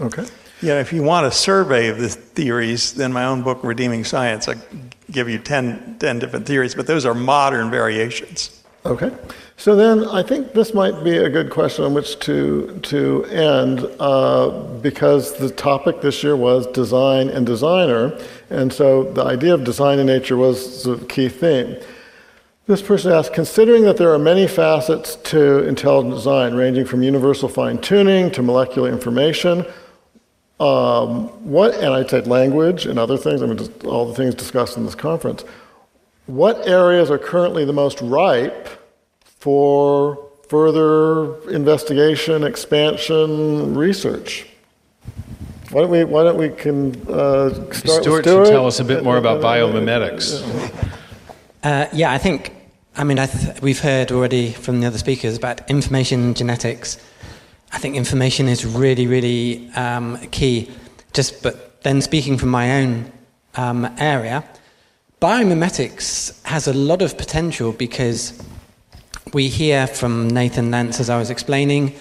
Okay. 0.01 0.27
Yeah, 0.63 0.81
if 0.81 0.93
you 0.93 1.03
want 1.03 1.27
a 1.27 1.31
survey 1.31 1.89
of 1.89 1.99
the 1.99 2.09
theories, 2.09 2.95
then 2.95 3.13
my 3.13 3.25
own 3.25 3.43
book, 3.43 3.63
Redeeming 3.63 4.05
Science, 4.05 4.49
I 4.49 4.55
give 5.11 5.29
you 5.29 5.39
10, 5.39 5.97
10 5.99 6.19
different 6.19 6.47
theories, 6.47 6.75
but 6.75 6.87
those 6.87 7.05
are 7.05 7.15
modern 7.15 7.71
variations. 7.71 8.63
Okay. 8.87 9.13
So 9.57 9.75
then 9.75 10.05
I 10.07 10.23
think 10.23 10.53
this 10.53 10.73
might 10.73 11.03
be 11.03 11.17
a 11.17 11.29
good 11.29 11.51
question 11.51 11.85
on 11.85 11.95
which 11.95 12.19
to, 12.21 12.79
to 12.85 13.25
end 13.25 13.87
uh, 13.99 14.51
because 14.81 15.37
the 15.39 15.51
topic 15.51 16.01
this 16.01 16.23
year 16.23 16.37
was 16.37 16.67
design 16.69 17.29
and 17.29 17.45
designer. 17.45 18.19
And 18.49 18.73
so 18.73 19.05
the 19.13 19.25
idea 19.25 19.55
of 19.55 19.65
design 19.65 19.99
in 19.99 20.07
nature 20.07 20.37
was 20.37 20.85
the 20.85 20.99
key 21.07 21.29
theme. 21.29 21.77
This 22.67 22.83
person 22.83 23.13
asked, 23.13 23.33
considering 23.33 23.85
that 23.85 23.97
there 23.97 24.13
are 24.13 24.19
many 24.19 24.47
facets 24.47 25.17
to 25.31 25.65
intelligent 25.67 26.15
design, 26.15 26.55
ranging 26.55 26.85
from 26.85 27.03
universal 27.03 27.49
fine 27.49 27.79
tuning 27.79 28.31
to 28.33 28.43
molecular 28.43 28.89
information, 28.89 29.65
um, 30.59 31.29
what, 31.45 31.75
and 31.75 31.93
I 31.93 32.07
said 32.07 32.27
language 32.27 32.87
and 32.87 32.99
other 32.99 33.17
things, 33.17 33.43
I 33.43 33.47
mean, 33.47 33.59
just 33.59 33.85
all 33.85 34.07
the 34.07 34.15
things 34.15 34.35
discussed 34.35 34.77
in 34.77 34.85
this 34.85 34.95
conference. 34.95 35.45
What 36.27 36.67
areas 36.67 37.11
are 37.11 37.19
currently 37.19 37.65
the 37.65 37.73
most 37.73 38.01
ripe 38.01 38.69
for 39.25 40.29
further 40.49 41.35
investigation, 41.51 42.43
expansion, 42.43 43.75
research? 43.75 44.47
Why 45.71 45.83
don't 45.83 45.91
we, 45.91 46.05
why 46.05 46.23
don't 46.23 46.39
we 46.39 46.49
can, 46.49 46.95
uh, 47.09 47.51
start 47.73 47.75
Stuart, 47.75 48.03
Stuart 48.03 48.25
should 48.25 48.47
tell 48.47 48.67
us 48.67 48.81
a 48.81 48.85
bit 48.85 49.05
more 49.05 49.19
about 49.19 49.43
biomimetics. 49.43 50.43
Uh, 51.63 51.87
yeah, 51.93 52.13
I 52.13 52.19
think, 52.19 52.55
I 52.97 53.05
mean, 53.05 53.19
I 53.19 53.27
th- 53.27 53.61
we've 53.61 53.81
heard 53.81 54.11
already 54.11 54.53
from 54.53 54.81
the 54.81 54.87
other 54.87 54.99
speakers 54.99 55.37
about 55.37 55.69
information 55.69 56.33
genetics 56.35 56.99
I 57.77 57.79
think 57.79 57.95
information 57.95 58.49
is 58.49 58.65
really, 58.65 59.07
really 59.07 59.71
um, 59.73 60.17
key. 60.29 60.71
Just, 61.13 61.43
but 61.43 61.83
then 61.83 62.01
speaking 62.01 62.39
from 62.39 62.49
my 62.49 62.81
own 62.81 63.13
um, 63.57 63.85
area, 63.99 64.43
biomimetics 65.21 66.43
has 66.45 66.67
a 66.67 66.73
lot 66.73 67.03
of 67.03 67.19
potential 67.19 67.73
because 67.73 68.33
we 69.35 69.49
hear 69.49 69.87
from 69.87 70.27
Nathan 70.29 70.71
Lents, 70.71 71.01
as 71.01 71.11
I 71.11 71.19
was 71.19 71.29
explaining, 71.29 71.95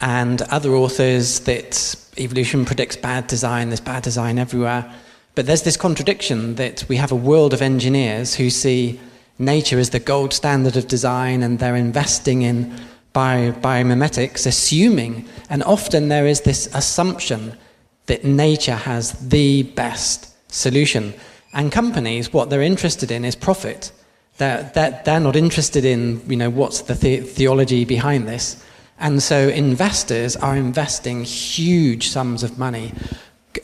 and 0.00 0.42
other 0.42 0.76
authors 0.76 1.40
that 1.40 1.96
evolution 2.18 2.64
predicts 2.64 2.94
bad 2.94 3.26
design, 3.26 3.70
there's 3.70 3.80
bad 3.80 4.04
design 4.04 4.38
everywhere. 4.38 4.94
But 5.34 5.46
there's 5.46 5.64
this 5.64 5.76
contradiction 5.76 6.54
that 6.54 6.84
we 6.88 6.98
have 6.98 7.10
a 7.10 7.16
world 7.16 7.52
of 7.52 7.62
engineers 7.62 8.36
who 8.36 8.48
see 8.48 9.00
nature 9.40 9.80
as 9.80 9.90
the 9.90 9.98
gold 9.98 10.32
standard 10.32 10.76
of 10.76 10.86
design 10.86 11.42
and 11.42 11.58
they're 11.58 11.74
investing 11.74 12.42
in 12.42 12.72
by 13.16 13.50
biomimetics, 13.62 14.46
assuming, 14.46 15.26
and 15.48 15.62
often 15.62 16.08
there 16.08 16.26
is 16.26 16.42
this 16.42 16.68
assumption 16.74 17.56
that 18.04 18.24
nature 18.24 18.74
has 18.74 19.12
the 19.30 19.62
best 19.62 20.34
solution. 20.52 21.14
And 21.54 21.72
companies, 21.72 22.34
what 22.34 22.50
they're 22.50 22.60
interested 22.60 23.10
in 23.10 23.24
is 23.24 23.34
profit. 23.34 23.90
They're, 24.36 24.70
they're, 24.74 25.00
they're 25.06 25.18
not 25.28 25.34
interested 25.34 25.86
in, 25.86 26.20
you 26.28 26.36
know, 26.36 26.50
what's 26.50 26.82
the, 26.82 26.92
the 26.92 27.20
theology 27.20 27.86
behind 27.86 28.28
this. 28.28 28.62
And 28.98 29.22
so 29.22 29.48
investors 29.48 30.36
are 30.36 30.54
investing 30.54 31.24
huge 31.24 32.08
sums 32.08 32.42
of 32.42 32.58
money. 32.58 32.92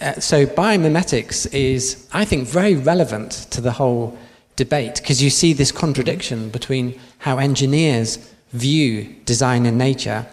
Uh, 0.01 0.15
so 0.15 0.47
biomimetics 0.47 1.53
is, 1.53 2.09
I 2.15 2.25
think, 2.25 2.49
very 2.49 2.75
relevant 2.75 3.33
to 3.51 3.61
the 3.61 3.73
whole 3.73 4.17
debate 4.57 4.95
because 5.03 5.23
you 5.23 5.29
see 5.29 5.53
this 5.53 5.73
contradiction 5.73 6.49
between 6.49 6.99
how 7.19 7.37
engineers 7.37 8.31
view 8.53 9.15
design 9.25 9.67
in 9.67 9.79
nature 9.79 10.27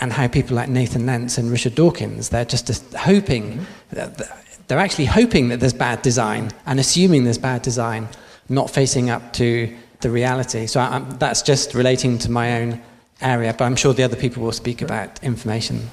and 0.00 0.12
how 0.12 0.28
people 0.28 0.56
like 0.56 0.68
Nathan 0.68 1.06
Lents 1.06 1.38
and 1.38 1.50
Richard 1.50 1.74
Dawkins, 1.74 2.28
they're 2.28 2.44
just 2.44 2.94
hoping, 2.94 3.66
they're 3.90 4.78
actually 4.78 5.06
hoping 5.06 5.48
that 5.48 5.60
there's 5.60 5.72
bad 5.72 6.02
design 6.02 6.50
and 6.66 6.80
assuming 6.80 7.24
there's 7.24 7.38
bad 7.38 7.62
design, 7.62 8.08
not 8.48 8.70
facing 8.70 9.08
up 9.08 9.32
to 9.34 9.74
the 10.00 10.10
reality. 10.10 10.66
So 10.66 10.80
I, 10.80 10.98
that's 11.18 11.42
just 11.42 11.74
relating 11.74 12.18
to 12.18 12.30
my 12.30 12.60
own 12.60 12.82
area, 13.20 13.54
but 13.56 13.64
I'm 13.64 13.76
sure 13.76 13.94
the 13.94 14.02
other 14.02 14.16
people 14.16 14.42
will 14.42 14.52
speak 14.52 14.82
about 14.82 15.22
information. 15.22 15.88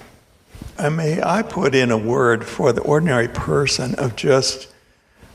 Uh, 0.77 0.89
may 0.89 1.21
I 1.21 1.43
put 1.43 1.75
in 1.75 1.91
a 1.91 1.97
word 1.97 2.45
for 2.45 2.73
the 2.73 2.81
ordinary 2.81 3.27
person 3.27 3.95
of 3.95 4.15
just 4.15 4.67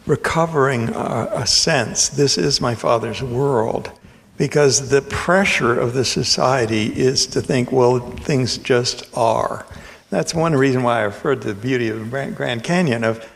recovering 0.07 0.89
a, 0.91 1.29
a 1.33 1.47
sense 1.47 2.09
this 2.09 2.39
is 2.39 2.61
my 2.61 2.75
Father's 2.75 3.23
world 3.23 3.91
because 4.37 4.91
the 4.91 5.03
pressure 5.03 5.79
of 5.79 5.93
the 5.95 6.05
society 6.05 6.87
is 6.87 7.27
to 7.29 7.41
think, 7.41 7.73
well, 7.73 7.99
things 7.99 8.59
just 8.59 9.09
are. 9.17 9.67
That's 10.11 10.35
one 10.35 10.55
reason 10.55 10.83
why 10.83 11.01
I 11.01 11.03
referred 11.03 11.43
to 11.43 11.49
the 11.49 11.61
beauty 11.61 11.89
of 11.89 12.11
Grand 12.11 12.63
Canyon. 12.63 13.05
Of 13.05 13.29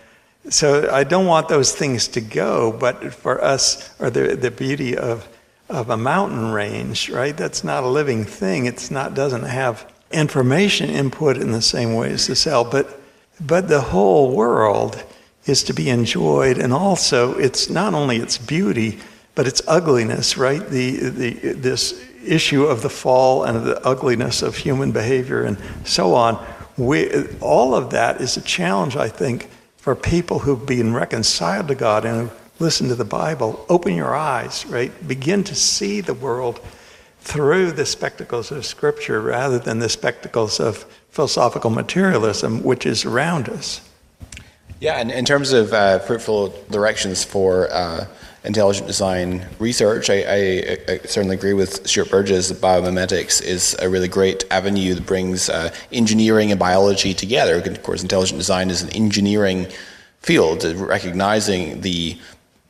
so 0.49 0.91
I 0.91 1.05
don't 1.05 1.27
want 1.27 1.49
those 1.49 1.75
things 1.75 2.09
to 2.09 2.21
go, 2.21 2.73
but 2.73 3.13
for 3.13 3.43
us, 3.43 3.95
or 3.99 4.11
the 4.11 4.37
the 4.37 4.51
beauty 4.51 4.97
of 4.97 5.29
of 5.69 5.91
a 5.91 5.97
mountain 5.97 6.53
range, 6.53 7.11
right? 7.11 7.37
That's 7.37 7.65
not 7.65 7.85
a 7.85 7.89
living 7.89 8.25
thing. 8.25 8.67
It's 8.67 8.91
not 8.91 9.15
doesn't 9.15 9.45
have 9.45 9.91
information 10.11 10.91
input 10.91 11.37
in 11.37 11.53
the 11.53 11.63
same 11.63 11.95
way 11.95 12.11
as 12.13 12.27
the 12.27 12.37
cell, 12.37 12.65
but 12.65 13.01
but 13.41 13.69
the 13.69 13.81
whole 13.81 14.35
world 14.35 15.03
is 15.47 15.63
to 15.65 15.73
be 15.73 15.89
enjoyed, 15.89 16.59
and 16.59 16.73
also 16.73 17.37
it's 17.39 17.69
not 17.69 17.95
only 17.95 18.19
its 18.19 18.39
beauty 18.39 18.99
but 19.35 19.47
its 19.47 19.63
ugliness, 19.67 20.37
right? 20.37 20.67
The, 20.69 20.97
the, 20.97 21.31
this 21.53 22.05
issue 22.25 22.65
of 22.65 22.83
the 22.83 22.91
fall 22.91 23.45
and 23.45 23.65
the 23.65 23.81
ugliness 23.87 24.43
of 24.43 24.57
human 24.57 24.93
behavior 24.93 25.45
and 25.45 25.59
so 25.85 26.15
on. 26.15 26.45
We, 26.77 27.27
all 27.41 27.75
of 27.75 27.91
that 27.91 28.21
is 28.21 28.37
a 28.37 28.43
challenge, 28.43 28.97
I 28.97 29.09
think, 29.09 29.49
for 29.77 29.95
people 29.95 30.41
who've 30.41 30.67
been 30.67 30.95
reconciled 30.95 31.69
to 31.69 31.75
God 31.75 32.05
and 32.05 32.29
who 32.29 32.37
listen 32.59 32.89
to 32.89 32.95
the 32.95 33.05
Bible. 33.05 33.65
Open 33.69 33.95
your 33.95 34.15
eyes, 34.15 34.67
right? 34.67 34.93
Begin 35.07 35.45
to 35.45 35.55
see 35.55 36.01
the 36.01 36.15
world 36.15 36.61
through 37.21 37.73
the 37.73 37.87
spectacles 37.87 38.51
of 38.51 38.65
Scripture 38.65 39.21
rather 39.21 39.59
than 39.59 39.79
the 39.79 39.89
spectacles 39.89 40.61
of 40.61 40.85
philosophical 41.11 41.71
materialism, 41.71 42.63
which 42.63 42.87
is 42.87 43.05
around 43.05 43.49
us. 43.49 43.81
Yeah, 44.81 44.95
and 44.95 45.11
in 45.11 45.27
terms 45.27 45.53
of 45.53 45.73
uh, 45.75 45.99
fruitful 45.99 46.55
directions 46.71 47.23
for 47.23 47.71
uh, 47.71 48.07
intelligent 48.45 48.87
design 48.87 49.47
research. 49.59 50.09
I, 50.09 50.15
I, 50.15 50.79
I, 50.89 50.99
certainly 51.05 51.37
agree 51.37 51.53
with 51.53 51.87
Stuart 51.87 52.11
Burgess 52.11 52.49
that 52.49 52.59
biomimetics 52.59 53.43
is 53.43 53.77
a 53.81 53.89
really 53.89 54.09
great 54.09 54.45
avenue 54.51 54.95
that 54.95 55.07
brings 55.07 55.51
uh, 55.51 55.73
engineering 55.93 56.51
and 56.51 56.59
biology 56.59 57.13
together. 57.13 57.57
Of 57.59 57.83
course, 57.83 58.03
intelligent 58.03 58.39
design 58.39 58.71
is 58.71 58.83
an 58.83 58.91
engineering 58.91 59.67
field, 60.21 60.65
recognizing 60.65 61.83
the 61.83 62.19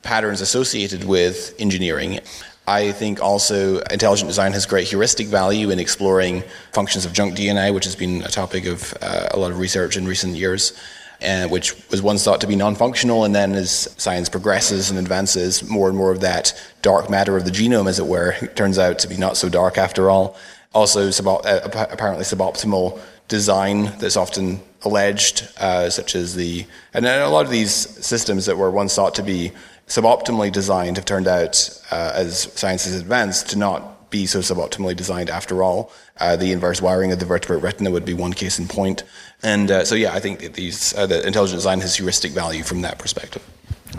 patterns 0.03 0.41
associated 0.41 1.05
with 1.05 1.55
engineering. 1.59 2.21
I 2.67 2.93
think 2.93 3.21
also 3.21 3.81
intelligent 3.91 4.29
design 4.29 4.53
has 4.53 4.67
great 4.67 4.87
heuristic 4.87 5.27
value 5.27 5.71
in 5.71 5.79
exploring 5.79 6.43
functions 6.73 7.05
of 7.05 7.13
junk 7.13 7.37
DNA, 7.37 7.75
which 7.75 7.85
has 7.85 7.97
been 7.97 8.23
a 8.23 8.29
topic 8.29 8.67
of 8.67 8.95
uh, 9.03 9.29
a 9.33 9.39
lot 9.39 9.51
of 9.51 9.59
research 9.59 9.97
in 9.97 10.07
recent 10.07 10.37
years 10.37 10.73
and 11.21 11.51
which 11.51 11.75
was 11.91 12.01
once 12.03 12.25
thought 12.25 12.41
to 12.41 12.47
be 12.47 12.57
non-functional, 12.57 13.25
and 13.25 13.35
then 13.35 13.53
as 13.53 13.93
science 13.97 14.29
progresses 14.29 14.91
and 14.91 14.99
advances, 14.99 15.69
more 15.69 15.89
and 15.89 15.97
more 15.97 16.11
of 16.11 16.21
that 16.21 16.59
dark 16.83 17.11
matter 17.11 17.37
of 17.37 17.45
the 17.45 17.51
genome, 17.51 17.89
as 17.89 17.99
it 17.99 18.07
were, 18.07 18.33
turns 18.55 18.79
out 18.79 18.99
to 19.01 19.09
be 19.09 19.17
not 19.17 19.37
so 19.37 19.49
dark 19.49 19.79
after 19.79 20.11
all. 20.11 20.37
Also, 20.73 21.09
uh, 21.09 21.61
apparently 21.91 22.25
suboptimal 22.25 23.01
design 23.29 23.85
that's 23.99 24.17
often 24.17 24.61
alleged, 24.83 25.49
uh, 25.59 25.91
such 25.91 26.15
as 26.15 26.35
the 26.35 26.67
and 26.95 27.07
a 27.07 27.29
lot 27.29 27.45
of 27.45 27.51
these 27.51 27.73
systems 27.73 28.47
that 28.47 28.57
were 28.57 28.71
once 28.71 28.95
thought 28.95 29.15
to 29.15 29.23
be 29.23 29.53
suboptimally 29.87 30.51
designed 30.53 30.97
have 30.97 31.05
turned 31.05 31.27
out, 31.27 31.69
uh, 31.91 32.13
as 32.15 32.43
science 32.55 32.85
has 32.85 32.95
advanced, 32.95 33.51
to 33.51 33.59
not 33.59 34.00
be 34.11 34.27
so 34.27 34.41
suboptimally 34.41 34.97
designed 34.97 35.31
after 35.31 35.63
all. 35.63 35.93
Uh, 36.19 36.37
the 36.37 36.53
inverse 36.53 36.83
wiring 36.83 37.13
of 37.13 37.19
the 37.19 37.25
vertebrate 37.25 37.63
retina 37.63 37.91
would 37.91 38.05
be 38.05 38.15
one 38.15 38.33
case 38.33 38.59
in 38.59 38.69
point. 38.69 39.05
And 39.43 39.71
uh, 39.71 39.85
so, 39.85 39.95
yeah, 39.95 40.13
I 40.13 40.21
think 40.21 40.55
these, 40.55 40.95
uh, 40.95 41.07
the 41.07 41.27
intelligent 41.27 41.57
design 41.57 41.81
has 41.81 41.97
heuristic 41.97 42.33
value 42.33 42.63
from 42.63 42.83
that 42.83 42.99
perspective. 42.99 43.43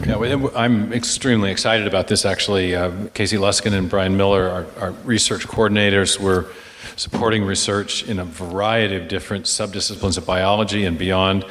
Yeah, 0.06 0.48
I'm 0.56 0.94
extremely 0.94 1.52
excited 1.52 1.86
about 1.86 2.08
this. 2.08 2.26
Actually, 2.26 2.76
uh, 2.76 2.92
Casey 3.14 3.38
Luskin 3.38 3.74
and 3.74 3.90
Brian 3.90 4.16
Miller, 4.16 4.48
our, 4.48 4.66
our 4.80 4.92
research 5.04 5.48
coordinators, 5.48 6.20
were 6.20 6.48
supporting 6.96 7.44
research 7.44 8.04
in 8.04 8.20
a 8.20 8.26
variety 8.26 8.96
of 8.96 9.08
different 9.08 9.46
subdisciplines 9.46 10.18
of 10.18 10.26
biology 10.26 10.86
and 10.86 10.98
beyond. 10.98 11.44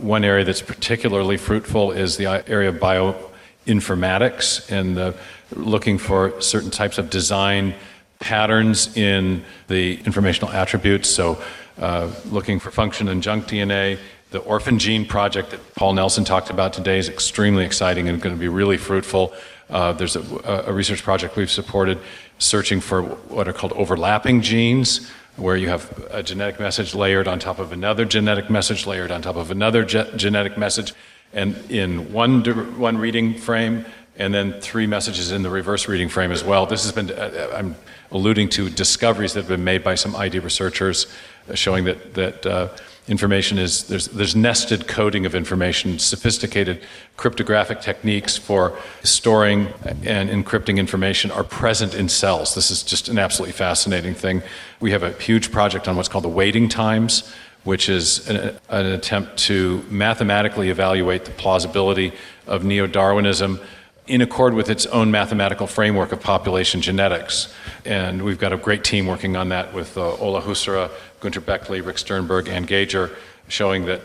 One 0.00 0.24
area 0.24 0.44
that's 0.44 0.62
particularly 0.62 1.36
fruitful 1.36 1.92
is 1.92 2.16
the 2.16 2.26
area 2.48 2.68
of 2.68 2.76
bioinformatics 2.76 4.70
and 4.70 4.96
the, 4.96 5.14
looking 5.52 5.98
for 5.98 6.40
certain 6.40 6.70
types 6.70 6.98
of 6.98 7.08
design 7.08 7.74
patterns 8.18 8.96
in 8.96 9.44
the 9.68 10.00
informational 10.00 10.50
attributes. 10.52 11.08
So, 11.08 11.42
uh, 11.78 12.10
looking 12.30 12.58
for 12.58 12.70
function 12.70 13.08
in 13.08 13.20
junk 13.20 13.46
DNA. 13.46 13.98
The 14.30 14.38
orphan 14.38 14.78
gene 14.78 15.06
project 15.06 15.50
that 15.50 15.74
Paul 15.74 15.92
Nelson 15.92 16.24
talked 16.24 16.50
about 16.50 16.72
today 16.72 16.98
is 16.98 17.08
extremely 17.08 17.64
exciting 17.64 18.08
and 18.08 18.20
going 18.20 18.34
to 18.34 18.40
be 18.40 18.48
really 18.48 18.76
fruitful. 18.76 19.32
Uh, 19.68 19.92
there's 19.92 20.16
a, 20.16 20.64
a, 20.66 20.72
research 20.72 21.02
project 21.02 21.36
we've 21.36 21.50
supported 21.50 21.98
searching 22.38 22.80
for 22.80 23.02
what 23.02 23.48
are 23.48 23.52
called 23.52 23.72
overlapping 23.72 24.40
genes, 24.40 25.10
where 25.36 25.56
you 25.56 25.68
have 25.68 26.06
a 26.10 26.22
genetic 26.22 26.60
message 26.60 26.94
layered 26.94 27.26
on 27.26 27.38
top 27.38 27.58
of 27.58 27.72
another 27.72 28.04
genetic 28.04 28.48
message 28.48 28.86
layered 28.86 29.10
on 29.10 29.22
top 29.22 29.36
of 29.36 29.50
another 29.50 29.84
ge- 29.84 30.14
genetic 30.16 30.56
message, 30.56 30.94
and 31.32 31.56
in 31.70 32.12
one, 32.12 32.42
one 32.78 32.96
reading 32.96 33.34
frame, 33.34 33.84
and 34.16 34.32
then 34.32 34.60
three 34.60 34.86
messages 34.86 35.32
in 35.32 35.42
the 35.42 35.50
reverse 35.50 35.88
reading 35.88 36.08
frame 36.08 36.30
as 36.30 36.44
well. 36.44 36.64
This 36.64 36.84
has 36.84 36.92
been, 36.92 37.10
uh, 37.10 37.50
I'm 37.54 37.76
alluding 38.10 38.48
to 38.50 38.70
discoveries 38.70 39.32
that 39.34 39.40
have 39.40 39.48
been 39.48 39.64
made 39.64 39.82
by 39.82 39.94
some 39.94 40.14
ID 40.16 40.38
researchers 40.38 41.06
showing 41.54 41.84
that, 41.84 42.14
that 42.14 42.46
uh, 42.46 42.68
information 43.08 43.56
is 43.58 43.84
there's, 43.84 44.08
there's 44.08 44.34
nested 44.34 44.88
coding 44.88 45.26
of 45.26 45.34
information, 45.34 45.98
sophisticated 45.98 46.82
cryptographic 47.16 47.80
techniques 47.80 48.36
for 48.36 48.76
storing 49.04 49.68
and 50.02 50.28
encrypting 50.28 50.78
information 50.78 51.30
are 51.30 51.44
present 51.44 51.94
in 51.94 52.08
cells. 52.08 52.54
This 52.54 52.70
is 52.70 52.82
just 52.82 53.08
an 53.08 53.18
absolutely 53.18 53.52
fascinating 53.52 54.14
thing. 54.14 54.42
We 54.80 54.90
have 54.90 55.02
a 55.02 55.12
huge 55.12 55.52
project 55.52 55.86
on 55.86 55.96
what's 55.96 56.08
called 56.08 56.24
the 56.24 56.28
waiting 56.28 56.68
times, 56.68 57.32
which 57.62 57.88
is 57.88 58.28
an, 58.28 58.56
an 58.68 58.86
attempt 58.86 59.36
to 59.38 59.84
mathematically 59.88 60.70
evaluate 60.70 61.24
the 61.24 61.32
plausibility 61.32 62.12
of 62.46 62.64
neo 62.64 62.86
Darwinism 62.86 63.60
in 64.06 64.20
accord 64.20 64.54
with 64.54 64.70
its 64.70 64.86
own 64.86 65.10
mathematical 65.10 65.66
framework 65.66 66.12
of 66.12 66.20
population 66.20 66.80
genetics. 66.80 67.52
And 67.84 68.22
we've 68.22 68.38
got 68.38 68.52
a 68.52 68.56
great 68.56 68.84
team 68.84 69.06
working 69.06 69.36
on 69.36 69.48
that 69.48 69.74
with 69.74 69.96
uh, 69.96 70.14
Ola 70.16 70.42
Hössjer, 70.42 70.90
Günter 71.20 71.40
Bechly, 71.42 71.84
Rick 71.84 71.98
Sternberg, 71.98 72.48
and 72.48 72.66
Gauger, 72.66 73.10
showing 73.48 73.86
that 73.86 74.02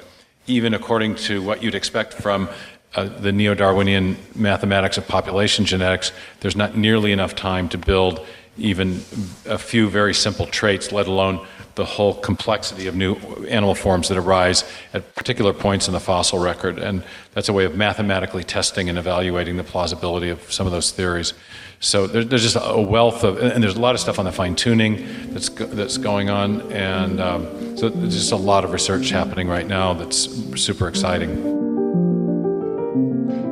even 0.47 0.74
according 0.74 1.16
to 1.16 1.41
what 1.41 1.62
you'd 1.62 1.76
expect 1.76 2.14
from 2.14 2.49
uh, 2.95 3.06
the 3.06 3.32
neo 3.32 3.54
Darwinian 3.54 4.18
mathematics 4.36 4.97
of 4.97 5.08
population 5.08 5.66
genetics, 5.66 6.12
there's 6.39 6.56
not 6.56 6.76
nearly 6.76 7.12
enough 7.12 7.36
time 7.36 7.70
to 7.70 7.78
build 7.78 8.26
even 8.58 9.02
a 9.45 9.58
few 9.58 9.89
very 9.89 10.14
simple 10.14 10.45
traits, 10.45 10.91
let 10.91 11.08
alone 11.08 11.45
the 11.76 11.86
whole 11.86 12.13
complexity 12.15 12.88
of 12.88 12.95
new 12.95 13.15
animal 13.49 13.76
forms 13.76 14.09
that 14.09 14.17
arise 14.17 14.63
at 14.93 15.15
particular 15.15 15.53
points 15.53 15.88
in 15.88 15.93
the 15.93 15.99
fossil 15.99 16.39
record. 16.39 16.78
And 16.80 17.03
that's 17.34 17.49
a 17.49 17.53
way 17.53 17.65
of 17.65 17.76
mathematically 17.76 18.43
testing 18.43 18.89
and 18.89 18.97
evaluating 18.97 19.57
the 19.57 19.63
plausibility 19.63 20.30
of 20.30 20.51
some 20.51 20.65
of 20.65 20.74
those 20.74 20.91
theories. 20.91 21.34
So 21.80 22.05
there's 22.05 22.43
just 22.43 22.57
a 22.59 22.80
wealth 22.80 23.24
of, 23.24 23.39
and 23.41 23.63
there's 23.63 23.76
a 23.76 23.80
lot 23.80 23.95
of 23.95 24.01
stuff 24.01 24.19
on 24.19 24.26
the 24.26 24.32
fine 24.32 24.55
tuning 24.55 25.07
that's, 25.34 25.49
that's 25.49 25.97
going 25.97 26.30
on. 26.30 26.72
And 26.72 27.19
um, 27.19 27.78
so 27.78 27.89
there's 27.89 28.13
just 28.13 28.32
a 28.32 28.36
lot 28.36 28.63
of 28.63 28.72
research 28.72 29.09
happening 29.09 29.47
right 29.47 29.65
now 29.65 29.93
that's 29.93 30.30
super 30.61 30.88
exciting. 30.88 31.70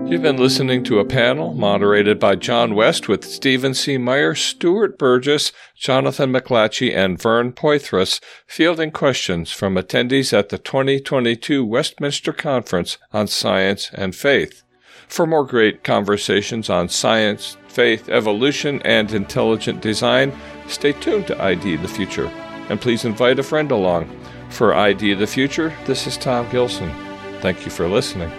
You've 0.10 0.24
been 0.24 0.38
listening 0.38 0.84
to 0.86 0.98
a 0.98 1.06
panel 1.06 1.54
moderated 1.54 2.20
by 2.20 2.36
John 2.36 2.74
West 2.74 3.08
with 3.08 3.24
Stephen 3.24 3.76
C. 3.76 4.00
Meyer, 4.00 4.34
Stuart 4.34 4.98
Burgess, 4.98 5.52
Jonathan 5.76 6.34
McLatchie, 6.34 6.96
and 6.96 7.22
Vern 7.22 7.52
Poythress, 7.52 8.20
fielding 8.48 8.90
questions 8.90 9.52
from 9.52 9.76
attendees 9.76 10.36
at 10.36 10.50
the 10.50 10.58
2022 10.58 11.64
Westminster 11.64 12.34
Conference 12.34 12.98
on 13.14 13.28
Science 13.28 13.92
and 13.94 14.16
Faith. 14.16 14.64
For 15.08 15.28
more 15.28 15.46
great 15.46 15.84
conversations 15.84 16.72
on 16.72 16.90
science, 16.90 17.58
faith, 17.68 18.10
evolution, 18.10 18.82
and 18.82 19.14
intelligent 19.14 19.80
design, 19.80 20.36
stay 20.68 20.94
tuned 20.94 21.28
to 21.28 21.40
ID 21.40 21.76
the 21.76 21.88
Future. 21.88 22.32
And 22.70 22.82
please 22.82 23.06
invite 23.06 23.38
a 23.38 23.44
friend 23.44 23.70
along. 23.70 24.10
For 24.50 24.74
ID 24.74 25.14
the 25.14 25.28
Future, 25.28 25.72
this 25.86 26.08
is 26.08 26.18
Tom 26.18 26.50
Gilson. 26.50 26.92
Thank 27.42 27.64
you 27.64 27.70
for 27.70 27.88
listening. 27.88 28.32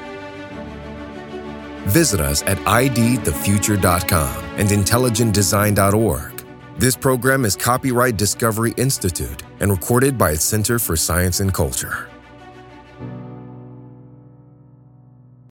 Visit 1.89 2.20
us 2.20 2.43
at 2.43 2.59
idthefuture.com 2.59 4.45
and 4.59 4.68
intelligentdesign.org. 4.68 6.45
This 6.78 6.97
program 6.97 7.45
is 7.45 7.57
copyright 7.57 8.16
Discovery 8.16 8.72
Institute 8.76 9.43
and 9.61 9.70
recorded 9.70 10.16
by 10.16 10.33
its 10.33 10.45
Center 10.45 10.78
for 10.78 10.97
Science 10.97 11.41
and 11.41 11.53
Culture. 11.53 12.10